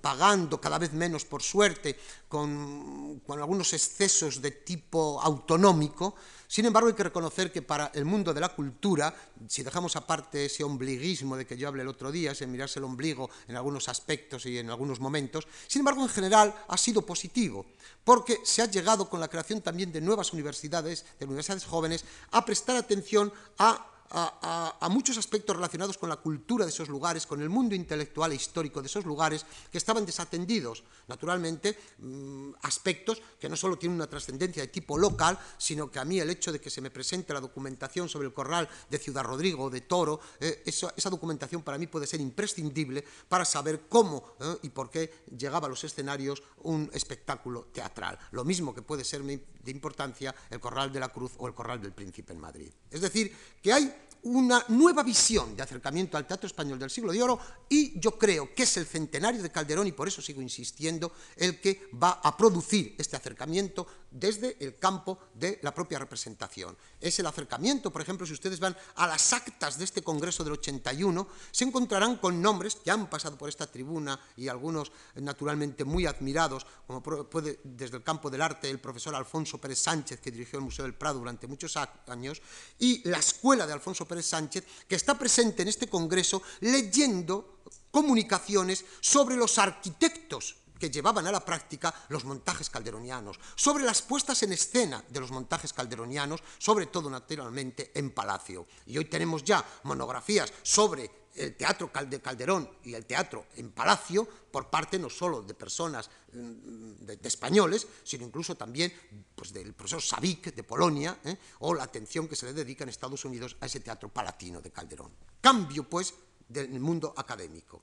pagando 0.00 0.60
cada 0.60 0.78
vez 0.78 0.92
menos, 0.92 1.24
por 1.24 1.44
suerte, 1.44 1.96
con 2.26 3.22
algunos 3.28 3.72
excesos 3.72 4.42
de 4.42 4.50
tipo 4.50 5.22
autonómico, 5.22 6.16
sin 6.52 6.66
embargo, 6.66 6.90
hay 6.90 6.94
que 6.94 7.02
reconocer 7.02 7.50
que 7.50 7.62
para 7.62 7.90
el 7.94 8.04
mundo 8.04 8.34
de 8.34 8.40
la 8.42 8.50
cultura, 8.50 9.14
si 9.48 9.62
dejamos 9.62 9.96
aparte 9.96 10.44
ese 10.44 10.62
ombliguismo 10.62 11.34
de 11.34 11.46
que 11.46 11.56
yo 11.56 11.66
hablé 11.66 11.80
el 11.80 11.88
otro 11.88 12.12
día, 12.12 12.32
ese 12.32 12.46
mirarse 12.46 12.78
el 12.78 12.84
ombligo 12.84 13.30
en 13.48 13.56
algunos 13.56 13.88
aspectos 13.88 14.44
y 14.44 14.58
en 14.58 14.68
algunos 14.68 15.00
momentos, 15.00 15.48
sin 15.66 15.80
embargo, 15.80 16.02
en 16.02 16.10
general 16.10 16.54
ha 16.68 16.76
sido 16.76 17.06
positivo, 17.06 17.64
porque 18.04 18.40
se 18.44 18.60
ha 18.60 18.66
llegado 18.66 19.08
con 19.08 19.18
la 19.18 19.28
creación 19.28 19.62
también 19.62 19.92
de 19.92 20.02
nuevas 20.02 20.34
universidades, 20.34 21.06
de 21.18 21.24
universidades 21.24 21.64
jóvenes, 21.64 22.04
a 22.32 22.44
prestar 22.44 22.76
atención 22.76 23.32
a 23.56 23.86
a, 24.12 24.88
muchos 24.90 25.16
aspectos 25.16 25.56
relacionados 25.56 25.96
con 25.96 26.08
la 26.08 26.16
cultura 26.16 26.64
de 26.64 26.70
esos 26.70 26.88
lugares, 26.88 27.26
con 27.26 27.40
el 27.40 27.48
mundo 27.48 27.74
intelectual 27.74 28.32
e 28.32 28.36
histórico 28.36 28.82
de 28.82 28.86
esos 28.86 29.04
lugares 29.04 29.46
que 29.70 29.78
estaban 29.78 30.04
desatendidos. 30.04 30.84
Naturalmente, 31.08 31.78
mm, 31.98 32.50
aspectos 32.62 33.22
que 33.40 33.48
no 33.48 33.56
solo 33.56 33.78
tienen 33.78 33.96
una 33.96 34.06
trascendencia 34.06 34.62
de 34.62 34.68
tipo 34.68 34.98
local, 34.98 35.38
sino 35.56 35.90
que 35.90 35.98
a 35.98 36.04
mí 36.04 36.20
el 36.20 36.30
hecho 36.30 36.52
de 36.52 36.60
que 36.60 36.70
se 36.70 36.80
me 36.80 36.90
presente 36.90 37.32
la 37.32 37.40
documentación 37.40 38.08
sobre 38.08 38.26
el 38.26 38.34
corral 38.34 38.68
de 38.90 38.98
Ciudad 38.98 39.24
Rodrigo 39.24 39.70
de 39.70 39.80
Toro, 39.80 40.20
eh, 40.40 40.62
esa, 40.66 41.10
documentación 41.10 41.62
para 41.62 41.78
mí 41.78 41.86
puede 41.86 42.06
ser 42.06 42.20
imprescindible 42.20 43.04
para 43.28 43.44
saber 43.44 43.82
cómo 43.88 44.34
eh, 44.40 44.56
y 44.62 44.68
por 44.70 44.90
qué 44.90 45.24
llegaba 45.36 45.66
a 45.66 45.70
los 45.70 45.84
escenarios 45.84 46.42
un 46.62 46.90
espectáculo 46.92 47.68
teatral. 47.72 48.18
Lo 48.32 48.44
mismo 48.44 48.74
que 48.74 48.82
puede 48.82 49.04
ser 49.04 49.22
de 49.22 49.70
importancia 49.70 50.34
el 50.50 50.60
Corral 50.60 50.92
de 50.92 51.00
la 51.00 51.08
Cruz 51.08 51.32
o 51.38 51.46
el 51.46 51.54
Corral 51.54 51.80
del 51.80 51.92
Príncipe 51.92 52.32
en 52.32 52.40
Madrid. 52.40 52.70
Es 52.90 53.00
decir, 53.00 53.34
que 53.62 53.72
hay 53.72 54.01
una 54.22 54.64
nueva 54.68 55.02
visión 55.02 55.56
de 55.56 55.62
acercamiento 55.62 56.16
al 56.16 56.26
teatro 56.26 56.46
español 56.46 56.78
del 56.78 56.90
siglo 56.90 57.12
de 57.12 57.22
oro 57.22 57.38
y 57.68 57.98
yo 57.98 58.18
creo 58.18 58.54
que 58.54 58.62
es 58.62 58.76
el 58.76 58.86
centenario 58.86 59.42
de 59.42 59.50
Calderón 59.50 59.86
y 59.86 59.92
por 59.92 60.06
eso 60.06 60.22
sigo 60.22 60.40
insistiendo 60.40 61.12
el 61.36 61.60
que 61.60 61.88
va 62.00 62.20
a 62.22 62.36
producir 62.36 62.94
este 62.98 63.16
acercamiento 63.16 63.86
desde 64.12 64.56
el 64.60 64.76
campo 64.76 65.18
de 65.34 65.58
la 65.62 65.74
propia 65.74 65.98
representación. 65.98 66.76
Es 67.00 67.18
el 67.18 67.26
acercamiento, 67.26 67.90
por 67.90 68.02
ejemplo, 68.02 68.26
si 68.26 68.32
ustedes 68.32 68.60
van 68.60 68.76
a 68.96 69.06
las 69.06 69.32
actas 69.32 69.78
de 69.78 69.84
este 69.84 70.02
Congreso 70.02 70.44
del 70.44 70.54
81, 70.54 71.26
se 71.50 71.64
encontrarán 71.64 72.16
con 72.16 72.40
nombres 72.40 72.76
que 72.76 72.90
han 72.90 73.08
pasado 73.08 73.36
por 73.36 73.48
esta 73.48 73.66
tribuna 73.66 74.18
y 74.36 74.48
algunos 74.48 74.92
naturalmente 75.16 75.84
muy 75.84 76.06
admirados, 76.06 76.66
como 76.86 77.02
puede 77.02 77.60
desde 77.64 77.96
el 77.96 78.02
campo 78.02 78.30
del 78.30 78.42
arte 78.42 78.70
el 78.70 78.80
profesor 78.80 79.14
Alfonso 79.14 79.58
Pérez 79.58 79.78
Sánchez, 79.78 80.20
que 80.20 80.30
dirigió 80.30 80.58
el 80.58 80.64
Museo 80.64 80.84
del 80.84 80.94
Prado 80.94 81.18
durante 81.18 81.46
muchos 81.46 81.76
años, 82.06 82.42
y 82.78 83.06
la 83.08 83.18
escuela 83.18 83.66
de 83.66 83.72
Alfonso 83.72 84.06
Pérez 84.06 84.26
Sánchez, 84.26 84.64
que 84.86 84.96
está 84.96 85.18
presente 85.18 85.62
en 85.62 85.68
este 85.68 85.88
Congreso 85.88 86.42
leyendo 86.60 87.62
comunicaciones 87.90 88.84
sobre 89.00 89.36
los 89.36 89.58
arquitectos 89.58 90.61
que 90.82 90.90
llevaban 90.90 91.24
a 91.28 91.30
la 91.30 91.44
práctica 91.44 91.94
los 92.08 92.24
montajes 92.24 92.68
calderonianos, 92.68 93.38
sobre 93.54 93.84
las 93.84 94.02
puestas 94.02 94.42
en 94.42 94.52
escena 94.52 95.04
de 95.08 95.20
los 95.20 95.30
montajes 95.30 95.72
calderonianos, 95.72 96.42
sobre 96.58 96.86
todo 96.86 97.08
naturalmente 97.08 97.92
en 97.94 98.10
Palacio. 98.10 98.66
Y 98.86 98.98
hoy 98.98 99.04
tenemos 99.04 99.44
ya 99.44 99.64
monografías 99.84 100.52
sobre 100.60 101.08
el 101.36 101.54
teatro 101.54 101.88
de 102.08 102.20
Calderón 102.20 102.68
y 102.82 102.94
el 102.94 103.06
teatro 103.06 103.46
en 103.54 103.70
Palacio 103.70 104.26
por 104.50 104.70
parte 104.70 104.98
no 104.98 105.08
solo 105.08 105.42
de 105.42 105.54
personas 105.54 106.10
mm, 106.32 107.06
de, 107.06 107.18
españoles, 107.22 107.86
sino 108.02 108.26
incluso 108.26 108.56
también 108.56 108.92
pues, 109.36 109.52
del 109.52 109.74
profesor 109.74 110.02
Savic 110.02 110.52
de 110.52 110.64
Polonia, 110.64 111.16
¿eh? 111.24 111.38
o 111.60 111.74
la 111.74 111.84
atención 111.84 112.26
que 112.26 112.34
se 112.34 112.46
le 112.46 112.54
dedica 112.54 112.82
en 112.82 112.90
Estados 112.90 113.24
Unidos 113.24 113.56
a 113.60 113.66
ese 113.66 113.78
teatro 113.78 114.08
palatino 114.08 114.60
de 114.60 114.72
Calderón. 114.72 115.12
Cambio, 115.40 115.88
pues, 115.88 116.12
del 116.48 116.80
mundo 116.80 117.14
académico. 117.16 117.82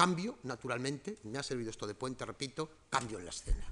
Cambio, 0.00 0.38
naturalmente, 0.44 1.18
me 1.24 1.36
ha 1.36 1.42
servido 1.42 1.68
esto 1.68 1.86
de 1.86 1.92
puente, 1.92 2.24
repito, 2.24 2.88
cambio 2.88 3.18
en 3.18 3.24
la 3.26 3.32
escena. 3.32 3.66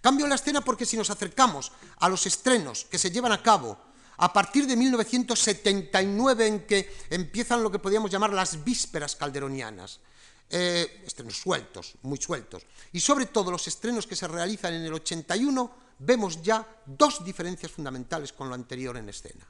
Cambio 0.00 0.24
en 0.24 0.30
la 0.30 0.36
escena 0.36 0.62
porque 0.62 0.86
si 0.86 0.96
nos 0.96 1.10
acercamos 1.10 1.72
a 1.98 2.08
los 2.08 2.24
estrenos 2.24 2.86
que 2.86 2.96
se 2.96 3.10
llevan 3.10 3.32
a 3.32 3.42
cabo 3.42 3.76
a 4.16 4.32
partir 4.32 4.66
de 4.66 4.76
1979 4.76 6.46
en 6.46 6.66
que 6.66 6.90
empiezan 7.10 7.62
lo 7.62 7.70
que 7.70 7.80
podríamos 7.80 8.10
llamar 8.10 8.32
las 8.32 8.64
vísperas 8.64 9.14
calderonianas, 9.14 10.00
eh, 10.48 11.02
estrenos 11.04 11.36
sueltos, 11.36 11.96
muy 12.00 12.16
sueltos, 12.16 12.64
y 12.90 13.00
sobre 13.00 13.26
todo 13.26 13.50
los 13.50 13.68
estrenos 13.68 14.06
que 14.06 14.16
se 14.16 14.26
realizan 14.26 14.72
en 14.72 14.86
el 14.86 14.94
81, 14.94 15.70
vemos 15.98 16.40
ya 16.40 16.66
dos 16.86 17.22
diferencias 17.22 17.72
fundamentales 17.72 18.32
con 18.32 18.48
lo 18.48 18.54
anterior 18.54 18.96
en 18.96 19.10
escena. 19.10 19.46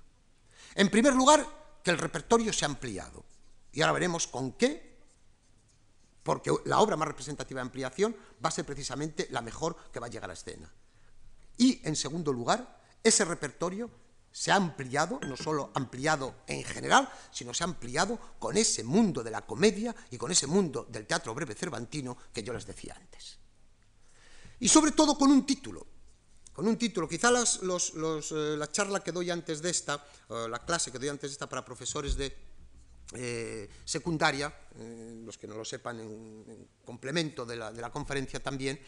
En 0.74 0.90
primer 0.90 1.14
lugar, 1.14 1.46
que 1.80 1.92
el 1.92 1.98
repertorio 1.98 2.52
se 2.52 2.64
ha 2.64 2.68
ampliado, 2.68 3.24
y 3.72 3.82
ahora 3.82 3.92
veremos 3.92 4.26
con 4.26 4.54
qué 4.54 4.87
porque 6.28 6.52
la 6.66 6.80
obra 6.80 6.94
más 6.94 7.08
representativa 7.08 7.56
de 7.56 7.62
ampliación 7.62 8.14
va 8.44 8.50
a 8.50 8.52
ser 8.52 8.66
precisamente 8.66 9.28
la 9.30 9.40
mejor 9.40 9.74
que 9.90 9.98
va 9.98 10.08
a 10.08 10.10
llegar 10.10 10.28
a 10.28 10.34
escena. 10.34 10.70
Y, 11.56 11.80
en 11.88 11.96
segundo 11.96 12.34
lugar, 12.34 12.82
ese 13.02 13.24
repertorio 13.24 13.88
se 14.30 14.52
ha 14.52 14.56
ampliado, 14.56 15.20
no 15.26 15.38
solo 15.38 15.70
ampliado 15.74 16.42
en 16.46 16.62
general, 16.64 17.08
sino 17.30 17.54
se 17.54 17.64
ha 17.64 17.66
ampliado 17.66 18.18
con 18.38 18.58
ese 18.58 18.84
mundo 18.84 19.24
de 19.24 19.30
la 19.30 19.46
comedia 19.46 19.96
y 20.10 20.18
con 20.18 20.30
ese 20.30 20.46
mundo 20.46 20.86
del 20.90 21.06
teatro 21.06 21.34
breve 21.34 21.54
cervantino 21.54 22.18
que 22.30 22.42
yo 22.42 22.52
les 22.52 22.66
decía 22.66 22.94
antes. 22.94 23.38
Y 24.60 24.68
sobre 24.68 24.92
todo 24.92 25.16
con 25.16 25.30
un 25.30 25.46
título, 25.46 25.86
con 26.52 26.68
un 26.68 26.76
título, 26.76 27.08
quizá 27.08 27.30
eh, 27.30 28.56
la 28.58 28.70
charla 28.70 29.00
que 29.00 29.12
doy 29.12 29.30
antes 29.30 29.62
de 29.62 29.70
esta, 29.70 30.04
la 30.28 30.62
clase 30.62 30.92
que 30.92 30.98
doy 30.98 31.08
antes 31.08 31.30
de 31.30 31.32
esta 31.32 31.48
para 31.48 31.64
profesores 31.64 32.16
de 32.16 32.47
eh, 33.14 33.68
secundaria, 33.84 34.52
los 35.24 35.38
que 35.38 35.46
no 35.46 35.56
lo 35.56 35.64
sepan 35.64 36.00
en, 36.00 36.68
complemento 36.84 37.44
de 37.44 37.56
la, 37.56 37.90
conferencia 37.90 38.40
también, 38.40 38.78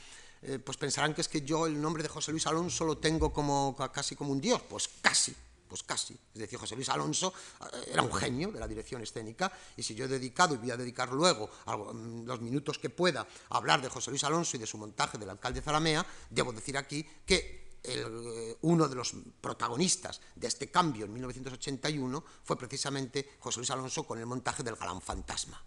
pues 0.65 0.79
pensarán 0.79 1.13
que 1.13 1.21
es 1.21 1.29
que 1.29 1.43
yo 1.43 1.67
el 1.67 1.81
nombre 1.81 2.03
de 2.03 2.09
José 2.09 2.31
Luis 2.31 2.47
Alonso 2.47 2.85
lo 2.85 2.97
tengo 2.99 3.33
como 3.33 3.77
casi 3.93 4.17
como 4.17 4.33
un 4.33 4.41
dios, 4.41 4.63
pues 4.69 4.89
casi, 5.03 5.35
pues 5.71 5.85
casi. 5.85 6.19
Es 6.35 6.41
decir, 6.41 6.59
José 6.59 6.75
Luis 6.75 6.89
Alonso 6.89 7.33
eh, 7.61 7.93
era 7.93 8.03
un 8.03 8.13
genio 8.13 8.51
de 8.51 8.59
la 8.59 8.67
dirección 8.67 9.01
escénica 9.03 9.51
y 9.77 9.83
si 9.85 9.95
yo 9.95 10.05
he 10.05 10.09
dedicado 10.09 10.55
y 10.55 10.59
voy 10.59 10.73
a 10.73 10.77
dedicar 10.77 11.13
luego 11.13 11.49
mm, 11.65 12.27
los 12.27 12.41
minutos 12.41 12.79
que 12.79 12.91
pueda 12.91 13.21
a 13.49 13.57
hablar 13.57 13.81
de 13.81 13.89
José 13.89 14.11
Luis 14.11 14.25
Alonso 14.25 14.57
y 14.57 14.61
de 14.61 14.67
su 14.67 14.77
montaje 14.77 15.17
del 15.17 15.31
alcalde 15.31 15.63
Zalamea, 15.63 16.05
debo 16.29 16.53
decir 16.53 16.77
aquí 16.77 17.07
que 17.25 17.70
eh, 17.83 18.57
uno 18.63 18.89
de 18.89 18.95
los 18.95 19.15
protagonistas 19.41 20.21
de 20.35 20.47
este 20.47 20.71
cambio 20.71 21.07
en 21.07 21.13
1981 21.13 22.25
fue 22.45 22.57
precisamente 22.57 23.37
José 23.39 23.59
Luis 23.59 23.71
Alonso 23.71 24.05
con 24.05 24.19
el 24.19 24.27
montaje 24.27 24.63
del 24.63 24.77
Galán 24.77 25.01
Fantasma. 25.01 25.63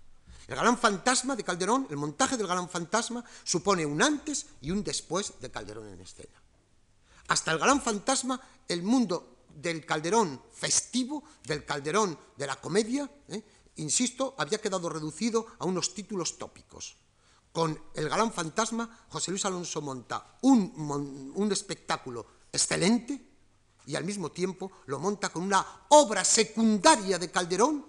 El 0.48 0.56
Galán 0.56 0.78
Fantasma 0.78 1.36
de 1.36 1.44
Calderón, 1.44 1.88
el 1.90 1.98
montaje 1.98 2.38
del 2.38 2.48
Galán 2.48 2.70
Fantasma, 2.70 3.24
supone 3.44 3.86
un 3.86 4.02
antes 4.02 4.48
y 4.62 4.72
un 4.72 4.84
después 4.84 5.34
de 5.40 5.50
Calderón 5.50 5.88
en 5.88 6.02
escena. 6.02 6.42
Hasta 7.28 7.52
el 7.52 7.60
Galán 7.60 7.82
Fantasma, 7.82 8.40
el 8.68 8.84
mundo 8.84 9.46
del 9.56 9.86
Calderón 9.86 10.42
festivo, 10.52 11.24
del 11.46 11.66
Calderón 11.66 12.18
de 12.36 12.48
la 12.48 12.58
comedia, 12.58 13.10
¿eh? 13.30 13.44
insisto, 13.78 14.36
había 14.38 14.60
quedado 14.60 14.90
reducido 14.90 15.48
a 15.60 15.66
unos 15.66 15.94
títulos 15.94 16.38
tópicos. 16.38 16.98
Con 17.54 17.80
El 17.94 18.10
Galán 18.10 18.34
Fantasma, 18.34 19.06
José 19.10 19.30
Luis 19.30 19.46
Alonso 19.46 19.80
monta 19.80 20.38
un, 20.42 21.50
espectáculo 21.52 22.26
excelente 22.52 23.30
y 23.86 23.96
al 23.96 24.04
mismo 24.04 24.32
tiempo 24.32 24.72
lo 24.88 24.98
monta 24.98 25.30
con 25.30 25.44
una 25.44 25.64
obra 25.90 26.26
secundaria 26.26 27.20
de 27.20 27.30
Calderón 27.30 27.86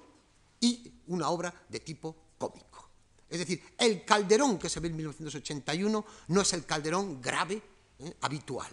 y 0.60 0.92
una 1.06 1.30
obra 1.30 1.64
de 1.66 1.80
tipo 1.80 2.14
cómico. 2.36 2.90
Es 3.26 3.38
decir, 3.38 3.62
el 3.78 4.04
Calderón 4.04 4.58
que 4.58 4.68
se 4.68 4.80
ve 4.80 4.88
en 4.88 4.96
1981 4.96 6.04
no 6.28 6.40
es 6.42 6.52
el 6.52 6.66
Calderón 6.66 7.22
grave, 7.22 7.62
¿eh? 8.00 8.16
habitual. 8.20 8.70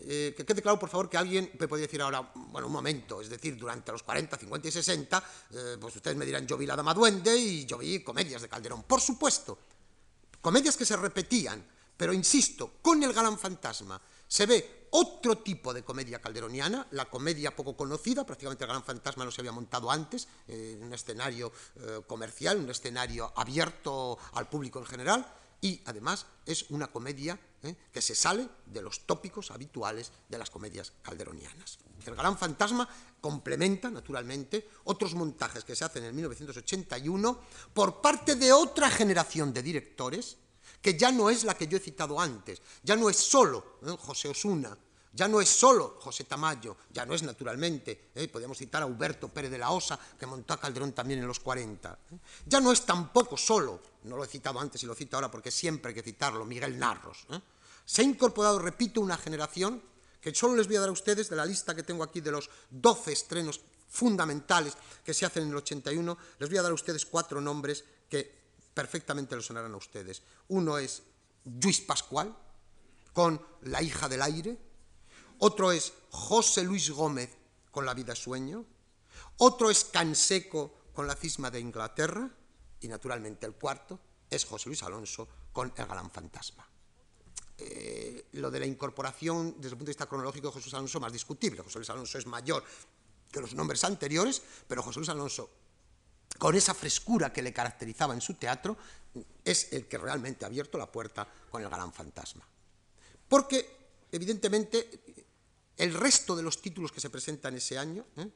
Eh, 0.00 0.32
que 0.36 0.44
quede 0.44 0.62
claro, 0.62 0.78
por 0.78 0.88
favor, 0.88 1.10
que 1.10 1.16
alguien 1.16 1.50
me 1.58 1.66
podría 1.66 1.86
decir 1.86 2.00
ahora, 2.00 2.30
bueno, 2.34 2.68
un 2.68 2.72
momento, 2.72 3.20
es 3.20 3.28
decir, 3.28 3.56
durante 3.56 3.90
los 3.90 4.02
40, 4.04 4.36
50 4.36 4.68
y 4.68 4.70
60, 4.70 5.24
eh, 5.50 5.76
pues 5.80 5.96
ustedes 5.96 6.16
me 6.16 6.24
dirán, 6.24 6.46
yo 6.46 6.56
vi 6.56 6.66
La 6.66 6.76
Dama 6.76 6.94
Duende 6.94 7.36
y 7.36 7.66
yo 7.66 7.78
vi 7.78 8.02
comedias 8.02 8.42
de 8.42 8.48
Calderón. 8.48 8.84
Por 8.84 9.00
supuesto, 9.00 9.58
comedias 10.40 10.76
que 10.76 10.84
se 10.84 10.96
repetían, 10.96 11.66
pero 11.96 12.12
insisto, 12.12 12.74
con 12.80 13.02
el 13.02 13.12
galán 13.12 13.38
fantasma 13.38 14.00
se 14.28 14.46
ve 14.46 14.88
otro 14.90 15.38
tipo 15.38 15.74
de 15.74 15.82
comedia 15.82 16.20
calderoniana, 16.20 16.86
la 16.92 17.06
comedia 17.06 17.56
poco 17.56 17.76
conocida, 17.76 18.24
prácticamente 18.24 18.64
el 18.64 18.68
Galán 18.68 18.84
Fantasma 18.84 19.24
no 19.24 19.30
se 19.30 19.40
había 19.40 19.52
montado 19.52 19.90
antes, 19.90 20.28
eh, 20.46 20.76
en 20.76 20.84
un 20.84 20.94
escenario 20.94 21.52
comercial, 22.06 22.58
un 22.58 22.70
escenario 22.70 23.32
abierto 23.36 24.18
al 24.32 24.48
público 24.48 24.78
en 24.78 24.86
general, 24.86 25.26
y 25.60 25.80
además 25.86 26.26
es 26.46 26.66
una 26.70 26.88
comedia 26.88 27.38
¿eh? 27.62 27.76
que 27.92 28.02
se 28.02 28.14
sale 28.14 28.48
de 28.66 28.82
los 28.82 29.06
tópicos 29.06 29.50
habituales 29.50 30.12
de 30.28 30.38
las 30.38 30.50
comedias 30.50 30.92
calderonianas. 31.02 31.78
El 32.06 32.14
Gran 32.14 32.38
Fantasma 32.38 32.88
complementa, 33.20 33.90
naturalmente, 33.90 34.68
otros 34.84 35.14
montajes 35.14 35.64
que 35.64 35.76
se 35.76 35.84
hacen 35.84 36.04
en 36.04 36.14
1981 36.14 37.40
por 37.74 38.00
parte 38.00 38.36
de 38.36 38.52
otra 38.52 38.90
generación 38.90 39.52
de 39.52 39.62
directores, 39.62 40.36
que 40.80 40.96
ya 40.96 41.10
no 41.10 41.28
es 41.30 41.44
la 41.44 41.54
que 41.54 41.66
yo 41.66 41.76
he 41.76 41.80
citado 41.80 42.20
antes, 42.20 42.62
ya 42.82 42.96
no 42.96 43.10
es 43.10 43.16
solo 43.16 43.78
¿eh? 43.84 43.96
José 43.98 44.28
Osuna, 44.28 44.76
ya 45.12 45.28
no 45.28 45.40
es 45.40 45.48
solo 45.48 45.96
José 46.00 46.24
Tamayo, 46.24 46.76
ya 46.90 47.06
no 47.06 47.14
es 47.14 47.22
naturalmente, 47.22 48.10
¿eh? 48.14 48.28
podríamos 48.28 48.58
citar 48.58 48.82
a 48.82 48.86
Huberto 48.86 49.28
Pérez 49.28 49.50
de 49.50 49.58
la 49.58 49.70
Osa, 49.70 49.98
que 50.18 50.26
montó 50.26 50.54
a 50.54 50.60
Calderón 50.60 50.92
también 50.92 51.20
en 51.20 51.26
los 51.26 51.40
40. 51.40 51.98
¿eh? 52.12 52.18
Ya 52.46 52.60
no 52.60 52.72
es 52.72 52.82
tampoco 52.84 53.36
solo, 53.36 53.80
no 54.04 54.16
lo 54.16 54.24
he 54.24 54.28
citado 54.28 54.60
antes 54.60 54.82
y 54.82 54.86
lo 54.86 54.94
cito 54.94 55.16
ahora 55.16 55.30
porque 55.30 55.50
siempre 55.50 55.90
hay 55.90 55.94
que 55.94 56.02
citarlo, 56.02 56.44
Miguel 56.44 56.78
Narros. 56.78 57.26
¿eh? 57.30 57.40
Se 57.84 58.02
ha 58.02 58.04
incorporado, 58.04 58.58
repito, 58.58 59.00
una 59.00 59.16
generación 59.16 59.82
que 60.20 60.34
solo 60.34 60.56
les 60.56 60.66
voy 60.66 60.76
a 60.76 60.80
dar 60.80 60.88
a 60.88 60.92
ustedes 60.92 61.30
de 61.30 61.36
la 61.36 61.46
lista 61.46 61.74
que 61.74 61.82
tengo 61.82 62.04
aquí 62.04 62.20
de 62.20 62.32
los 62.32 62.50
12 62.70 63.12
estrenos 63.12 63.60
fundamentales 63.88 64.76
que 65.04 65.14
se 65.14 65.24
hacen 65.24 65.44
en 65.44 65.50
el 65.50 65.56
81, 65.56 66.18
les 66.38 66.48
voy 66.48 66.58
a 66.58 66.62
dar 66.62 66.70
a 66.70 66.74
ustedes 66.74 67.06
cuatro 67.06 67.40
nombres 67.40 67.84
que 68.08 68.38
perfectamente 68.74 69.34
lo 69.34 69.42
sonarán 69.42 69.72
a 69.72 69.78
ustedes. 69.78 70.22
Uno 70.48 70.78
es 70.78 71.02
Luis 71.44 71.80
Pascual, 71.80 72.36
con 73.12 73.40
La 73.62 73.82
hija 73.82 74.08
del 74.08 74.22
aire, 74.22 74.56
otro 75.38 75.72
es 75.72 75.92
José 76.10 76.62
Luis 76.64 76.90
Gómez 76.90 77.30
con 77.70 77.86
La 77.86 77.94
vida 77.94 78.14
sueño, 78.14 78.64
otro 79.38 79.70
es 79.70 79.84
Canseco 79.84 80.74
con 80.92 81.06
La 81.06 81.14
cisma 81.14 81.50
de 81.50 81.60
Inglaterra, 81.60 82.28
y 82.80 82.88
naturalmente 82.88 83.46
el 83.46 83.54
cuarto 83.54 83.98
es 84.30 84.44
José 84.44 84.68
Luis 84.68 84.82
Alonso 84.82 85.28
con 85.52 85.72
El 85.76 85.86
galán 85.86 86.10
fantasma. 86.10 86.68
Eh, 87.60 88.26
lo 88.32 88.50
de 88.50 88.60
la 88.60 88.66
incorporación 88.66 89.54
desde 89.56 89.70
el 89.70 89.78
punto 89.78 89.86
de 89.86 89.90
vista 89.90 90.06
cronológico 90.06 90.48
de 90.48 90.52
José 90.52 90.66
Luis 90.66 90.74
Alonso 90.74 91.00
más 91.00 91.12
discutible. 91.12 91.62
José 91.62 91.78
Luis 91.78 91.90
Alonso 91.90 92.18
es 92.18 92.26
mayor 92.26 92.62
que 93.32 93.40
los 93.40 93.54
nombres 93.54 93.82
anteriores, 93.84 94.40
pero 94.66 94.82
José 94.82 95.00
Luis 95.00 95.08
Alonso, 95.08 95.50
con 96.38 96.54
esa 96.54 96.72
frescura 96.72 97.32
que 97.32 97.42
le 97.42 97.52
caracterizaba 97.52 98.14
en 98.14 98.20
su 98.20 98.34
teatro, 98.34 98.76
es 99.44 99.72
el 99.72 99.88
que 99.88 99.98
realmente 99.98 100.44
ha 100.44 100.48
abierto 100.48 100.78
la 100.78 100.90
puerta 100.90 101.26
con 101.50 101.62
el 101.62 101.68
galán 101.68 101.92
fantasma. 101.92 102.46
Porque, 103.28 104.06
evidentemente, 104.12 105.07
el 105.78 105.94
resto 105.94 106.36
de 106.36 106.42
los 106.42 106.60
títulos 106.60 106.92
que 106.92 107.00
se 107.00 107.10
presentan 107.10 107.54
ese 107.54 107.78
año, 107.78 108.04
¿eh? 108.16 108.28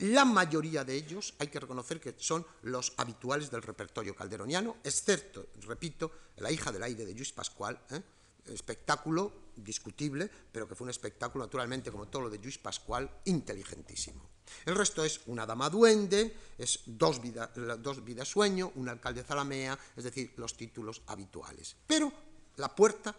la 0.00 0.24
mayoría 0.24 0.84
de 0.84 0.94
ellos 0.94 1.34
hay 1.38 1.48
que 1.48 1.60
reconocer 1.60 2.00
que 2.00 2.14
son 2.16 2.46
los 2.62 2.92
habituales 2.96 3.50
del 3.50 3.62
repertorio 3.62 4.14
calderoniano, 4.14 4.76
excepto, 4.84 5.48
repito, 5.62 6.12
La 6.36 6.50
hija 6.50 6.72
del 6.72 6.82
aire 6.82 7.04
de 7.04 7.14
Luis 7.14 7.32
Pascual, 7.32 7.78
¿eh? 7.90 8.00
espectáculo 8.46 9.50
discutible, 9.56 10.30
pero 10.50 10.66
que 10.66 10.74
fue 10.74 10.86
un 10.86 10.90
espectáculo 10.90 11.44
naturalmente, 11.44 11.90
como 11.90 12.08
todo 12.08 12.22
lo 12.22 12.30
de 12.30 12.38
Luis 12.38 12.58
Pascual, 12.58 13.10
inteligentísimo. 13.26 14.28
El 14.64 14.74
resto 14.74 15.04
es 15.04 15.20
Una 15.26 15.46
dama 15.46 15.68
duende, 15.68 16.34
es 16.58 16.80
Dos 16.86 17.20
vidas 17.20 17.50
dos 17.78 17.98
sueño, 18.24 18.72
Un 18.76 18.88
alcalde 18.88 19.22
zalamea, 19.22 19.78
es 19.96 20.04
decir, 20.04 20.32
los 20.36 20.56
títulos 20.56 21.02
habituales. 21.06 21.76
Pero 21.86 22.12
la 22.56 22.74
puerta 22.74 23.14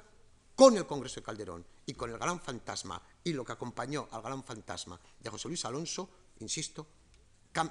con 0.62 0.78
el 0.78 0.86
Congreso 0.86 1.22
de 1.22 1.26
Calderón 1.26 1.66
y 1.88 1.96
con 1.96 2.12
el 2.12 2.20
Gran 2.20 2.40
Fantasma 2.40 3.02
y 3.24 3.34
lo 3.34 3.44
que 3.44 3.52
acompañó 3.52 4.08
al 4.12 4.22
Gran 4.22 4.44
Fantasma 4.44 5.02
de 5.20 5.28
José 5.28 5.48
Luis 5.48 5.66
Alonso, 5.66 6.08
insisto, 6.40 6.86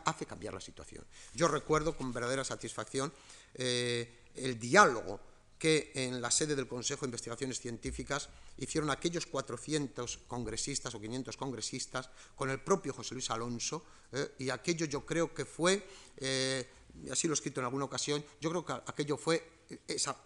hace 0.07 0.26
cambiar 0.26 0.55
la 0.55 0.61
situación. 0.61 1.07
Yo 1.32 1.47
recuerdo 1.47 1.97
con 1.97 2.12
verdadera 2.12 2.43
satisfacción 2.43 3.12
eh, 3.55 4.24
el 4.34 4.59
diálogo 4.59 5.20
que 5.57 5.93
en 5.95 6.20
la 6.20 6.32
sede 6.32 6.57
del 6.57 6.66
Consejo 6.66 7.03
de 7.03 7.11
Investigaciones 7.11 7.61
Científicas 7.61 8.28
hicieron 8.59 8.91
aquellos 8.91 9.24
400 9.26 10.18
congresistas 10.26 10.93
o 10.93 11.01
500 11.01 11.36
congresistas 11.36 12.11
con 12.34 12.51
el 12.51 12.59
propio 12.59 12.93
José 12.93 13.14
Luis 13.14 13.30
Alonso, 13.30 13.84
eh, 14.11 14.34
y 14.41 14.51
aquello 14.51 14.86
yo 14.86 15.07
creo 15.07 15.32
que 15.32 15.45
fue, 15.45 15.86
eh, 16.16 16.68
así 17.12 17.28
lo 17.28 17.34
he 17.34 17.38
escrito 17.38 17.61
en 17.61 17.66
alguna 17.66 17.84
ocasión, 17.84 18.24
yo 18.41 18.51
creo 18.51 18.66
que 18.66 18.72
aquello 18.72 19.16
fue 19.16 19.61
esa, 19.86 20.16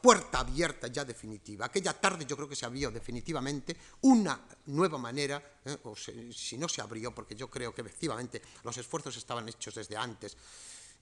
puerta 0.00 0.40
abierta 0.40 0.88
ya 0.88 1.04
definitiva. 1.04 1.66
Aquella 1.66 1.92
tarde 1.92 2.26
yo 2.26 2.36
creo 2.36 2.48
que 2.48 2.56
se 2.56 2.66
abrió 2.66 2.90
definitivamente 2.90 3.76
una 4.02 4.40
nueva 4.66 4.98
manera, 4.98 5.42
eh, 5.64 5.76
o 5.84 5.96
si 5.96 6.56
no 6.56 6.68
se 6.68 6.80
abrió, 6.80 7.14
porque 7.14 7.34
yo 7.34 7.48
creo 7.50 7.74
que 7.74 7.80
efectivamente 7.82 8.42
los 8.62 8.76
esfuerzos 8.76 9.16
estaban 9.16 9.48
hechos 9.48 9.74
desde 9.74 9.96
antes, 9.96 10.36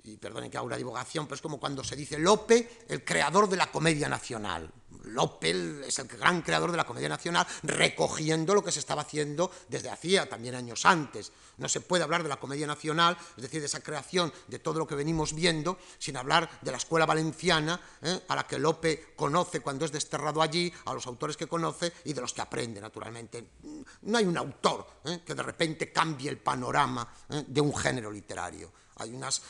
y 0.05 0.17
perdonen 0.17 0.51
que 0.51 0.57
haga 0.57 0.67
una 0.67 0.77
divulgación, 0.77 1.27
pero 1.27 1.37
es 1.37 1.43
como 1.43 1.61
cuando 1.61 1.85
se 1.85 1.97
dice 1.97 2.19
Lope, 2.19 2.85
el 2.89 3.05
creador 3.05 3.49
de 3.49 3.57
la 3.57 3.71
comedia 3.71 4.09
nacional. 4.09 4.71
Lope 5.05 5.87
es 5.87 5.99
el 5.99 6.07
gran 6.07 6.43
creador 6.43 6.71
de 6.71 6.77
la 6.77 6.85
comedia 6.85 7.09
nacional, 7.09 7.47
recogiendo 7.63 8.55
lo 8.55 8.63
que 8.63 8.73
se 8.73 8.79
estaba 8.79 9.03
haciendo 9.03 9.51
desde 9.69 9.91
hacía 9.91 10.29
también 10.29 10.55
años 10.55 10.87
antes. 10.87 11.33
No 11.59 11.69
se 11.69 11.81
puede 11.81 12.05
hablar 12.05 12.23
de 12.23 12.29
la 12.29 12.39
comedia 12.39 12.67
nacional, 12.67 13.17
es 13.37 13.43
decir, 13.43 13.61
de 13.61 13.67
esa 13.67 13.81
creación 13.81 14.33
de 14.49 14.59
todo 14.59 14.79
lo 14.79 14.87
que 14.87 14.95
venimos 14.95 15.35
viendo, 15.35 15.79
sin 15.99 16.17
hablar 16.17 16.49
de 16.61 16.71
la 16.71 16.77
escuela 16.77 17.07
valenciana, 17.07 17.81
¿eh? 18.03 18.23
a 18.29 18.37
la 18.37 18.47
que 18.47 18.59
Lope 18.59 19.15
conoce 19.17 19.61
cuando 19.61 19.85
es 19.85 19.93
desterrado 19.93 20.43
allí, 20.43 20.73
a 20.85 20.95
los 20.95 21.07
autores 21.07 21.37
que 21.37 21.47
conoce 21.47 21.93
y 22.05 22.13
de 22.13 22.21
los 22.21 22.33
que 22.33 22.43
aprende, 22.43 22.81
naturalmente. 22.81 23.51
No 24.03 24.19
hay 24.19 24.25
un 24.25 24.39
autor 24.39 24.87
¿eh? 25.05 25.21
que 25.25 25.35
de 25.35 25.43
repente 25.43 25.93
cambie 25.93 26.31
el 26.31 26.39
panorama 26.39 27.07
¿eh? 27.29 27.45
de 27.47 27.61
un 27.61 27.75
género 27.75 28.11
literario. 28.11 28.73
Hay 29.03 29.15
unas. 29.15 29.43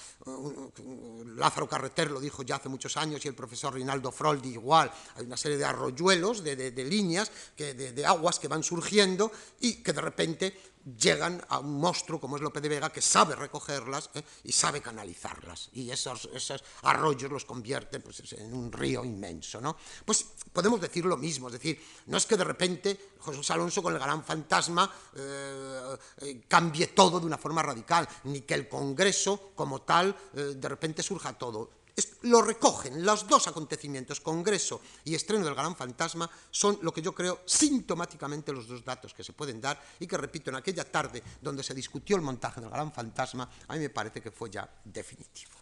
Lázaro 1.37 1.69
Carreter 1.69 2.11
lo 2.11 2.21
dijo 2.21 2.43
ya 2.43 2.57
hace 2.57 2.69
muchos 2.69 2.97
años 2.97 3.25
y 3.25 3.29
el 3.29 3.35
profesor 3.35 3.75
Rinaldo 3.75 4.11
Froldi 4.11 4.51
igual. 4.51 4.91
Hay 5.17 5.25
una 5.25 5.37
serie 5.37 5.59
de 5.59 5.65
arroyuelos, 5.65 6.43
de, 6.43 6.85
líneas, 6.85 7.31
que, 7.57 7.75
de, 7.75 8.07
aguas 8.07 8.39
que 8.39 8.49
van 8.49 8.63
surgiendo 8.63 9.31
y 9.61 9.83
que 9.83 9.93
de 9.93 10.01
repente 10.01 10.72
llegan 10.99 11.45
a 11.49 11.59
un 11.59 11.79
monstruo 11.81 12.21
como 12.21 12.37
es 12.37 12.43
López 12.43 12.63
de 12.63 12.69
Vega 12.69 12.91
que 12.91 13.01
sabe 13.01 13.37
recogerlas 13.37 14.11
¿eh? 14.15 14.23
y 14.45 14.53
sabe 14.53 14.81
canalizarlas 14.81 15.71
y 15.73 15.91
esos, 15.91 16.29
esos 16.35 16.63
arroyos 16.83 17.31
los 17.31 17.45
convierte 17.45 18.01
pues, 18.01 18.33
en 18.33 18.53
un 18.53 18.73
río 18.73 19.05
inmenso. 19.05 19.61
¿no? 19.61 19.77
Pues 20.05 20.27
podemos 20.53 20.81
decir 20.81 21.05
lo 21.05 21.17
mismo, 21.17 21.49
es 21.49 21.55
decir, 21.55 21.81
no 22.07 22.17
es 22.17 22.27
que 22.27 22.37
de 22.37 22.45
repente 22.45 23.13
José 23.19 23.53
Alonso 23.53 23.83
con 23.83 23.95
el 23.95 24.01
gran 24.01 24.25
fantasma 24.25 24.91
eh, 25.15 25.97
eh, 26.19 26.45
cambie 26.49 26.89
todo 26.89 27.21
de 27.21 27.27
una 27.27 27.39
forma 27.39 27.63
radical, 27.63 28.09
ni 28.25 28.41
que 28.41 28.55
el 28.55 28.69
Congreso 28.69 29.53
como 29.55 29.83
tal 29.83 30.17
de 30.33 30.69
repente 30.69 31.03
surja 31.03 31.33
todo 31.35 31.82
lo 32.23 32.41
recogen, 32.41 33.05
los 33.05 33.27
dos 33.27 33.49
acontecimientos, 33.49 34.21
Congreso 34.21 34.81
y 35.05 35.15
estreno 35.15 35.45
del 35.45 35.55
Gran 35.55 35.77
Fantasma, 35.77 36.31
son 36.51 36.79
lo 36.83 36.93
que 36.93 37.03
yo 37.03 37.15
creo 37.15 37.41
sintomáticamente 37.45 38.53
los 38.53 38.67
dos 38.67 38.85
datos 38.85 39.13
que 39.13 39.25
se 39.25 39.33
pueden 39.33 39.61
dar 39.61 39.83
y 40.01 40.07
que, 40.07 40.17
repito, 40.17 40.51
en 40.51 40.57
aquella 40.57 40.91
tarde 40.91 41.23
donde 41.41 41.63
se 41.63 41.75
discutió 41.75 42.17
el 42.17 42.23
montaje 42.23 42.61
del 42.61 42.71
Gran 42.71 42.93
Fantasma, 42.93 43.49
a 43.69 43.75
mí 43.75 43.81
me 43.81 43.91
parece 43.91 44.21
que 44.21 44.31
fue 44.31 44.51
ya 44.51 44.69
definitivo. 44.85 45.53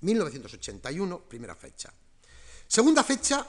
1981, 0.00 1.20
primera 1.20 1.54
fecha. 1.54 1.92
Segunda 2.66 3.04
fecha, 3.04 3.46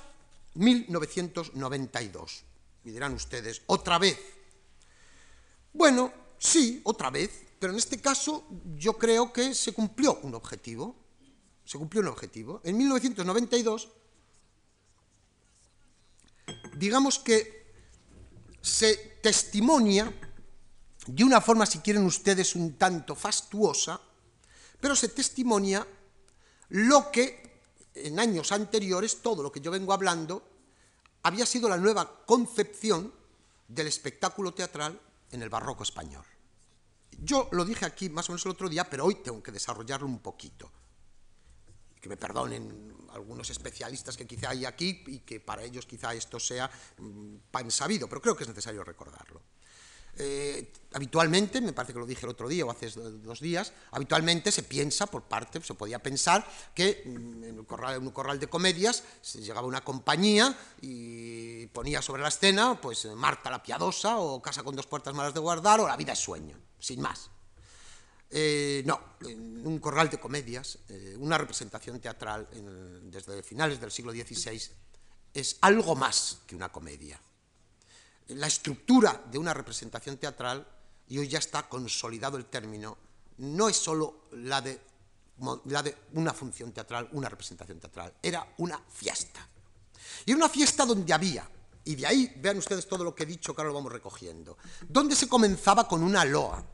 1992. 0.55 2.43
Y 2.84 2.91
dirán 2.91 3.13
ustedes, 3.13 3.61
otra 3.67 3.97
vez. 3.97 4.19
Bueno, 5.71 6.13
sí, 6.38 6.81
otra 6.84 7.09
vez, 7.09 7.31
pero 7.57 7.73
en 7.73 7.79
este 7.79 7.99
caso 7.99 8.45
yo 8.75 8.93
creo 8.93 9.34
que 9.34 9.55
se 9.55 9.73
cumplió 9.73 10.19
un 10.21 10.36
objetivo 10.36 11.02
se 11.66 11.78
cumplió 11.78 12.01
un 12.01 12.09
objetivo. 12.09 12.61
En 12.64 12.78
1992, 12.78 13.89
digamos 16.76 17.20
que 17.20 17.64
se 18.61 19.20
testimonia 19.22 20.14
de 21.07 21.24
una 21.24 21.41
forma, 21.41 21.66
si 21.66 21.80
quieren 21.80 22.05
ustedes, 22.05 22.55
un 22.55 22.78
tanto 22.78 23.16
fastuosa, 23.16 23.99
pero 24.80 24.95
se 24.95 25.09
testimonia 25.09 25.86
lo 26.70 27.11
que 27.11 27.43
en 27.95 28.20
años 28.20 28.51
anteriores, 28.51 29.22
todo 29.22 29.43
lo 29.43 29.51
que 29.51 29.61
yo 29.61 29.70
vengo 29.70 29.93
hablando, 29.93 30.47
había 31.24 31.45
sido 31.45 31.70
la 31.70 31.78
nueva 31.78 32.26
concepción 32.26 33.14
del 33.68 33.88
espectáculo 33.88 34.53
teatral 34.53 34.99
en 35.32 35.41
el 35.41 35.49
barroco 35.49 35.84
español. 35.84 36.26
Yo 37.20 37.49
lo 37.51 37.66
dije 37.66 37.86
aquí 37.86 38.09
más 38.09 38.30
o 38.30 38.32
menos 38.32 38.45
el 38.45 38.51
otro 38.51 38.70
día, 38.70 38.89
pero 38.89 39.05
hoy 39.05 39.16
tengo 39.16 39.43
que 39.43 39.51
desarrollarlo 39.51 40.07
un 40.07 40.20
poquito 40.20 40.72
que 42.03 42.09
me 42.09 42.17
perdonen 42.17 42.93
algunos 43.13 43.49
especialistas 43.49 44.17
que 44.17 44.27
quizá 44.27 44.49
hay 44.49 44.65
aquí 44.65 45.03
y 45.07 45.19
que 45.19 45.39
para 45.39 45.63
ellos 45.63 45.85
quizá 45.85 46.13
esto 46.13 46.37
sea 46.37 46.69
mm, 46.97 47.35
pan 47.49 47.71
sabido, 47.71 48.09
pero 48.09 48.21
creo 48.21 48.35
que 48.35 48.43
es 48.43 48.49
necesario 48.49 48.83
recordarlo. 48.83 49.41
Eh, 50.17 50.71
habitualmente, 50.91 51.61
me 51.61 51.71
parece 51.71 51.93
que 51.93 51.99
lo 51.99 52.05
dije 52.05 52.25
el 52.25 52.31
otro 52.31 52.49
día 52.49 52.65
o 52.65 52.71
hace 52.71 52.89
dos 52.89 53.39
días, 53.39 53.71
habitualmente 53.91 54.51
se 54.51 54.63
piensa 54.63 55.07
por 55.07 55.23
parte, 55.23 55.63
se 55.63 55.73
podía 55.75 55.97
pensar 55.99 56.45
que 56.75 57.03
mm, 57.05 57.43
en 57.45 57.59
un 57.59 57.65
corral, 57.65 57.95
en 57.95 58.03
un 58.03 58.11
corral 58.11 58.37
de 58.37 58.47
comedias 58.47 59.05
se 59.21 59.39
llegaba 59.41 59.65
una 59.65 59.81
compañía 59.81 60.55
y 60.81 61.67
ponía 61.67 62.01
sobre 62.01 62.21
la 62.21 62.27
escena 62.27 62.79
pues 62.81 63.05
Marta 63.15 63.49
la 63.49 63.63
piadosa 63.63 64.17
o 64.17 64.41
Casa 64.41 64.61
con 64.61 64.75
dos 64.75 64.87
puertas 64.87 65.15
malas 65.15 65.33
de 65.33 65.39
guardar 65.39 65.79
o 65.79 65.87
La 65.87 65.95
vida 65.95 66.11
es 66.11 66.19
sueño, 66.19 66.59
sin 66.79 66.99
más. 66.99 67.32
Eh, 68.36 68.81
no, 68.88 68.99
un 69.21 69.77
corral 69.77 70.09
de 70.09 70.19
comedias, 70.19 70.79
eh, 70.89 71.15
una 71.19 71.38
representación 71.38 71.99
teatral 71.99 72.49
desde 73.03 73.43
finales 73.43 73.79
del 73.79 73.91
siglo 73.91 74.11
XVI 74.11 74.59
es 75.31 75.57
algo 75.61 75.95
más 75.95 76.39
que 76.47 76.55
una 76.55 76.71
comedia. 76.71 77.19
La 78.29 78.47
estructura 78.47 79.23
de 79.29 79.38
una 79.38 79.53
representación 79.53 80.17
teatral, 80.17 80.67
y 81.09 81.19
hoy 81.19 81.27
ya 81.27 81.38
está 81.38 81.69
consolidado 81.69 82.38
el 82.38 82.45
término, 82.45 82.97
no 83.38 83.69
es 83.69 83.75
solo 83.75 84.25
la 84.31 84.61
de, 84.61 84.81
la 85.65 85.84
de 85.84 85.95
una 86.13 86.34
función 86.34 86.71
teatral, 86.71 87.09
una 87.11 87.29
representación 87.29 87.79
teatral, 87.79 88.15
era 88.19 88.55
una 88.57 88.81
fiesta. 88.89 89.47
Y 90.25 90.34
una 90.34 90.49
fiesta 90.49 90.88
donde 90.88 91.13
había, 91.13 91.47
y 91.86 91.93
de 91.93 92.07
ahí 92.07 92.34
vean 92.38 92.57
ustedes 92.57 92.88
todo 92.88 93.03
lo 93.03 93.13
que 93.13 93.23
he 93.23 93.27
dicho 93.27 93.53
que 93.53 93.61
ahora 93.61 93.69
lo 93.69 93.75
vamos 93.75 93.91
recogiendo, 93.91 94.57
donde 94.89 95.15
se 95.15 95.27
comenzaba 95.27 95.88
con 95.88 96.01
una 96.01 96.25
loa, 96.25 96.65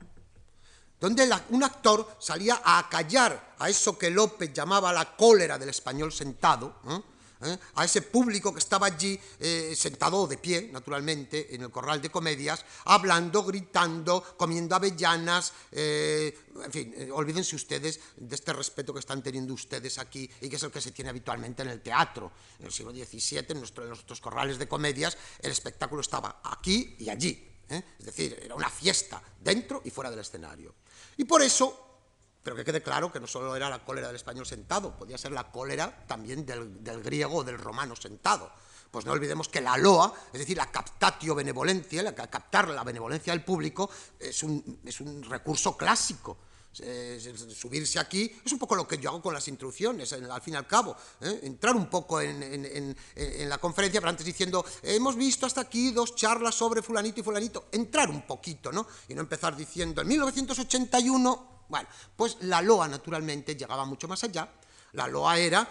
donde 1.00 1.30
un 1.50 1.64
actor 1.64 2.18
salía 2.20 2.62
a 2.64 2.80
acallar 2.80 3.56
a 3.60 3.70
eso 3.70 3.98
que 3.98 4.10
López 4.10 4.52
llamaba 4.54 4.92
la 4.92 5.16
cólera 5.16 5.58
del 5.58 5.70
español 5.70 6.12
sentado, 6.12 6.82
¿eh? 6.90 7.02
¿Eh? 7.42 7.58
a 7.76 7.86
ese 7.86 8.02
público 8.02 8.52
que 8.52 8.60
estaba 8.60 8.88
allí 8.88 9.18
eh, 9.40 9.74
sentado 9.74 10.28
de 10.28 10.38
pie, 10.38 10.70
naturalmente, 10.74 11.56
en 11.56 11.62
el 11.62 11.72
corral 11.72 12.02
de 12.02 12.10
comedias, 12.10 12.66
hablando, 12.84 13.44
gritando, 13.44 14.36
comiendo 14.36 14.76
avellanas, 14.76 15.54
en 15.72 16.72
fin, 16.72 16.94
olvídense 17.14 17.56
ustedes 17.56 18.02
de 18.18 18.36
este 18.36 18.52
respeto 18.52 18.94
que 18.94 19.00
están 19.00 19.24
teniendo 19.24 19.54
ustedes 19.54 20.00
aquí 20.00 20.30
y 20.42 20.50
que 20.50 20.58
es 20.58 20.64
el 20.64 20.72
que 20.72 20.82
se 20.82 20.92
tiene 20.92 21.12
habitualmente 21.12 21.62
en 21.62 21.70
el 21.70 21.80
teatro. 21.80 22.30
En 22.60 22.66
el 22.66 22.74
siglo 22.74 22.92
XVII, 22.92 23.46
en 23.48 23.60
nuestros 23.62 24.20
corrales 24.20 24.60
de 24.60 24.68
comedias, 24.68 25.18
el 25.40 25.52
espectáculo 25.52 26.02
estaba 26.02 26.42
aquí 26.44 26.98
y 27.00 27.10
allí, 27.10 27.49
es 27.70 28.06
decir, 28.06 28.40
era 28.42 28.56
una 28.56 28.70
fiesta 28.70 29.22
dentro 29.40 29.82
y 29.86 29.92
fuera 29.92 30.10
del 30.10 30.20
escenario. 30.20 30.76
Y 31.18 31.26
por 31.26 31.42
eso, 31.42 32.00
pero 32.42 32.56
que 32.56 32.66
quede 32.66 32.82
claro 32.82 33.12
que 33.12 33.20
no 33.20 33.28
solo 33.28 33.56
era 33.56 33.70
la 33.70 33.84
cólera 33.84 34.08
del 34.08 34.16
español 34.16 34.46
sentado, 34.46 34.96
podía 34.96 35.18
ser 35.18 35.32
la 35.32 35.52
cólera 35.52 36.06
también 36.08 36.46
del, 36.46 37.04
griego 37.04 37.38
o 37.38 37.44
del 37.44 37.58
romano 37.58 37.96
sentado. 37.96 38.52
Pues 38.90 39.06
no 39.06 39.12
olvidemos 39.12 39.50
que 39.50 39.62
la 39.62 39.78
loa, 39.78 40.12
es 40.34 40.40
decir, 40.40 40.58
la 40.58 40.72
captatio 40.72 41.36
benevolencia, 41.36 42.02
la, 42.02 42.16
captar 42.16 42.70
la 42.70 42.84
benevolencia 42.84 43.34
del 43.34 43.44
público, 43.44 43.90
es 44.18 44.42
un, 44.42 44.82
es 44.84 45.00
un 45.00 45.22
recurso 45.24 45.78
clásico. 45.78 46.38
Subirse 46.72 48.00
aquí 48.00 48.32
es 48.44 48.52
un 48.52 48.60
poco 48.60 48.76
lo 48.76 48.88
que 48.88 48.98
yo 48.98 49.10
hago 49.10 49.22
con 49.22 49.34
las 49.34 49.48
introducciones, 49.48 50.14
al 50.14 50.42
fin 50.42 50.54
y 50.54 50.58
al 50.58 50.68
cabo, 50.68 50.96
¿eh? 51.22 51.42
entrar 51.44 51.76
un 51.76 51.90
poco 51.90 52.22
en, 52.22 52.44
en, 52.44 53.50
la 53.50 53.58
conferencia, 53.58 54.00
pero 54.00 54.10
antes 54.10 54.26
diciendo, 54.26 54.64
hemos 54.84 55.16
visto 55.16 55.46
hasta 55.46 55.62
aquí 55.62 55.92
dos 55.92 56.16
charlas 56.16 56.56
sobre 56.56 56.82
fulanito 56.82 57.20
y 57.20 57.24
fulanito, 57.24 57.68
entrar 57.72 58.10
un 58.10 58.22
poquito, 58.22 58.72
¿no? 58.72 58.88
Y 59.08 59.16
no 59.16 59.22
empezar 59.22 59.56
diciendo, 59.56 60.02
en 60.02 60.08
1981, 60.08 61.64
bueno, 61.68 61.90
pues 62.16 62.38
la 62.42 62.62
LOA 62.62 62.88
naturalmente 62.88 63.56
llegaba 63.56 63.86
mucho 63.86 64.08
más 64.08 64.24
allá, 64.24 64.50
la 64.94 65.08
LOA 65.08 65.38
era 65.38 65.68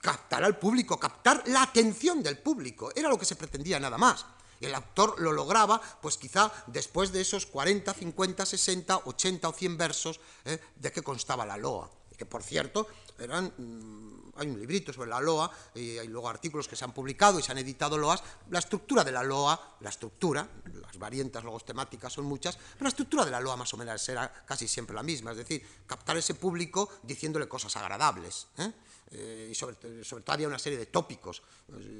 captar 0.00 0.44
al 0.44 0.58
público, 0.58 0.98
captar 0.98 1.42
la 1.46 1.62
atención 1.62 2.22
del 2.22 2.38
público, 2.38 2.90
era 2.94 3.08
lo 3.08 3.18
que 3.18 3.24
se 3.24 3.36
pretendía 3.36 3.78
nada 3.78 3.98
más. 3.98 4.24
El 4.60 4.74
actor 4.74 5.20
lo 5.20 5.32
lograba, 5.32 5.80
pues 6.00 6.16
quizá 6.16 6.52
después 6.66 7.12
de 7.12 7.20
esos 7.20 7.46
40, 7.46 7.92
50, 7.92 8.46
60, 8.46 8.96
80 9.04 9.48
o 9.48 9.52
100 9.52 9.78
versos 9.78 10.20
¿eh? 10.44 10.60
de 10.76 10.92
que 10.92 11.02
constaba 11.02 11.44
la 11.46 11.56
loa. 11.56 11.90
Que 12.16 12.24
por 12.24 12.42
cierto, 12.42 12.88
eran, 13.18 13.52
mm, 13.56 14.32
hay 14.36 14.48
un 14.48 14.58
librito 14.58 14.92
sobre 14.92 15.10
la 15.10 15.20
loa, 15.20 15.50
y 15.74 15.98
hay 15.98 16.08
luego 16.08 16.28
artículos 16.28 16.68
que 16.68 16.76
se 16.76 16.84
han 16.84 16.92
publicado 16.92 17.38
y 17.38 17.42
se 17.42 17.52
han 17.52 17.58
editado 17.58 17.98
loas. 17.98 18.22
La 18.50 18.58
estructura 18.58 19.04
de 19.04 19.12
la 19.12 19.22
loa, 19.22 19.76
la 19.80 19.90
estructura, 19.90 20.48
las 20.80 20.98
variantes 20.98 21.42
temáticas 21.64 22.12
son 22.12 22.24
muchas, 22.24 22.56
pero 22.56 22.84
la 22.84 22.88
estructura 22.88 23.24
de 23.24 23.30
la 23.30 23.40
loa 23.40 23.56
más 23.56 23.72
o 23.74 23.76
menos 23.76 24.08
era 24.08 24.32
casi 24.46 24.68
siempre 24.68 24.94
la 24.94 25.02
misma, 25.02 25.32
es 25.32 25.38
decir, 25.38 25.66
captar 25.86 26.16
ese 26.16 26.34
público 26.34 26.88
diciéndole 27.02 27.48
cosas 27.48 27.76
agradables. 27.76 28.48
¿eh? 28.58 28.72
Eh, 29.10 29.48
y 29.52 29.54
sobre, 29.54 29.76
todo 29.76 30.34
había 30.34 30.48
una 30.48 30.58
serie 30.58 30.78
de 30.78 30.86
tópicos, 30.86 31.42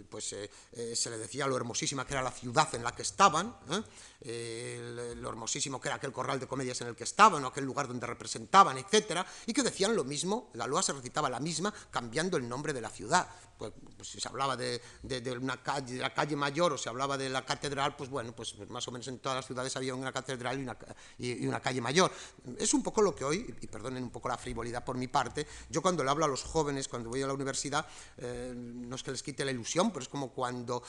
pues 0.09 0.32
eh, 0.32 0.50
eh, 0.72 0.96
se 0.96 1.09
le 1.11 1.18
decía 1.18 1.46
lo 1.46 1.57
hermosísima 1.57 2.04
que 2.04 2.14
era 2.14 2.22
la 2.22 2.32
ciudad 2.32 2.74
en 2.74 2.82
la 2.82 2.92
que 2.92 3.02
estaban, 3.02 3.54
lo 4.24 5.28
hermosísimo 5.28 5.80
que 5.80 5.88
era 5.88 5.96
aquel 5.96 6.12
corral 6.12 6.40
de 6.40 6.48
comedias 6.48 6.80
en 6.80 6.88
el 6.88 6.96
que 6.96 7.04
estaban, 7.04 7.44
o 7.44 7.48
aquel 7.48 7.64
lugar 7.64 7.86
donde 7.86 8.07
representaban, 8.07 8.78
etcétera, 8.78 9.24
y 9.46 9.52
que 9.52 9.62
decían 9.62 9.94
lo 9.94 10.02
mismo, 10.02 10.50
la 10.54 10.66
loa 10.66 10.82
se 10.82 10.92
recitaba 10.92 11.30
la 11.30 11.38
misma, 11.38 11.72
cambiando 11.90 12.36
el 12.36 12.48
nombre 12.48 12.72
de 12.72 12.80
la 12.80 12.90
ciudad. 12.90 13.28
Pues, 13.57 13.72
pues, 13.96 14.09
si 14.09 14.20
se 14.20 14.28
hablaba 14.28 14.57
de, 14.57 14.80
una 15.40 15.62
calle, 15.62 15.94
de 15.94 16.00
la 16.00 16.12
calle 16.12 16.36
mayor 16.36 16.74
o 16.74 16.78
se 16.78 16.88
hablaba 16.90 17.16
de 17.16 17.30
la 17.30 17.44
catedral, 17.44 17.96
pues 17.96 18.11
bueno, 18.11 18.34
pues 18.34 18.54
más 18.68 18.86
o 18.86 18.92
menos 18.92 19.09
en 19.09 19.18
todas 19.18 19.36
las 19.36 19.46
ciudades 19.46 19.74
había 19.76 19.94
una 19.94 20.12
catedral 20.12 20.59
y 20.59 20.62
una, 20.62 20.76
y, 21.18 21.46
una 21.46 21.61
calle 21.61 21.80
mayor. 21.80 22.11
Es 22.59 22.74
un 22.74 22.82
poco 22.82 23.00
lo 23.00 23.14
que 23.14 23.24
hoy, 23.24 23.54
y 23.61 23.66
perdonen 23.66 24.02
un 24.02 24.11
poco 24.11 24.28
la 24.28 24.36
frivolidad 24.36 24.84
por 24.84 24.98
mi 24.98 25.09
parte, 25.09 25.46
yo 25.70 25.80
cuando 25.80 26.04
le 26.04 26.11
hablo 26.11 26.26
a 26.26 26.28
los 26.28 26.42
jóvenes, 26.42 26.88
cuando 26.97 27.11
voy 27.11 27.22
a 27.22 27.26
la 27.26 27.34
universidad, 27.34 27.86
eh, 28.16 28.55
no 28.57 28.97
es 28.97 29.03
que 29.03 29.11
les 29.11 29.22
quite 29.22 29.44
la 29.44 29.51
ilusión, 29.51 29.90
pero 29.90 30.03
es 30.03 30.09
como 30.09 30.30
cuando 30.30 30.82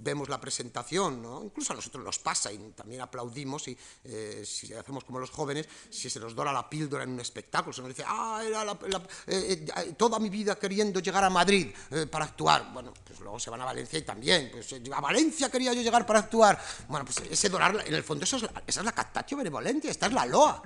vemos 0.00 0.28
la 0.28 0.38
presentación, 0.38 1.22
¿no? 1.22 1.42
incluso 1.42 1.72
a 1.72 1.76
nosotros 1.76 2.04
nos 2.04 2.18
pasa 2.18 2.52
y 2.52 2.58
también 2.76 3.00
aplaudimos 3.00 3.68
y 3.68 3.78
eh, 4.04 4.42
si 4.44 4.74
hacemos 4.74 5.04
como 5.04 5.18
los 5.18 5.30
jóvenes, 5.30 5.66
si 5.88 6.10
se 6.10 6.20
nos 6.20 6.34
dora 6.34 6.52
la 6.52 6.68
píldora 6.68 7.04
en 7.04 7.10
un 7.10 7.20
espectáculo, 7.20 7.72
se 7.72 7.80
nos 7.80 7.88
dice, 7.88 8.04
ah, 8.06 8.42
era 8.46 8.78
eh, 9.26 9.94
toda 9.96 10.18
mi 10.18 10.28
vida 10.28 10.58
queriendo 10.58 11.00
llegar 11.00 11.24
a 11.24 11.30
Madrid, 11.30 11.68
para 12.10 12.26
actuar. 12.26 12.70
Bueno, 12.72 12.92
pues 13.04 13.18
luego 13.20 13.38
se 13.38 13.48
van 13.48 13.62
a 13.62 13.64
Valencia 13.64 13.98
y 13.98 14.02
también. 14.02 14.50
Pues 14.52 14.74
a 14.92 15.00
Valencia 15.00 15.50
quería 15.50 15.72
yo 15.72 15.80
llegar 15.80 16.04
para 16.04 16.20
actuar. 16.20 16.62
Bueno, 16.88 17.04
pues 17.06 17.18
ese 17.30 17.48
dorar, 17.48 17.82
en 17.86 17.94
el 17.94 18.02
fondo 18.02 18.24
eso 18.24 18.36
es 18.36 18.42
la, 18.42 18.62
esa 18.66 18.80
es 18.80 18.86
la 18.86 18.92
captatio 18.92 19.36
benevolentia, 19.38 19.90
esta 19.90 20.06
es 20.06 20.12
la 20.12 20.26
loa. 20.26 20.62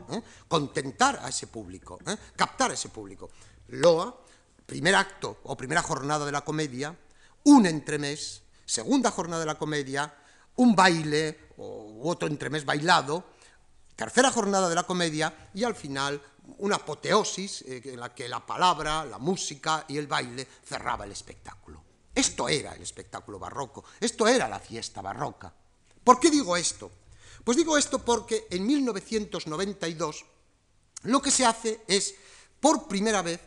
Contentar 0.49 1.20
a 1.22 1.29
ese 1.29 1.47
público, 1.47 1.99
captar 2.37 2.72
a 2.72 2.75
ese 2.75 2.89
público. 2.89 3.31
Loa, 3.68 4.24
primer 4.67 4.95
acto 4.95 5.39
o 5.45 5.57
primera 5.57 5.83
jornada 5.83 6.25
de 6.25 6.33
la 6.33 6.45
comedia, 6.45 6.97
un 7.45 7.67
entremés, 7.67 8.43
segunda 8.65 9.11
jornada 9.11 9.41
de 9.41 9.47
la 9.47 9.59
comedia, 9.59 10.15
un 10.57 10.75
baile, 10.75 11.51
u 11.57 12.09
otro 12.09 12.29
entremés 12.29 12.65
bailado, 12.65 13.25
tercera 13.97 14.31
jornada 14.31 14.69
de 14.69 14.75
la 14.75 14.85
comedia 14.85 15.51
y 15.55 15.65
al 15.65 15.75
final 15.75 16.21
una 16.59 16.77
apoteosis 16.77 17.62
eh, 17.62 17.83
en 17.85 18.01
la 18.01 18.15
que 18.15 18.29
la 18.29 18.45
palabra, 18.45 19.05
la 19.05 19.19
música 19.19 19.85
y 19.89 19.97
el 19.99 20.07
baile 20.07 20.47
cerraba 20.65 21.05
el 21.05 21.12
espectáculo. 21.12 21.83
Esto 22.15 22.49
era 22.49 22.73
el 22.75 22.83
espectáculo 22.83 23.39
barroco, 23.39 23.85
esto 24.01 24.29
era 24.29 24.49
la 24.49 24.61
fiesta 24.61 25.03
barroca. 25.03 25.53
¿Por 26.03 26.21
qué 26.21 26.31
digo 26.31 26.57
esto? 26.57 26.91
Pues 27.43 27.57
digo 27.57 27.77
esto 27.77 27.99
porque 27.99 28.47
en 28.51 28.67
1992 28.67 30.25
lo 31.03 31.21
que 31.21 31.31
se 31.31 31.45
hace 31.45 31.83
es, 31.89 32.15
por 32.61 32.87
primera 32.89 33.21
vez, 33.21 33.41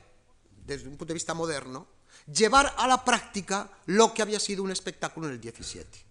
desde 0.67 0.87
un 0.87 0.97
punto 0.97 1.13
de 1.13 1.15
vista 1.15 1.33
moderno, 1.33 1.87
llevar 2.31 2.75
a 2.77 2.87
la 2.87 3.03
práctica 3.03 3.69
lo 3.85 4.13
que 4.13 4.21
había 4.21 4.39
sido 4.39 4.63
un 4.63 4.71
espectáculo 4.71 5.27
en 5.27 5.33
el 5.33 5.41
17. 5.41 6.05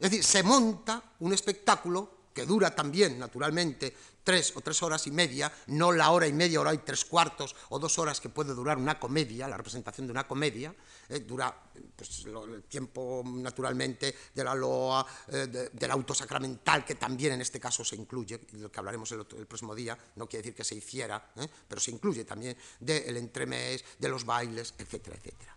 Es 0.00 0.10
decir, 0.10 0.24
se 0.24 0.42
monta 0.42 1.02
un 1.20 1.32
espectáculo 1.32 2.21
que 2.32 2.46
dura 2.46 2.74
también, 2.74 3.18
naturalmente, 3.18 3.94
tres 4.22 4.54
o 4.56 4.60
tres 4.60 4.82
horas 4.82 5.06
y 5.06 5.10
media, 5.10 5.52
no 5.68 5.92
la 5.92 6.10
hora 6.10 6.26
y 6.26 6.32
media, 6.32 6.60
hora 6.60 6.74
y 6.74 6.78
tres 6.78 7.04
cuartos 7.04 7.54
o 7.70 7.78
dos 7.78 7.98
horas 7.98 8.20
que 8.20 8.28
puede 8.28 8.54
durar 8.54 8.78
una 8.78 8.98
comedia, 8.98 9.48
la 9.48 9.56
representación 9.56 10.06
de 10.06 10.12
una 10.12 10.26
comedia, 10.26 10.74
eh, 11.08 11.20
dura 11.20 11.54
pues, 11.96 12.24
el 12.24 12.62
tiempo 12.64 13.22
naturalmente 13.26 14.14
de 14.34 14.44
la 14.44 14.54
loa, 14.54 15.04
eh, 15.28 15.70
del 15.72 15.90
auto 15.90 16.14
sacramental, 16.14 16.84
que 16.84 16.94
también 16.94 17.34
en 17.34 17.40
este 17.40 17.58
caso 17.58 17.84
se 17.84 17.96
incluye, 17.96 18.38
de 18.38 18.58
lo 18.58 18.70
que 18.70 18.78
hablaremos 18.78 19.10
el, 19.12 19.26
próximo 19.26 19.74
día, 19.74 19.98
no 20.16 20.28
quiere 20.28 20.42
decir 20.42 20.54
que 20.54 20.64
se 20.64 20.76
hiciera, 20.76 21.32
eh, 21.36 21.48
pero 21.68 21.80
se 21.80 21.90
incluye 21.90 22.24
también 22.24 22.56
del 22.80 23.16
entremés, 23.16 23.84
de 23.98 24.08
los 24.08 24.24
bailes, 24.24 24.74
etcétera, 24.78 25.16
etcétera. 25.16 25.56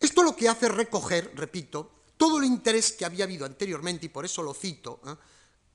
Esto 0.00 0.22
lo 0.22 0.36
que 0.36 0.48
hace 0.48 0.68
recoger, 0.68 1.32
repito, 1.34 1.90
todo 2.16 2.38
el 2.38 2.44
interés 2.44 2.92
que 2.92 3.04
había 3.04 3.24
habido 3.24 3.44
anteriormente, 3.46 4.06
y 4.06 4.08
por 4.08 4.24
eso 4.24 4.42
lo 4.42 4.54
cito, 4.54 5.00
¿eh? 5.06 5.14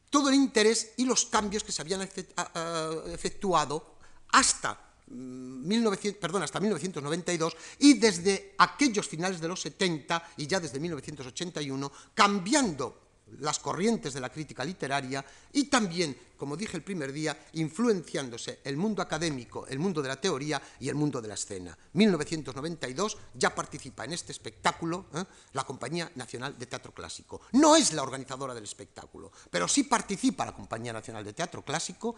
todo 0.10 0.30
el 0.30 0.36
interés 0.36 0.94
y 0.98 1.06
los 1.06 1.26
cambios 1.26 1.64
que 1.64 1.72
se 1.72 1.82
habían 1.82 2.02
efectuado 2.02 3.96
hasta, 4.32 4.80
1900, 5.08 6.18
mm, 6.18 6.22
perdón, 6.22 6.44
hasta 6.44 6.60
1992 6.60 7.56
y 7.80 7.94
desde 7.96 8.56
aquellos 8.58 9.08
finales 9.08 9.40
de 9.40 9.48
los 9.48 9.62
70 9.62 10.32
y 10.38 10.48
ya 10.48 10.60
desde 10.60 10.80
1981, 10.80 11.92
cambiando 12.14 13.09
las 13.40 13.60
corrientes 13.60 14.14
de 14.14 14.22
la 14.22 14.30
crítica 14.30 14.66
literaria 14.66 15.24
y 15.54 15.66
también, 15.66 16.18
como 16.38 16.58
dije 16.58 16.78
el 16.78 16.84
primer 16.84 17.12
día, 17.12 17.38
influenciándose 17.54 18.60
el 18.64 18.78
mundo 18.78 19.02
académico, 19.02 19.68
el 19.68 19.80
mundo 19.80 20.02
de 20.02 20.08
la 20.08 20.20
teoría 20.20 20.62
y 20.80 20.90
el 20.90 20.96
mundo 20.96 21.22
de 21.22 21.28
la 21.28 21.34
escena. 21.36 21.78
1992 21.94 23.18
ya 23.36 23.54
participa 23.54 24.06
en 24.06 24.14
este 24.14 24.32
espectáculo 24.32 25.06
¿eh? 25.14 25.24
la 25.54 25.64
Compañía 25.64 26.12
Nacional 26.16 26.58
de 26.58 26.66
Teatro 26.66 26.94
Clásico. 26.94 27.42
No 27.54 27.76
es 27.76 27.94
la 27.94 28.04
organizadora 28.04 28.54
del 28.54 28.64
espectáculo, 28.64 29.32
pero 29.50 29.68
sí 29.68 29.84
participa 29.84 30.46
la 30.46 30.56
Compañía 30.56 30.94
Nacional 30.94 31.24
de 31.24 31.34
Teatro 31.34 31.64
Clásico 31.64 32.16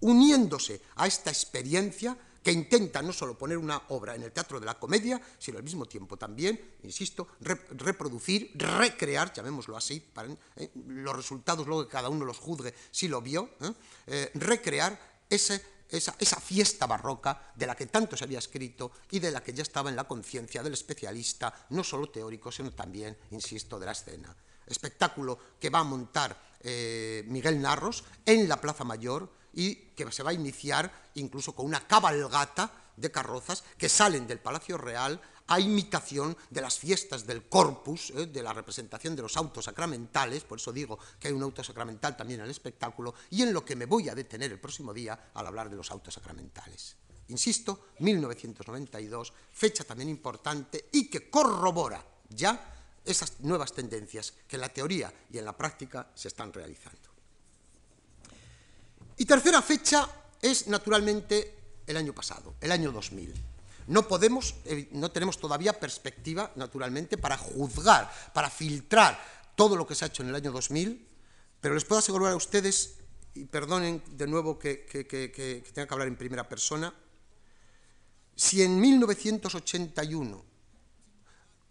uniéndose 0.00 0.80
a 0.96 1.06
esta 1.06 1.30
experiencia 1.30 2.16
que 2.42 2.52
intenta 2.52 3.02
no 3.02 3.12
solo 3.12 3.36
poner 3.36 3.58
una 3.58 3.80
obra 3.88 4.14
en 4.14 4.22
el 4.22 4.32
teatro 4.32 4.58
de 4.58 4.66
la 4.66 4.78
comedia, 4.78 5.20
sino 5.38 5.58
al 5.58 5.64
mismo 5.64 5.86
tiempo 5.86 6.16
también, 6.16 6.58
insisto, 6.82 7.28
reproducir, 7.40 8.52
recrear, 8.54 9.32
llamémoslo 9.32 9.76
así, 9.76 10.00
para 10.00 10.28
eh, 10.56 10.70
los 10.86 11.14
resultados 11.14 11.66
luego 11.66 11.84
que 11.84 11.92
cada 11.92 12.08
uno 12.08 12.24
los 12.24 12.38
juzgue 12.38 12.74
si 12.90 13.08
lo 13.08 13.20
vio, 13.20 13.50
¿eh? 13.60 13.72
Eh, 14.06 14.30
recrear 14.34 14.98
esa, 15.28 15.60
esa, 15.88 16.40
fiesta 16.40 16.86
barroca 16.86 17.52
de 17.54 17.66
la 17.66 17.76
que 17.76 17.86
tanto 17.86 18.16
se 18.16 18.24
había 18.24 18.38
escrito 18.38 18.92
y 19.10 19.18
de 19.18 19.30
la 19.30 19.42
que 19.42 19.52
ya 19.52 19.62
estaba 19.62 19.90
en 19.90 19.96
la 19.96 20.04
conciencia 20.04 20.62
del 20.62 20.72
especialista, 20.72 21.66
no 21.70 21.84
solo 21.84 22.10
teórico, 22.10 22.50
sino 22.50 22.72
también, 22.72 23.16
insisto, 23.30 23.78
de 23.78 23.86
la 23.86 23.92
escena. 23.92 24.34
Espectáculo 24.66 25.38
que 25.58 25.68
va 25.70 25.80
a 25.80 25.84
montar 25.84 26.50
Miguel 26.62 27.60
Narros 27.60 28.04
en 28.24 28.48
la 28.48 28.60
Plaza 28.60 28.84
Mayor, 28.84 29.28
y 29.52 29.74
que 29.74 30.10
se 30.12 30.22
va 30.22 30.30
a 30.30 30.34
iniciar 30.34 31.10
incluso 31.14 31.54
con 31.54 31.66
una 31.66 31.86
cabalgata 31.86 32.72
de 32.96 33.10
carrozas 33.10 33.64
que 33.78 33.88
salen 33.88 34.26
del 34.26 34.40
Palacio 34.40 34.78
Real 34.78 35.20
a 35.50 35.58
imitación 35.58 36.36
de 36.48 36.60
las 36.60 36.78
fiestas 36.78 37.26
del 37.26 37.48
corpus, 37.48 38.10
eh, 38.10 38.26
de 38.26 38.42
la 38.42 38.52
representación 38.52 39.16
de 39.16 39.22
los 39.22 39.36
autos 39.36 39.64
sacramentales, 39.64 40.44
por 40.44 40.58
eso 40.58 40.72
digo 40.72 40.98
que 41.18 41.28
hay 41.28 41.34
un 41.34 41.42
auto 41.42 41.64
sacramental 41.64 42.16
también 42.16 42.40
en 42.40 42.44
el 42.44 42.52
espectáculo, 42.52 43.14
y 43.30 43.42
en 43.42 43.52
lo 43.52 43.64
que 43.64 43.74
me 43.74 43.86
voy 43.86 44.08
a 44.08 44.14
detener 44.14 44.52
el 44.52 44.60
próximo 44.60 44.94
día 44.94 45.30
al 45.34 45.46
hablar 45.46 45.68
de 45.68 45.76
los 45.76 45.90
autos 45.90 46.14
sacramentales. 46.14 46.96
Insisto, 47.28 47.88
1992, 47.98 49.32
fecha 49.52 49.82
también 49.82 50.08
importante 50.08 50.88
y 50.92 51.08
que 51.08 51.28
corrobora 51.28 52.04
ya 52.28 52.74
esas 53.04 53.40
nuevas 53.40 53.72
tendencias 53.72 54.32
que 54.46 54.56
en 54.56 54.60
la 54.62 54.68
teoría 54.68 55.12
y 55.32 55.38
en 55.38 55.44
la 55.44 55.56
práctica 55.56 56.10
se 56.14 56.28
están 56.28 56.52
realizando. 56.52 57.09
Y 59.20 59.26
tercera 59.26 59.60
fecha 59.60 60.08
es 60.40 60.66
naturalmente 60.68 61.82
el 61.86 61.98
año 61.98 62.14
pasado, 62.14 62.54
el 62.58 62.72
año 62.72 62.90
2000. 62.90 63.34
No 63.88 64.08
podemos, 64.08 64.54
eh, 64.64 64.88
no 64.92 65.10
tenemos 65.10 65.38
todavía 65.38 65.78
perspectiva, 65.78 66.50
naturalmente, 66.56 67.18
para 67.18 67.36
juzgar, 67.36 68.10
para 68.32 68.48
filtrar 68.48 69.22
todo 69.54 69.76
lo 69.76 69.86
que 69.86 69.94
se 69.94 70.06
ha 70.06 70.08
hecho 70.08 70.22
en 70.22 70.30
el 70.30 70.36
año 70.36 70.50
2000, 70.52 71.06
pero 71.60 71.74
les 71.74 71.84
puedo 71.84 71.98
asegurar 71.98 72.32
a 72.32 72.36
ustedes, 72.36 72.94
y 73.34 73.44
perdonen 73.44 74.02
de 74.08 74.26
nuevo 74.26 74.58
que, 74.58 74.86
que 74.86 75.64
tenga 75.74 75.86
que 75.86 75.94
hablar 75.94 76.08
en 76.08 76.16
primera 76.16 76.48
persona, 76.48 76.94
si 78.34 78.62
en 78.62 78.80
1981 78.80 80.44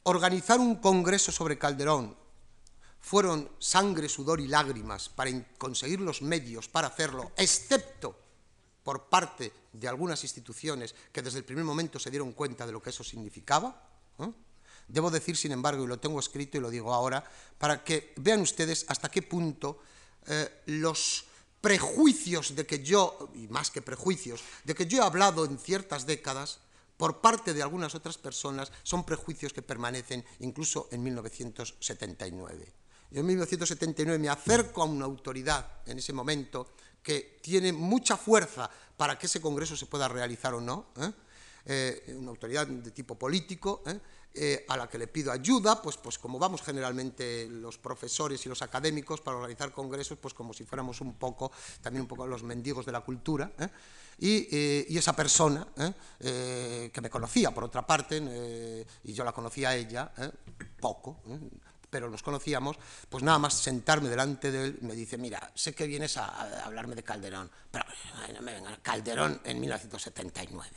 organizar 0.04 0.60
un 0.60 0.76
congreso 0.76 1.32
sobre 1.32 1.58
Calderón 1.58 2.16
fueron 3.00 3.50
sangre, 3.60 4.10
sudor 4.10 4.40
y 4.40 4.48
lágrimas 4.48 5.10
para 5.10 5.32
conseguir 5.58 6.02
los 6.02 6.22
medios 6.22 6.68
para 6.68 6.88
hacerlo, 6.88 7.32
excepto 7.38 8.16
por 8.84 9.10
parte 9.10 9.52
de 9.74 9.88
algunas 9.88 10.24
instituciones 10.24 10.96
que 11.12 11.22
desde 11.22 11.40
el 11.40 11.46
primer 11.46 11.64
momento 11.64 12.00
se 12.00 12.10
dieron 12.10 12.34
cuenta 12.34 12.66
de 12.66 12.72
lo 12.72 12.82
que 12.82 12.90
eso 12.90 13.04
significaba. 13.04 13.88
Debo 14.88 15.12
decir, 15.12 15.38
sin 15.38 15.52
embargo, 15.52 15.84
y 15.84 15.88
lo 15.88 16.00
tengo 16.00 16.20
escrito 16.20 16.58
y 16.58 16.62
lo 16.62 16.72
digo 16.72 16.94
ahora, 16.94 17.24
para 17.58 17.84
que 17.84 18.14
vean 18.18 18.42
ustedes 18.42 18.86
hasta 18.88 19.10
qué 19.10 19.22
punto 19.22 19.84
eh, 20.26 20.64
los 20.66 21.26
prejuicios 21.62 22.56
de 22.56 22.66
que 22.66 22.84
yo, 22.84 23.30
y 23.36 23.48
más 23.48 23.70
que 23.70 23.84
prejuicios, 23.84 24.42
de 24.64 24.74
que 24.74 24.88
yo 24.88 24.98
he 24.98 25.06
hablado 25.06 25.46
en 25.46 25.60
ciertas 25.60 26.08
décadas, 26.08 26.60
por 26.98 27.22
parte 27.22 27.54
de 27.54 27.62
algunas 27.62 27.96
otras 27.96 28.18
personas, 28.18 28.72
son 28.84 29.06
prejuicios 29.06 29.54
que 29.54 29.62
permanecen 29.62 30.26
incluso 30.40 30.90
en 30.92 31.04
1979. 31.04 32.74
Yo 33.12 33.22
en 33.22 33.26
1979 33.26 34.20
me 34.20 34.30
acerco 34.30 34.84
a 34.84 34.86
una 34.86 35.06
autoridad 35.06 35.82
en 35.86 35.98
ese 35.98 36.14
momento 36.14 36.68
que 37.02 37.40
tiene 37.42 37.74
mucha 37.74 38.18
fuerza 38.18 38.70
para 38.98 39.18
que 39.18 39.26
ese 39.26 39.42
congreso 39.42 39.76
se 39.76 39.88
pueda 39.88 40.08
realizar 40.08 40.54
o 40.54 40.62
no, 40.62 40.88
¿eh? 40.98 41.12
Eh, 41.66 42.16
una 42.18 42.30
autoridad 42.30 42.66
de 42.68 42.92
tipo 42.92 43.16
político, 43.16 43.84
¿eh? 43.86 44.66
a 44.70 44.78
la 44.78 44.88
que 44.88 44.98
le 44.98 45.08
pido 45.08 45.32
ayuda, 45.32 45.82
pues, 45.82 45.98
pues 45.98 46.18
como 46.18 46.40
vamos 46.40 46.62
generalmente 46.62 47.48
los 47.50 47.78
profesores 47.78 48.46
y 48.46 48.50
los 48.50 48.62
académicos 48.62 49.22
para 49.22 49.38
organizar 49.38 49.72
congresos, 49.72 50.18
pues 50.18 50.34
como 50.34 50.54
si 50.54 50.64
fuéramos 50.64 51.02
un 51.02 51.16
poco, 51.16 51.52
también 51.82 52.04
un 52.04 52.08
poco 52.08 52.26
los 52.26 52.44
mendigos 52.44 52.86
de 52.86 52.92
la 52.92 53.02
cultura, 53.02 53.52
y, 54.18 54.88
y, 54.94 54.98
esa 54.98 55.14
persona, 55.14 55.68
que 56.18 57.00
me 57.02 57.10
conocía 57.10 57.52
por 57.52 57.66
otra 57.66 57.86
parte, 57.86 58.86
y 59.04 59.14
yo 59.14 59.24
la 59.24 59.32
conocía 59.32 59.70
a 59.70 59.76
ella, 59.76 60.12
poco, 60.80 61.22
pero 61.90 62.10
nos 62.10 62.24
conocíamos, 62.24 62.78
pues 63.10 63.24
nada 63.24 63.40
más 63.40 63.54
sentarme 63.56 64.10
delante 64.10 64.52
de 64.52 64.66
él, 64.66 64.80
me 64.82 64.96
dice, 64.96 65.18
mira, 65.18 65.52
sé 65.56 65.74
que 65.74 65.88
vienes 65.88 66.18
a, 66.18 66.64
hablarme 66.66 66.96
de 66.96 67.04
Calderón, 67.04 67.50
pero 67.72 67.86
no 68.34 68.42
me 68.42 68.54
venga, 68.54 68.78
Calderón 68.82 69.42
en 69.44 69.60
1979. 69.60 70.70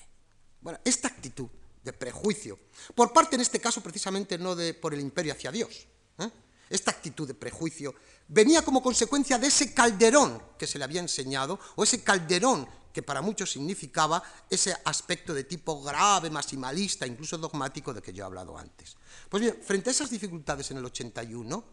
Bueno, 0.60 0.78
esta 0.84 1.08
actitud 1.08 1.48
de 1.82 1.92
prejuicio, 1.92 2.58
por 2.94 3.12
parte 3.12 3.34
en 3.34 3.42
este 3.42 3.60
caso 3.60 3.82
precisamente 3.82 4.38
no 4.38 4.54
de 4.54 4.74
por 4.74 4.94
el 4.94 5.00
imperio 5.00 5.32
hacia 5.32 5.50
Dios, 5.50 5.86
¿eh? 6.18 6.30
esta 6.70 6.92
actitud 6.92 7.26
de 7.26 7.34
prejuicio 7.34 7.94
venía 8.28 8.62
como 8.62 8.82
consecuencia 8.82 9.38
de 9.38 9.48
ese 9.48 9.74
calderón 9.74 10.42
que 10.56 10.66
se 10.66 10.78
le 10.78 10.84
había 10.84 11.00
enseñado, 11.00 11.58
o 11.76 11.82
ese 11.82 12.02
calderón 12.02 12.66
que 12.92 13.02
para 13.02 13.22
muchos 13.22 13.50
significaba 13.50 14.22
ese 14.48 14.76
aspecto 14.84 15.32
de 15.32 15.44
tipo 15.44 15.82
grave, 15.82 16.30
maximalista, 16.30 17.06
incluso 17.06 17.38
dogmático 17.38 17.94
de 17.94 18.02
que 18.02 18.12
yo 18.12 18.22
he 18.22 18.26
hablado 18.26 18.56
antes. 18.56 18.96
Pues 19.28 19.42
bien, 19.42 19.58
frente 19.62 19.90
a 19.90 19.92
esas 19.92 20.10
dificultades 20.10 20.70
en 20.70 20.78
el 20.78 20.84
81, 20.84 21.64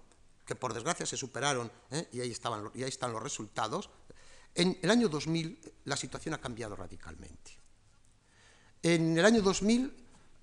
que 0.45 0.55
por 0.55 0.73
desgracia 0.73 1.05
se 1.05 1.17
superaron, 1.17 1.71
¿eh? 1.91 2.07
y, 2.13 2.21
ahí 2.21 2.31
estaban, 2.31 2.71
y 2.73 2.83
ahí 2.83 2.89
están 2.89 3.11
los 3.11 3.21
resultados, 3.21 3.89
en 4.55 4.79
el 4.81 4.89
año 4.89 5.09
2000 5.09 5.73
la 5.85 5.95
situación 5.95 6.33
ha 6.33 6.39
cambiado 6.39 6.75
radicalmente. 6.75 7.51
En 8.81 9.17
el 9.17 9.25
año 9.25 9.41
2000, 9.41 9.93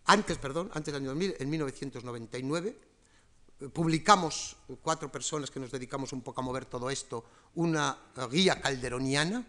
antes, 0.05 0.39
perdón, 0.39 0.71
antes 0.75 0.93
del 0.93 1.03
año 1.03 1.11
2000, 1.11 1.37
en 1.39 1.51
1999, 1.51 2.79
publicamos, 3.73 4.57
cuatro 4.83 5.11
personas 5.11 5.51
que 5.51 5.59
nos 5.59 5.71
dedicamos 5.71 6.13
un 6.13 6.21
poco 6.21 6.41
a 6.41 6.45
mover 6.45 6.67
todo 6.67 6.91
esto, 6.91 7.25
una 7.55 7.99
guía 8.31 8.61
calderoniana, 8.61 9.45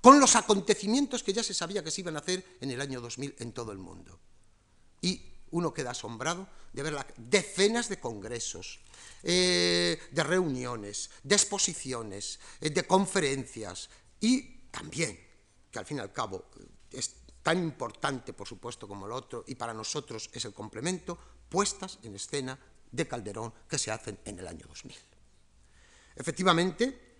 con 0.00 0.20
los 0.20 0.36
acontecimientos 0.36 1.22
que 1.22 1.32
ya 1.32 1.42
se 1.42 1.54
sabía 1.54 1.82
que 1.82 1.90
se 1.90 2.00
iban 2.00 2.16
a 2.16 2.20
hacer 2.20 2.44
en 2.60 2.70
el 2.70 2.80
año 2.80 3.00
2000 3.00 3.36
en 3.38 3.52
todo 3.52 3.72
el 3.72 3.78
mundo. 3.78 4.18
Y 5.00 5.30
uno 5.50 5.72
queda 5.72 5.90
asombrado 5.90 6.48
de 6.72 6.82
ver 6.82 6.96
decenas 7.16 7.88
de 7.88 7.98
congresos, 7.98 8.80
eh, 9.22 9.98
de 10.10 10.22
reuniones, 10.22 11.10
de 11.22 11.34
exposiciones, 11.34 12.38
eh, 12.60 12.70
de 12.70 12.86
conferencias 12.86 13.90
y 14.20 14.60
también, 14.70 15.18
que 15.70 15.78
al 15.78 15.86
fin 15.86 15.98
y 15.98 16.00
al 16.00 16.12
cabo 16.12 16.50
es 16.90 17.14
tan 17.42 17.58
importante, 17.58 18.32
por 18.32 18.46
supuesto, 18.46 18.86
como 18.86 19.06
el 19.06 19.12
otro, 19.12 19.44
y 19.46 19.54
para 19.54 19.74
nosotros 19.74 20.30
es 20.32 20.44
el 20.44 20.52
complemento, 20.52 21.18
puestas 21.48 21.98
en 22.02 22.14
escena 22.14 22.58
de 22.90 23.08
Calderón 23.08 23.52
que 23.68 23.78
se 23.78 23.90
hacen 23.90 24.18
en 24.24 24.38
el 24.38 24.46
año 24.46 24.66
2000. 24.68 24.96
Efectivamente, 26.16 27.10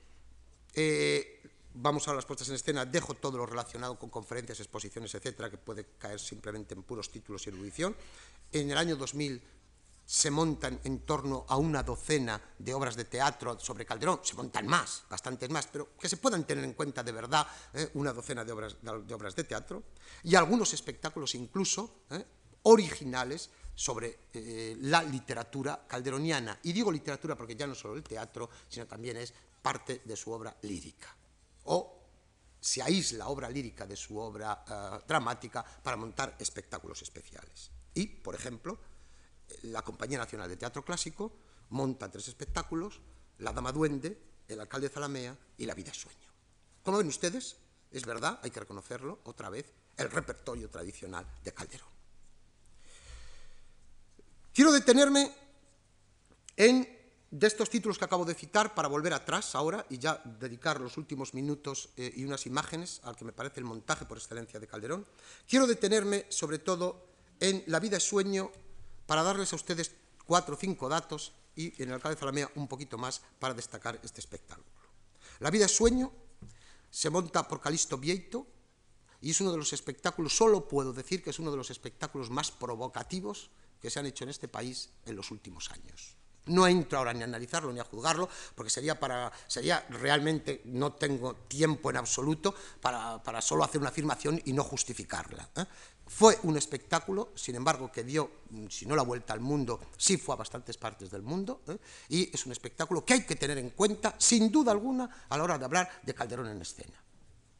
eh, 0.74 1.39
vamos 1.74 2.08
a 2.08 2.14
las 2.14 2.24
puestas 2.24 2.48
en 2.48 2.54
escena, 2.56 2.84
dejo 2.84 3.14
todo 3.14 3.38
lo 3.38 3.46
relacionado 3.46 3.98
con 3.98 4.10
conferencias, 4.10 4.60
exposiciones, 4.60 5.14
etcétera, 5.14 5.50
que 5.50 5.58
puede 5.58 5.86
caer 5.98 6.18
simplemente 6.18 6.74
en 6.74 6.82
puros 6.82 7.10
títulos 7.10 7.46
y 7.46 7.50
erudición. 7.50 7.94
En 8.52 8.70
el 8.70 8.78
año 8.78 8.96
2000 8.96 9.42
se 10.10 10.30
montan 10.30 10.80
en 10.82 11.06
torno 11.06 11.44
a 11.46 11.56
una 11.56 11.84
docena 11.84 12.40
de 12.58 12.74
obras 12.74 12.96
de 12.96 13.04
teatro 13.04 13.60
sobre 13.60 13.86
Calderón, 13.86 14.18
se 14.24 14.34
montan 14.34 14.66
más, 14.66 15.04
bastantes 15.08 15.48
más, 15.50 15.68
pero 15.68 15.90
que 15.96 16.08
se 16.08 16.16
puedan 16.16 16.44
tener 16.44 16.64
en 16.64 16.72
cuenta 16.72 17.04
de 17.04 17.12
verdad 17.12 17.46
eh, 17.72 17.90
una 17.94 18.12
docena 18.12 18.44
de 18.44 18.52
obras, 18.52 19.36
de 19.36 19.44
teatro, 19.44 19.84
y 20.24 20.34
algunos 20.34 20.74
espectáculos 20.74 21.36
incluso 21.36 22.02
eh, 22.10 22.24
originales 22.64 23.50
sobre 23.72 24.18
eh, 24.34 24.76
la 24.80 25.04
literatura 25.04 25.86
calderoniana. 25.86 26.58
Y 26.64 26.72
digo 26.72 26.90
literatura 26.90 27.36
porque 27.36 27.54
ya 27.54 27.68
no 27.68 27.76
solo 27.76 27.94
el 27.94 28.02
teatro, 28.02 28.50
sino 28.68 28.86
también 28.86 29.16
es 29.16 29.32
parte 29.62 30.02
de 30.04 30.16
su 30.16 30.32
obra 30.32 30.56
lírica. 30.62 31.19
O 31.70 32.00
se 32.60 32.82
aísla 32.82 33.28
obra 33.28 33.48
lírica 33.48 33.86
de 33.86 33.96
su 33.96 34.18
obra 34.18 34.64
eh, 34.66 35.04
dramática 35.06 35.64
para 35.64 35.96
montar 35.96 36.36
espectáculos 36.38 37.00
especiales. 37.02 37.70
Y, 37.94 38.06
por 38.06 38.34
ejemplo, 38.34 38.78
la 39.62 39.82
Compañía 39.82 40.18
Nacional 40.18 40.48
de 40.48 40.56
Teatro 40.56 40.84
Clásico 40.84 41.32
monta 41.70 42.10
tres 42.10 42.28
espectáculos, 42.28 43.00
La 43.38 43.52
Dama 43.52 43.72
Duende, 43.72 44.18
El 44.48 44.60
Alcalde 44.60 44.88
de 44.88 44.94
Zalamea 44.94 45.36
y 45.56 45.66
La 45.66 45.74
Vida 45.74 45.90
es 45.90 46.00
Sueño. 46.00 46.28
Como 46.82 46.98
ven 46.98 47.08
ustedes, 47.08 47.56
es 47.90 48.04
verdad, 48.04 48.40
hay 48.42 48.50
que 48.50 48.60
reconocerlo 48.60 49.20
otra 49.24 49.48
vez, 49.48 49.72
el 49.96 50.10
repertorio 50.10 50.68
tradicional 50.70 51.26
de 51.42 51.52
Calderón. 51.52 51.88
Quiero 54.52 54.72
detenerme 54.72 55.32
en 56.56 56.99
de 57.30 57.46
estos 57.46 57.70
títulos 57.70 57.98
que 57.98 58.04
acabo 58.04 58.24
de 58.24 58.34
citar 58.34 58.74
para 58.74 58.88
volver 58.88 59.12
atrás 59.12 59.54
ahora 59.54 59.86
y 59.88 59.98
ya 59.98 60.20
dedicar 60.40 60.80
los 60.80 60.96
últimos 60.96 61.32
minutos 61.32 61.90
eh, 61.96 62.12
y 62.16 62.24
unas 62.24 62.46
imágenes 62.46 63.00
al 63.04 63.16
que 63.16 63.24
me 63.24 63.32
parece 63.32 63.60
el 63.60 63.66
montaje 63.66 64.04
por 64.04 64.18
excelencia 64.18 64.58
de 64.58 64.66
Calderón, 64.66 65.06
quiero 65.48 65.66
detenerme 65.66 66.26
sobre 66.28 66.58
todo 66.58 67.06
en 67.38 67.62
La 67.66 67.80
vida 67.80 67.96
es 67.96 68.02
sueño 68.02 68.50
para 69.06 69.22
darles 69.22 69.52
a 69.52 69.56
ustedes 69.56 69.94
cuatro 70.26 70.56
o 70.56 70.58
cinco 70.58 70.88
datos 70.88 71.32
y 71.54 71.80
en 71.82 71.88
el 71.88 71.94
alcalde 71.94 72.16
de 72.16 72.20
Zalamea 72.20 72.50
un 72.56 72.68
poquito 72.68 72.98
más 72.98 73.22
para 73.38 73.54
destacar 73.54 73.98
este 74.02 74.20
espectáculo. 74.20 74.68
La 75.38 75.50
vida 75.50 75.66
es 75.66 75.74
sueño 75.74 76.12
se 76.90 77.08
monta 77.08 77.46
por 77.46 77.60
Calisto 77.60 77.96
Vieito 77.96 78.46
y 79.20 79.30
es 79.30 79.40
uno 79.40 79.52
de 79.52 79.58
los 79.58 79.72
espectáculos, 79.72 80.36
solo 80.36 80.66
puedo 80.66 80.92
decir 80.92 81.22
que 81.22 81.30
es 81.30 81.38
uno 81.38 81.50
de 81.50 81.56
los 81.56 81.70
espectáculos 81.70 82.30
más 82.30 82.50
provocativos 82.50 83.50
que 83.80 83.90
se 83.90 84.00
han 84.00 84.06
hecho 84.06 84.24
en 84.24 84.30
este 84.30 84.48
país 84.48 84.90
en 85.06 85.16
los 85.16 85.30
últimos 85.30 85.70
años. 85.70 86.16
No 86.46 86.66
entro 86.66 86.98
ahora 86.98 87.12
ni 87.12 87.22
a 87.22 87.24
analizarlo 87.24 87.72
ni 87.72 87.80
a 87.80 87.84
juzgarlo, 87.84 88.28
porque 88.54 88.70
sería, 88.70 88.98
para, 88.98 89.30
sería 89.46 89.84
realmente, 89.90 90.62
no 90.64 90.92
tengo 90.92 91.34
tiempo 91.34 91.90
en 91.90 91.98
absoluto 91.98 92.54
para, 92.80 93.40
solo 93.40 93.64
hacer 93.64 93.80
una 93.80 93.90
afirmación 93.90 94.40
y 94.44 94.52
no 94.52 94.64
justificarla. 94.64 95.48
¿eh? 95.56 95.64
Fue 96.06 96.38
un 96.42 96.56
espectáculo, 96.56 97.30
sin 97.36 97.54
embargo, 97.54 97.92
que 97.92 98.02
dio, 98.02 98.30
mm, 98.50 98.66
si 98.68 98.84
no 98.86 98.96
la 98.96 99.02
vuelta 99.02 99.32
al 99.32 99.40
mundo, 99.40 99.80
sí 99.96 100.16
fue 100.16 100.34
a 100.34 100.38
bastantes 100.38 100.76
partes 100.76 101.10
del 101.10 101.22
mundo, 101.22 101.62
¿eh? 101.68 101.76
y 102.08 102.34
es 102.34 102.46
un 102.46 102.52
espectáculo 102.52 103.04
que 103.04 103.14
hay 103.14 103.24
que 103.24 103.36
tener 103.36 103.58
en 103.58 103.70
cuenta, 103.70 104.14
sin 104.18 104.50
duda 104.50 104.72
alguna, 104.72 105.26
a 105.28 105.36
la 105.36 105.44
hora 105.44 105.58
de 105.58 105.64
hablar 105.64 106.00
de 106.02 106.14
Calderón 106.14 106.48
en 106.48 106.62
escena. 106.62 107.00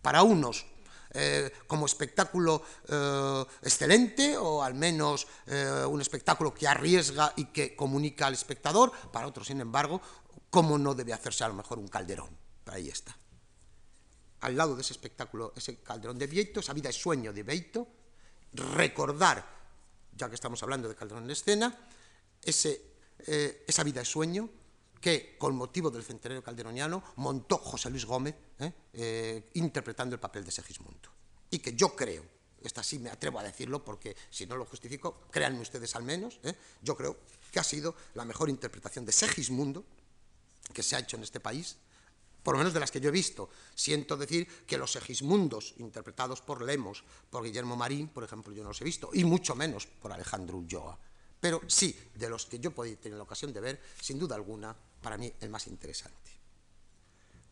Para 0.03 0.22
unos 0.22 0.66
eh, 1.12 1.50
como 1.66 1.86
espectáculo 1.86 2.62
eh, 2.86 3.44
excelente 3.62 4.36
o 4.36 4.62
al 4.62 4.74
menos 4.74 5.26
eh, 5.46 5.84
un 5.88 6.00
espectáculo 6.00 6.54
que 6.54 6.68
arriesga 6.68 7.32
y 7.36 7.46
que 7.46 7.74
comunica 7.74 8.26
al 8.26 8.34
espectador, 8.34 8.92
para 9.11 9.26
otros, 9.26 9.48
sin 9.48 9.61
embargo, 9.61 10.00
cómo 10.50 10.78
no 10.78 10.94
debe 10.94 11.12
hacerse 11.12 11.42
a 11.42 11.48
lo 11.48 11.54
mejor 11.54 11.78
un 11.78 11.88
calderón. 11.88 12.30
Ahí 12.66 12.88
está. 12.88 13.16
Al 14.42 14.56
lado 14.56 14.76
de 14.76 14.82
ese 14.82 14.92
espectáculo, 14.92 15.52
ese 15.56 15.78
calderón 15.78 16.16
de 16.16 16.28
Vieito, 16.28 16.61
esa 16.61 16.72
vida 16.72 16.90
es 16.90 16.96
sueño 16.96 17.32
de 17.32 17.42
Vieito, 17.42 17.88
recordar, 18.52 19.44
ya 20.16 20.28
que 20.28 20.36
estamos 20.36 20.62
hablando 20.62 20.88
de 20.88 20.94
calderón 20.94 21.24
en 21.24 21.30
escena, 21.32 21.76
ese, 22.42 22.80
esa 23.66 23.82
vida 23.82 24.00
es 24.00 24.08
sueño, 24.08 24.48
que 25.01 25.36
con 25.38 25.57
motivo 25.57 25.90
del 25.90 26.05
centenario 26.05 26.42
calderoniano 26.42 27.03
montó 27.16 27.59
José 27.59 27.90
Luis 27.90 28.05
Gómez 28.05 28.34
¿eh? 28.59 28.72
Eh, 28.92 29.51
interpretando 29.55 30.14
el 30.14 30.20
papel 30.20 30.44
de 30.44 30.51
Segismundo. 30.51 31.09
Y 31.51 31.59
que 31.59 31.74
yo 31.74 31.96
creo, 31.96 32.22
esta 32.62 32.82
sí 32.82 32.98
me 32.98 33.11
atrevo 33.11 33.38
a 33.38 33.42
decirlo 33.42 33.82
porque 33.82 34.14
si 34.28 34.46
no 34.46 34.57
lo 34.57 34.66
justifico, 34.66 35.22
créanme 35.30 35.61
ustedes 35.61 35.96
al 35.96 36.03
menos, 36.03 36.38
¿eh? 36.42 36.55
yo 36.82 36.96
creo 36.96 37.16
que 37.51 37.59
ha 37.59 37.64
sido 37.64 37.96
la 38.14 38.24
mejor 38.24 38.51
interpretación 38.51 39.07
de 39.07 39.12
Segismundo 39.12 39.84
que 40.72 40.82
se 40.82 40.94
ha 40.94 41.01
hecho 41.01 41.16
en 41.16 41.24
este 41.24 41.40
país, 41.40 41.78
por 42.42 42.55
lo 42.55 42.59
menos 42.59 42.72
de 42.72 42.80
las 42.80 42.90
que 42.90 43.01
yo 43.01 43.09
he 43.09 43.12
visto. 43.12 43.51
Siento 43.74 44.16
decir 44.16 44.46
que 44.66 44.78
los 44.78 44.92
Segismundos 44.92 45.74
interpretados 45.78 46.40
por 46.40 46.62
Lemos, 46.62 47.05
por 47.28 47.42
Guillermo 47.42 47.76
Marín, 47.76 48.09
por 48.09 48.22
ejemplo, 48.22 48.53
yo 48.53 48.62
no 48.62 48.68
los 48.68 48.80
he 48.80 48.84
visto, 48.84 49.11
y 49.12 49.24
mucho 49.24 49.55
menos 49.55 49.86
por 49.86 50.12
Alejandro 50.12 50.59
Ulloa. 50.59 50.98
Pero 51.41 51.62
sí, 51.66 51.99
de 52.14 52.28
los 52.28 52.47
que 52.47 52.59
yo 52.59 52.70
podido 52.70 52.99
tener 52.99 53.16
la 53.16 53.24
ocasión 53.24 53.53
de 53.53 53.61
ver, 53.61 53.80
sin 54.01 54.18
duda 54.18 54.36
alguna, 54.36 54.76
para 55.01 55.16
mí 55.16 55.32
el 55.41 55.49
más 55.49 55.66
interesante. 55.66 56.30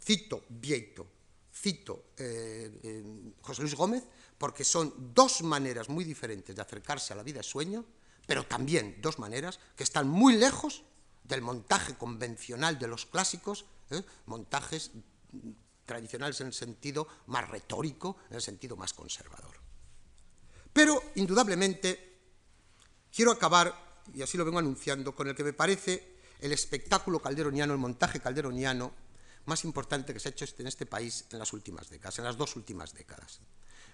Cito 0.01 0.45
Vieito, 0.49 1.07
cito 1.53 2.11
eh, 2.17 3.33
José 3.41 3.63
Luis 3.63 3.75
Gómez, 3.75 4.05
porque 4.37 4.63
son 4.63 5.13
dos 5.15 5.43
maneras 5.43 5.89
muy 5.89 6.05
diferentes 6.05 6.55
de 6.55 6.63
acercarse 6.63 7.13
a 7.13 7.17
la 7.17 7.23
vida 7.23 7.39
de 7.39 7.45
sueño, 7.45 7.85
pero 8.27 8.45
también 8.47 9.01
dos 9.01 9.19
maneras 9.19 9.59
que 9.75 9.85
están 9.85 10.09
muy 10.09 10.37
lejos 10.37 10.85
del 11.25 11.43
montaje 11.43 11.97
convencional 11.97 12.79
de 12.79 12.89
los 12.89 13.07
clásicos, 13.07 13.65
¿eh? 13.91 14.03
montajes 14.27 14.93
tradicionales 15.85 16.41
en 16.41 16.49
el 16.49 16.53
sentido 16.53 17.09
más 17.27 17.49
retórico, 17.49 18.19
en 18.31 18.37
el 18.37 18.43
sentido 18.43 18.77
más 18.77 18.93
conservador. 18.93 19.57
Pero, 20.73 21.03
indudablemente, 21.17 22.08
quiero 23.19 23.33
acabar, 23.33 23.75
y 24.15 24.23
así 24.23 24.39
lo 24.39 24.45
vengo 24.45 24.61
anunciando, 24.61 25.13
con 25.13 25.27
el 25.27 25.35
que 25.35 25.43
me 25.43 25.53
parece 25.53 26.19
el 26.39 26.53
espectáculo 26.53 27.19
calderoniano, 27.19 27.73
el 27.73 27.81
montaje 27.81 28.21
calderoniano 28.21 28.93
más 29.47 29.65
importante 29.65 30.13
que 30.13 30.21
se 30.21 30.29
ha 30.29 30.31
hecho 30.31 30.45
en 30.57 30.69
este 30.69 30.87
país 30.87 31.25
en 31.33 31.41
las 31.41 31.53
últimas 31.53 31.91
décadas, 31.91 32.17
en 32.21 32.27
las 32.27 32.37
dos 32.37 32.55
últimas 32.55 32.95
décadas. 32.95 33.41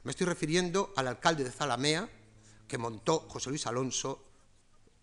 Me 0.03 0.11
estoy 0.11 0.27
refiriendo 0.27 0.93
al 0.95 1.09
alcalde 1.09 1.43
de 1.43 1.51
Zalamea, 1.51 2.07
que 2.69 2.77
montó 2.77 3.21
José 3.21 3.49
Luis 3.49 3.67
Alonso 3.67 4.27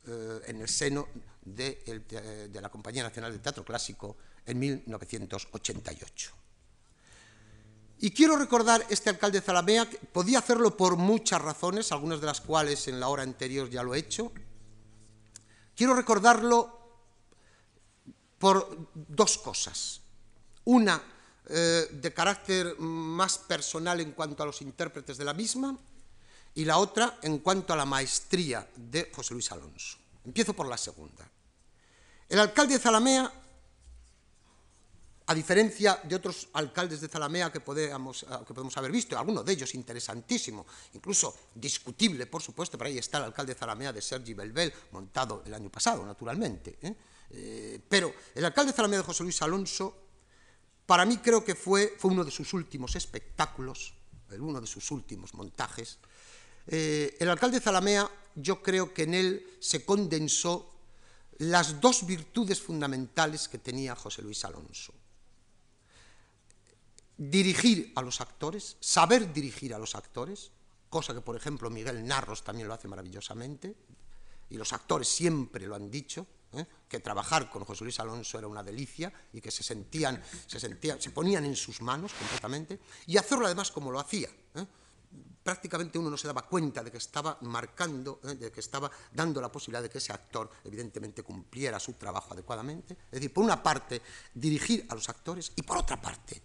eh, 0.06 0.42
en 0.46 0.62
el 0.62 0.70
seno 0.70 1.08
de, 1.42 2.48
de 2.48 2.62
la 2.62 2.70
Compañía 2.70 3.02
Nacional 3.02 3.32
de 3.32 3.40
Teatro 3.40 3.66
Clásico 3.66 4.18
en 4.46 4.60
1988. 4.60 6.41
Y 8.04 8.10
quiero 8.10 8.36
recordar 8.36 8.84
este 8.90 9.12
alcalde 9.12 9.40
de 9.40 9.46
Zalamea, 9.46 9.88
podía 10.12 10.40
hacerlo 10.40 10.76
por 10.76 10.98
muchas 10.98 11.40
razones, 11.40 11.92
algunas 11.92 12.20
de 12.20 12.26
las 12.26 12.42
cuales 12.42 12.88
en 12.88 13.00
la 13.00 13.08
hora 13.08 13.22
anterior 13.22 13.70
ya 13.70 13.84
lo 13.84 13.94
he 13.94 14.00
hecho. 14.00 14.32
Quiero 15.76 15.94
recordarlo 15.94 16.80
por 18.40 18.90
dos 18.96 19.38
cosas. 19.38 20.02
Una 20.66 21.02
eh, 21.48 21.90
de 21.92 22.12
carácter 22.12 22.76
más 22.80 23.38
personal 23.38 24.00
en 24.00 24.14
cuanto 24.14 24.42
a 24.42 24.48
los 24.48 24.64
intérpretes 24.64 25.20
de 25.20 25.26
la 25.26 25.36
misma 25.36 25.78
y 26.56 26.66
la 26.66 26.80
otra 26.80 27.20
en 27.22 27.38
cuanto 27.38 27.72
a 27.72 27.76
la 27.76 27.86
maestría 27.86 28.68
de 28.76 29.12
José 29.14 29.36
Luis 29.36 29.52
Alonso. 29.52 29.98
Empiezo 30.26 30.54
por 30.54 30.68
la 30.68 30.78
segunda. 30.78 31.30
El 32.28 32.40
alcalde 32.40 32.74
de 32.74 32.80
Zalamea, 32.80 33.32
a 35.32 35.34
diferencia 35.34 35.98
de 36.04 36.14
otros 36.14 36.50
alcaldes 36.52 37.00
de 37.00 37.08
Zalamea 37.08 37.50
que 37.50 37.62
podemos, 37.62 38.24
eh, 38.24 38.26
que 38.46 38.54
podemos 38.54 38.76
haber 38.76 38.92
visto, 38.92 39.18
alguno 39.18 39.44
de 39.44 39.54
ellos 39.54 39.74
interesantísimo, 39.76 40.68
incluso 40.94 41.34
discutible, 41.56 42.26
por 42.26 42.42
supuesto, 42.42 42.78
pero 42.78 42.90
ahí 42.90 42.98
está 42.98 43.20
el 43.20 43.24
alcalde 43.24 43.54
de 43.54 43.60
Zalamea 43.60 43.94
de 43.94 44.02
Sergi 44.02 44.34
Belbel, 44.34 44.74
montado 44.92 45.42
el 45.46 45.54
año 45.54 45.70
pasado, 45.70 46.06
naturalmente. 46.06 46.78
¿eh? 46.82 46.96
Eh, 47.30 47.80
pero 47.88 48.14
el 48.36 48.44
alcalde 48.44 48.74
de 48.74 48.76
Zalamea 48.76 49.04
José 49.04 49.24
Luis 49.24 49.42
Alonso, 49.42 49.96
para 50.86 51.06
mí 51.06 51.20
creo 51.20 51.46
que 51.46 51.56
fue, 51.56 51.96
fue 51.98 52.12
uno 52.12 52.26
de 52.26 52.32
sus 52.32 52.52
últimos 52.52 52.98
espectáculos, 52.98 53.94
uno 54.38 54.60
de 54.60 54.68
sus 54.68 54.92
últimos 54.92 55.34
montajes. 55.34 56.00
El 56.68 57.30
alcalde 57.30 57.60
de 57.60 57.64
Zalamea, 57.64 58.12
yo 58.36 58.62
creo 58.62 58.94
que 58.94 59.04
en 59.04 59.14
él 59.14 59.58
se 59.62 59.86
condensó 59.86 60.74
las 61.38 61.80
dos 61.80 62.06
virtudes 62.06 62.62
fundamentales 62.62 63.48
que 63.48 63.60
tenía 63.60 63.96
José 63.96 64.22
Luis 64.22 64.44
Alonso. 64.44 64.94
Dirigir 67.22 67.94
a 67.96 68.02
los 68.02 68.20
actores, 68.20 68.78
saber 68.80 69.32
dirigir 69.32 69.76
a 69.76 69.78
los 69.78 69.94
actores, 69.94 70.50
cosa 70.90 71.14
que 71.14 71.22
por 71.22 71.36
ejemplo 71.36 71.70
Miguel 71.70 72.04
Narros 72.04 72.44
también 72.44 72.68
lo 72.68 72.74
hace 72.74 72.88
maravillosamente, 72.88 73.76
y 74.50 74.58
los 74.58 74.74
actores 74.74 75.08
siempre 75.08 75.68
lo 75.68 75.76
han 75.76 75.92
dicho, 75.92 76.26
¿eh? 76.54 76.66
que 76.90 77.00
trabajar 77.00 77.52
con 77.52 77.64
José 77.64 77.84
Luis 77.84 78.00
Alonso 78.00 78.40
era 78.40 78.48
una 78.48 78.64
delicia 78.64 79.14
y 79.34 79.40
que 79.40 79.52
se 79.52 79.62
sentían, 79.62 80.20
se 80.48 80.60
sentían, 80.60 81.00
se 81.00 81.12
ponían 81.12 81.46
en 81.46 81.56
sus 81.56 81.80
manos 81.82 82.12
completamente, 82.14 82.80
y 83.06 83.18
hacerlo 83.18 83.46
además 83.46 83.72
como 83.72 83.92
lo 83.92 84.00
hacía. 84.00 84.30
¿eh? 84.56 84.66
prácticamente 85.44 85.98
uno 85.98 86.10
no 86.10 86.18
se 86.18 86.28
daba 86.28 86.48
cuenta 86.48 86.84
de 86.84 86.92
que 86.92 86.98
estaba 86.98 87.38
marcando, 87.42 88.20
¿eh? 88.24 88.36
de 88.36 88.52
que 88.52 88.60
estaba 88.60 88.90
dando 89.14 89.40
la 89.42 89.52
posibilidad 89.52 89.84
de 89.84 89.90
que 89.90 90.00
ese 90.00 90.12
actor 90.12 90.50
evidentemente 90.64 91.24
cumpliera 91.24 91.80
su 91.80 91.94
trabajo 91.94 92.34
adecuadamente. 92.34 92.94
Es 92.94 93.12
decir, 93.12 93.32
por 93.34 93.44
una 93.44 93.62
parte, 93.62 94.02
dirigir 94.34 94.86
a 94.90 94.96
los 94.96 95.08
actores 95.10 95.52
y 95.56 95.62
por 95.62 95.78
otra 95.78 96.02
parte, 96.02 96.42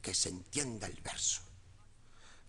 que 0.00 0.14
se 0.14 0.28
entienda 0.28 0.86
el 0.86 1.00
verso. 1.02 1.42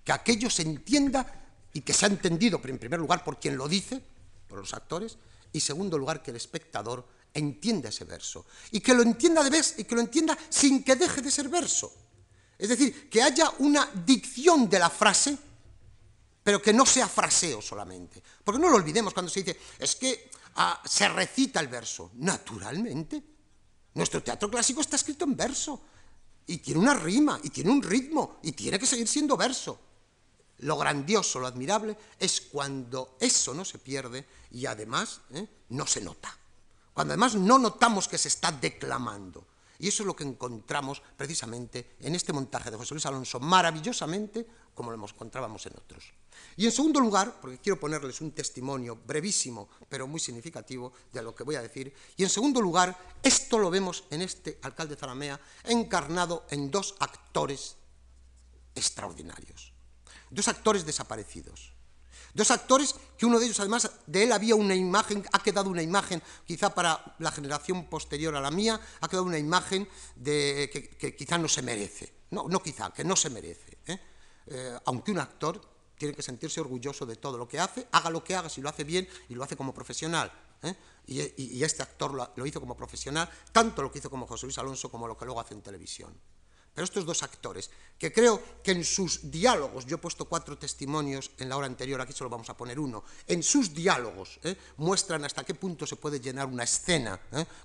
Que 0.04 0.12
aquello 0.12 0.50
se 0.50 0.64
entienda 0.64 1.26
y 1.74 1.82
que 1.82 1.94
sea 1.94 2.10
entendido, 2.10 2.60
en 2.64 2.80
primer 2.80 3.00
lugar, 3.00 3.24
por 3.24 3.40
quien 3.40 3.58
lo 3.58 3.68
dice, 3.68 4.02
por 4.48 4.60
los 4.60 4.74
actores, 4.74 5.18
y 5.54 5.58
en 5.58 5.62
segundo 5.62 5.98
lugar, 5.98 6.22
que 6.22 6.32
el 6.32 6.38
espectador 6.38 7.08
entienda 7.34 7.90
ese 7.90 8.06
verso. 8.06 8.46
Y 8.72 8.80
que 8.80 8.94
lo 8.94 9.04
entienda 9.04 9.44
de 9.44 9.50
vez 9.50 9.76
y 9.78 9.84
que 9.84 9.96
lo 9.96 10.02
entienda 10.02 10.38
sin 10.50 10.84
que 10.84 10.96
deje 10.96 11.22
de 11.22 11.32
ser 11.32 11.50
verso. 11.50 11.94
Es 12.58 12.70
decir, 12.70 13.10
que 13.10 13.22
haya 13.22 13.52
una 13.60 13.90
dicción 14.06 14.70
de 14.70 14.80
la 14.80 14.90
frase 14.90 15.38
pero 16.44 16.62
que 16.62 16.74
no 16.74 16.86
sea 16.86 17.08
fraseo 17.08 17.62
solamente. 17.62 18.22
Porque 18.44 18.60
no 18.60 18.70
lo 18.70 18.78
olvidemos 18.78 19.14
cuando 19.14 19.32
se 19.32 19.44
dice, 19.44 19.60
es 19.78 19.96
que 19.96 20.32
ah, 20.56 20.82
se 20.84 21.08
recita 21.10 21.60
el 21.60 21.68
verso. 21.68 22.12
Naturalmente. 22.16 23.22
Nuestro 23.94 24.24
teatro 24.24 24.50
clásico 24.50 24.82
está 24.82 24.96
escrito 24.96 25.26
en 25.26 25.36
verso. 25.36 25.82
Y 26.52 26.58
tiene 26.58 26.82
una 26.82 26.94
rima, 26.94 27.40
y 27.42 27.50
tiene 27.50 27.72
un 27.72 27.82
ritmo, 27.82 28.40
y 28.44 28.52
tiene 28.52 28.78
que 28.78 28.86
seguir 28.86 29.08
siendo 29.08 29.38
verso. 29.38 29.80
Lo 30.60 30.78
grandioso, 30.78 31.40
lo 31.40 31.48
admirable, 31.48 31.98
es 32.20 32.42
cuando 32.42 33.16
eso 33.22 33.54
no 33.54 33.64
se 33.64 33.80
pierde 33.80 34.28
y 34.52 34.66
además 34.66 35.22
¿eh? 35.34 35.48
no 35.70 35.88
se 35.88 36.02
nota. 36.02 36.38
Cuando 36.94 37.14
además 37.14 37.36
no 37.36 37.58
notamos 37.58 38.10
que 38.10 38.18
se 38.18 38.28
está 38.28 38.52
declamando. 38.52 39.48
Y 39.82 39.88
eso 39.88 40.04
es 40.04 40.08
lo 40.08 40.16
que 40.16 40.24
encontramos 40.24 41.02
precisamente 41.18 41.96
en 42.02 42.14
este 42.14 42.32
montaje 42.32 42.70
de 42.70 42.78
José 42.78 42.94
Luis 42.94 43.06
Alonso, 43.08 43.40
maravillosamente 43.40 44.46
como 44.76 44.92
lo 44.92 45.04
encontrábamos 45.04 45.66
en 45.66 45.74
otros. 45.76 46.14
Y 46.56 46.66
en 46.66 46.72
segundo 46.72 47.00
lugar, 47.00 47.42
porque 47.42 47.58
quiero 47.58 47.80
ponerles 47.80 48.22
un 48.22 48.32
testimonio 48.32 48.96
brevísimo, 48.96 49.70
pero 49.90 50.06
muy 50.06 50.20
significativo 50.20 50.94
de 51.12 51.24
lo 51.24 51.34
que 51.34 51.44
voy 51.44 51.56
a 51.56 51.64
decir, 51.64 51.92
y 52.16 52.22
en 52.22 52.30
segundo 52.30 52.62
lugar, 52.62 52.96
esto 53.24 53.58
lo 53.58 53.72
vemos 53.72 54.04
en 54.12 54.22
este 54.22 54.60
alcalde 54.62 54.96
Zaramea 54.96 55.42
encarnado 55.64 56.46
en 56.52 56.70
dos 56.70 56.94
actores 57.00 57.76
extraordinarios, 58.76 59.74
dos 60.30 60.48
actores 60.48 60.86
desaparecidos. 60.86 61.71
Dos 62.34 62.52
actores 62.52 62.96
que 63.18 63.26
uno 63.26 63.40
de 63.40 63.46
ellos, 63.46 63.60
además, 63.60 63.92
de 64.08 64.24
él 64.24 64.32
había 64.32 64.56
una 64.56 64.76
imagen, 64.76 65.24
ha 65.32 65.44
quedado 65.44 65.70
una 65.70 65.82
imagen, 65.82 66.22
quizá 66.46 66.74
para 66.74 67.16
la 67.20 67.32
generación 67.32 67.86
posterior 67.90 68.36
a 68.36 68.42
la 68.42 68.52
mía, 68.52 68.80
ha 69.02 69.08
quedado 69.08 69.26
una 69.26 69.38
imagen 69.38 69.88
de, 70.16 70.70
que, 70.98 71.16
quizá 71.16 71.38
no 71.38 71.48
se 71.48 71.62
merece. 71.62 72.14
No, 72.32 72.48
no 72.48 72.62
quizá, 72.62 72.92
que 72.92 73.04
no 73.04 73.16
se 73.16 73.30
merece. 73.30 73.78
¿eh? 73.86 74.00
Eh, 74.48 74.80
aunque 74.86 75.12
un 75.12 75.20
actor 75.20 75.62
tiene 75.98 76.16
que 76.16 76.24
sentirse 76.24 76.60
orgulloso 76.60 77.06
de 77.06 77.16
todo 77.16 77.38
lo 77.38 77.48
que 77.48 77.60
hace, 77.60 77.88
haga 77.92 78.10
lo 78.10 78.24
que 78.24 78.36
haga, 78.36 78.50
si 78.50 78.62
lo 78.62 78.70
hace 78.70 78.84
bien 78.84 79.08
y 79.30 79.36
lo 79.36 79.44
hace 79.44 79.56
como 79.56 79.74
profesional. 79.74 80.32
¿eh? 80.64 80.76
Y, 81.08 81.64
este 81.64 81.84
actor 81.84 82.14
lo, 82.14 82.46
hizo 82.46 82.60
como 82.60 82.76
profesional, 82.76 83.30
tanto 83.52 83.82
lo 83.82 83.92
que 83.92 84.00
hizo 84.00 84.10
como 84.10 84.26
José 84.26 84.46
Luis 84.46 84.58
Alonso 84.58 84.90
como 84.90 85.08
lo 85.08 85.18
que 85.18 85.26
luego 85.26 85.40
hace 85.40 85.54
en 85.54 85.62
televisión. 85.62 86.18
Pero 86.74 86.86
estos 86.86 87.06
dos 87.06 87.22
actores, 87.24 87.70
que 87.98 88.14
creo 88.14 88.42
que 88.64 88.72
en 88.72 88.86
sus 88.86 89.30
diálogos, 89.30 89.86
yo 89.86 89.98
he 89.98 90.00
puesto 90.00 90.26
cuatro 90.26 90.58
testimonios 90.58 91.32
en 91.38 91.50
la 91.50 91.58
hora 91.58 91.68
anterior, 91.68 92.00
aquí 92.00 92.14
solo 92.14 92.30
vamos 92.30 92.50
a 92.50 92.56
poner 92.56 92.80
uno, 92.80 93.04
en 93.28 93.44
sus 93.44 93.74
diálogos 93.74 94.40
¿eh? 94.44 94.56
muestran 94.78 95.26
hasta 95.26 95.44
qué 95.44 95.54
punto 95.54 95.86
se 95.86 95.98
puede 95.98 96.20
llenar 96.20 96.48
una 96.48 96.64
escena 96.64 97.20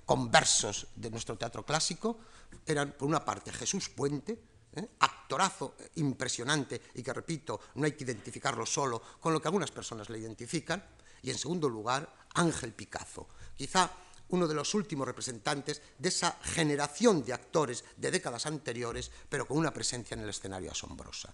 con 0.05 0.29
versos 0.29 0.87
de 0.95 1.09
nuestro 1.09 1.37
teatro 1.37 1.65
clásico, 1.65 2.19
eran 2.65 2.91
por 2.97 3.07
una 3.07 3.23
parte 3.23 3.53
Jesús 3.53 3.89
Puente, 3.89 4.37
¿eh? 4.75 4.87
actorazo 4.99 5.75
impresionante 5.95 6.81
y 6.95 7.01
que, 7.01 7.13
repito, 7.13 7.61
no 7.75 7.85
hay 7.85 7.93
que 7.93 8.03
identificarlo 8.03 8.65
solo 8.65 9.01
con 9.21 9.31
lo 9.31 9.41
que 9.41 9.47
algunas 9.47 9.71
personas 9.71 10.09
le 10.09 10.19
identifican, 10.19 10.83
y 11.21 11.31
en 11.31 11.37
segundo 11.37 11.67
lugar, 11.69 12.13
Ángel 12.35 12.73
Picazo, 12.73 13.27
quizá 13.55 13.89
uno 14.29 14.47
de 14.47 14.53
los 14.53 14.73
últimos 14.73 15.07
representantes 15.07 15.81
de 15.97 16.09
esa 16.09 16.37
generación 16.41 17.23
de 17.23 17.33
actores 17.33 17.83
de 17.95 18.11
décadas 18.11 18.45
anteriores, 18.45 19.11
pero 19.29 19.47
con 19.47 19.57
una 19.57 19.73
presencia 19.73 20.15
en 20.15 20.21
el 20.21 20.29
escenario 20.29 20.71
asombrosa. 20.71 21.33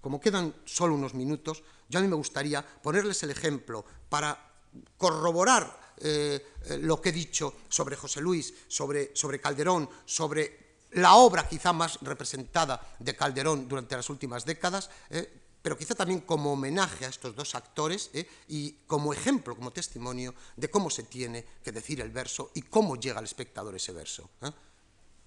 Como 0.00 0.20
quedan 0.20 0.54
solo 0.64 0.94
unos 0.94 1.14
minutos, 1.14 1.62
yo 1.88 1.98
a 1.98 2.02
mí 2.02 2.08
me 2.08 2.16
gustaría 2.16 2.64
ponerles 2.64 3.22
el 3.22 3.30
ejemplo 3.30 3.84
para 4.08 4.50
corroborar 4.96 5.94
eh, 5.98 6.54
lo 6.80 7.00
que 7.00 7.10
he 7.10 7.12
dicho 7.12 7.54
sobre 7.68 7.96
José 7.96 8.20
Luis, 8.20 8.52
sobre, 8.66 9.14
sobre 9.14 9.40
Calderón, 9.40 9.88
sobre 10.04 10.62
la 10.92 11.14
obra 11.14 11.48
quizá 11.48 11.72
más 11.72 11.98
representada 12.02 12.96
de 12.98 13.16
Calderón 13.16 13.68
durante 13.68 13.96
las 13.96 14.10
últimas 14.10 14.44
décadas, 14.44 14.90
eh, 15.10 15.41
pero 15.62 15.78
quizá 15.78 15.94
también 15.94 16.20
como 16.20 16.52
homenaje 16.52 17.06
a 17.06 17.08
estos 17.08 17.34
dos 17.34 17.54
actores 17.54 18.10
eh, 18.12 18.26
y 18.48 18.72
como 18.86 19.12
ejemplo, 19.12 19.54
como 19.54 19.70
testimonio 19.70 20.34
de 20.56 20.68
cómo 20.68 20.90
se 20.90 21.04
tiene 21.04 21.44
que 21.62 21.72
decir 21.72 22.00
el 22.00 22.10
verso 22.10 22.50
y 22.54 22.62
cómo 22.62 22.96
llega 22.96 23.18
al 23.18 23.24
espectador 23.24 23.74
ese 23.74 23.92
verso. 23.92 24.28
Eh. 24.42 24.50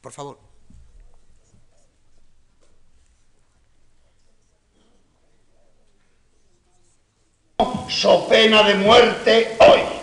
Por 0.02 0.12
favor. 0.12 0.38
So 7.88 8.28
pena 8.28 8.64
de 8.64 8.76
muerte 8.76 9.58
hoy 9.60 9.96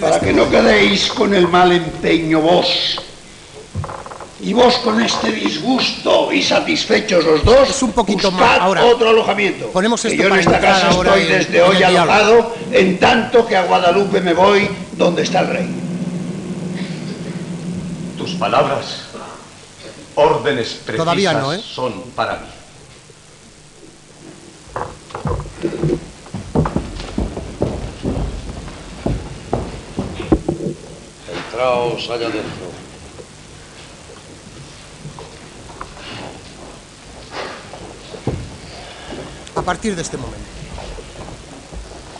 para 0.00 0.20
que 0.20 0.32
no 0.32 0.48
quedéis 0.48 1.08
con 1.10 1.34
el 1.34 1.48
mal 1.48 1.72
empeño 1.72 2.40
vos 2.40 3.00
y 4.44 4.52
vos 4.52 4.76
con 4.78 5.00
este 5.00 5.32
disgusto 5.32 6.30
y 6.30 6.42
satisfechos 6.42 7.24
los 7.24 7.44
dos, 7.44 7.70
es 7.70 7.82
un 7.82 7.92
poquito 7.92 8.30
más 8.30 8.60
ahora 8.60 8.84
otro 8.84 9.08
alojamiento. 9.08 9.68
Ponemos 9.68 10.04
esto 10.04 10.22
yo 10.22 10.28
en 10.28 10.40
esta 10.40 10.60
casa 10.60 10.90
estoy 10.90 11.24
desde 11.24 11.62
hoy 11.62 11.82
alojado, 11.82 12.54
en 12.70 12.98
tanto 12.98 13.46
que 13.46 13.56
a 13.56 13.64
Guadalupe 13.64 14.20
me 14.20 14.34
voy 14.34 14.68
donde 14.92 15.22
está 15.22 15.40
el 15.40 15.46
rey. 15.48 15.74
Tus 18.18 18.32
palabras, 18.32 19.04
órdenes 20.14 20.80
precisas, 20.84 21.58
¿eh? 21.58 21.62
son 21.62 22.02
para 22.14 22.34
mí. 22.34 22.46
Entraos 31.32 32.10
allá 32.10 32.26
adentro. 32.26 32.73
Partir 39.64 39.96
de 39.96 40.02
este 40.02 40.16
momento. 40.16 40.44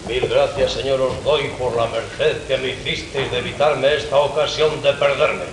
Mil 0.08 0.28
gracias, 0.28 0.72
Señor, 0.72 1.00
os 1.00 1.24
doy 1.24 1.48
por 1.58 1.76
la 1.76 1.86
merced 1.86 2.42
que 2.46 2.58
me 2.58 2.68
hicisteis 2.68 3.30
de 3.30 3.38
evitarme 3.38 3.94
esta 3.94 4.18
ocasión 4.18 4.82
de 4.82 4.92
perderme. 4.92 5.44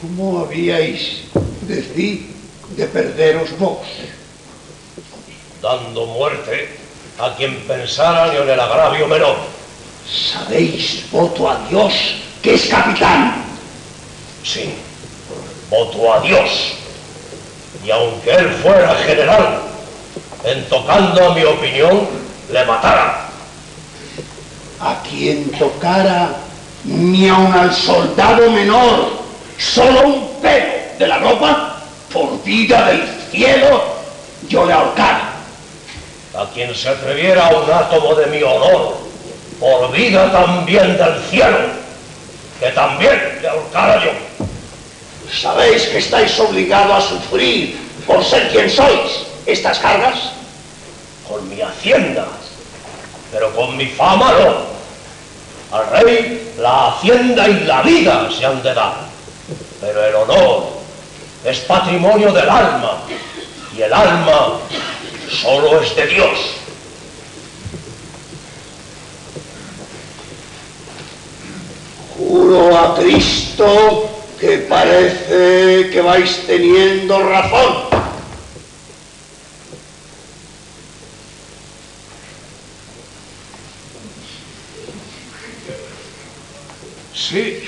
¿Cómo 0.00 0.40
habíais 0.40 1.22
decir 1.62 2.34
de 2.76 2.86
perderos 2.86 3.56
vos? 3.58 3.86
Dando 5.62 6.06
muerte 6.06 6.68
a 7.18 7.34
quien 7.36 7.56
pensara 7.66 8.34
en 8.34 8.48
el 8.48 8.60
agravio 8.60 9.06
menor. 9.06 9.36
¿Sabéis, 10.06 11.04
voto 11.10 11.50
a 11.50 11.66
Dios, 11.68 11.92
que 12.42 12.54
es 12.54 12.66
capitán. 12.66 13.44
Sí, 14.44 14.74
voto 15.70 16.12
a 16.12 16.20
Dios. 16.20 16.74
Y 17.84 17.90
aunque 17.90 18.30
él 18.30 18.50
fuera 18.62 18.94
general, 18.96 19.62
en 20.44 20.64
tocando 20.68 21.26
a 21.26 21.34
mi 21.34 21.44
opinión, 21.44 22.08
le 22.50 22.64
matara. 22.64 23.28
A 24.80 25.02
quien 25.02 25.50
tocara, 25.52 26.36
ni 26.84 27.28
aun 27.28 27.52
al 27.52 27.74
soldado 27.74 28.50
menor, 28.50 29.10
solo 29.58 30.06
un 30.06 30.40
pelo 30.40 30.74
de 30.98 31.06
la 31.06 31.18
ropa, 31.18 31.82
por 32.12 32.42
vida 32.44 32.86
del 32.86 33.02
cielo, 33.30 33.82
yo 34.48 34.64
le 34.64 34.72
ahorcara. 34.72 35.32
A 36.38 36.46
quien 36.52 36.74
se 36.74 36.88
atreviera 36.88 37.46
a 37.46 37.56
un 37.56 37.70
átomo 37.70 38.14
de 38.14 38.26
mi 38.26 38.42
honor, 38.42 38.98
por 39.58 39.90
vida 39.90 40.30
también 40.30 40.96
del 40.96 41.22
cielo, 41.30 41.58
que 42.60 42.68
también 42.68 43.38
le 43.40 43.48
ahorcara 43.48 44.04
yo. 44.04 44.10
¿Sabéis 45.32 45.82
que 45.86 45.98
estáis 45.98 46.38
obligados 46.38 47.04
a 47.04 47.08
sufrir 47.08 47.76
por 48.06 48.24
ser 48.24 48.48
quien 48.50 48.70
sois 48.70 49.26
estas 49.46 49.78
cargas? 49.78 50.32
Con 51.28 51.48
mi 51.48 51.60
hacienda, 51.60 52.26
pero 53.32 53.54
con 53.54 53.76
mi 53.76 53.86
fama 53.86 54.32
no. 54.32 54.76
Al 55.76 56.04
rey 56.04 56.52
la 56.58 56.88
hacienda 56.88 57.48
y 57.48 57.64
la 57.64 57.82
vida 57.82 58.28
se 58.36 58.46
han 58.46 58.62
de 58.62 58.74
dar, 58.74 58.94
pero 59.80 60.04
el 60.04 60.14
honor 60.14 60.68
es 61.44 61.58
patrimonio 61.60 62.32
del 62.32 62.48
alma, 62.48 63.02
y 63.76 63.82
el 63.82 63.92
alma 63.92 64.58
solo 65.42 65.80
es 65.80 65.94
de 65.96 66.06
Dios. 66.06 66.38
Juro 72.16 72.78
a 72.78 72.94
Cristo 72.94 74.08
que 74.40 74.58
parece 74.58 75.90
que 75.90 76.00
vais 76.02 76.46
teniendo 76.46 77.18
razón. 77.22 77.85
Sí, 87.28 87.60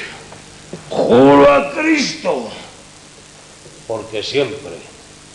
juro 0.88 1.52
a 1.52 1.72
Cristo. 1.72 2.48
Porque 3.88 4.22
siempre 4.22 4.70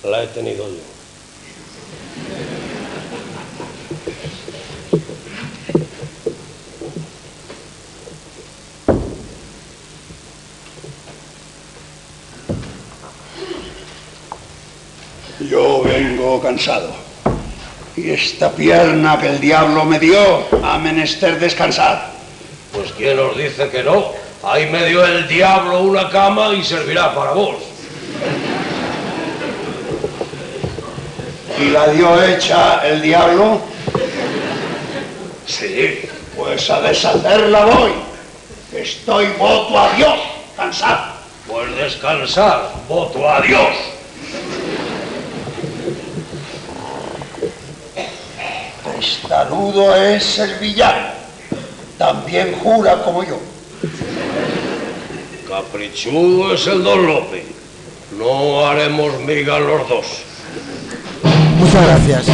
la 0.05 0.23
he 0.23 0.27
tenido 0.27 0.65
yo. 0.69 0.79
Yo 15.49 15.83
vengo 15.83 16.41
cansado. 16.41 16.93
Y 17.97 18.11
esta 18.11 18.53
pierna 18.53 19.19
que 19.19 19.27
el 19.27 19.41
diablo 19.41 19.83
me 19.83 19.99
dio 19.99 20.47
ha 20.63 20.77
menester 20.77 21.37
descansar. 21.41 22.22
Pues 22.73 22.91
quién 22.97 23.19
os 23.19 23.37
dice 23.37 23.69
que 23.69 23.83
no. 23.83 24.11
Ahí 24.43 24.69
me 24.69 24.85
dio 24.87 25.05
el 25.05 25.27
diablo 25.27 25.81
una 25.81 26.09
cama 26.09 26.53
y 26.53 26.63
servirá 26.63 27.13
para 27.15 27.31
vos. 27.31 27.55
¿Y 31.59 31.69
la 31.69 31.87
dio 31.87 32.21
hecha 32.23 32.85
el 32.85 33.01
diablo? 33.01 33.61
Sí, 35.45 36.09
pues 36.35 36.69
a 36.69 36.81
deshacerla 36.81 37.65
voy. 37.65 37.91
Estoy 38.73 39.27
voto 39.37 39.79
a 39.79 39.93
Dios, 39.93 40.19
cansado. 40.57 41.13
Pues 41.47 41.75
descansar, 41.75 42.71
voto 42.89 43.29
a 43.29 43.39
Dios. 43.41 43.69
Testarudo 48.99 49.95
es 49.95 50.39
el 50.39 50.55
villano. 50.59 51.22
También 52.03 52.53
jura 52.61 53.01
como 53.01 53.23
yo. 53.23 53.39
Caprichudo 55.47 56.53
es 56.53 56.67
el 56.67 56.83
don 56.83 57.07
Lope. 57.07 57.45
No 58.19 58.67
haremos 58.67 59.21
miga 59.21 59.57
los 59.57 59.87
dos. 59.87 60.05
Muchas 61.57 61.85
gracias. 61.85 62.25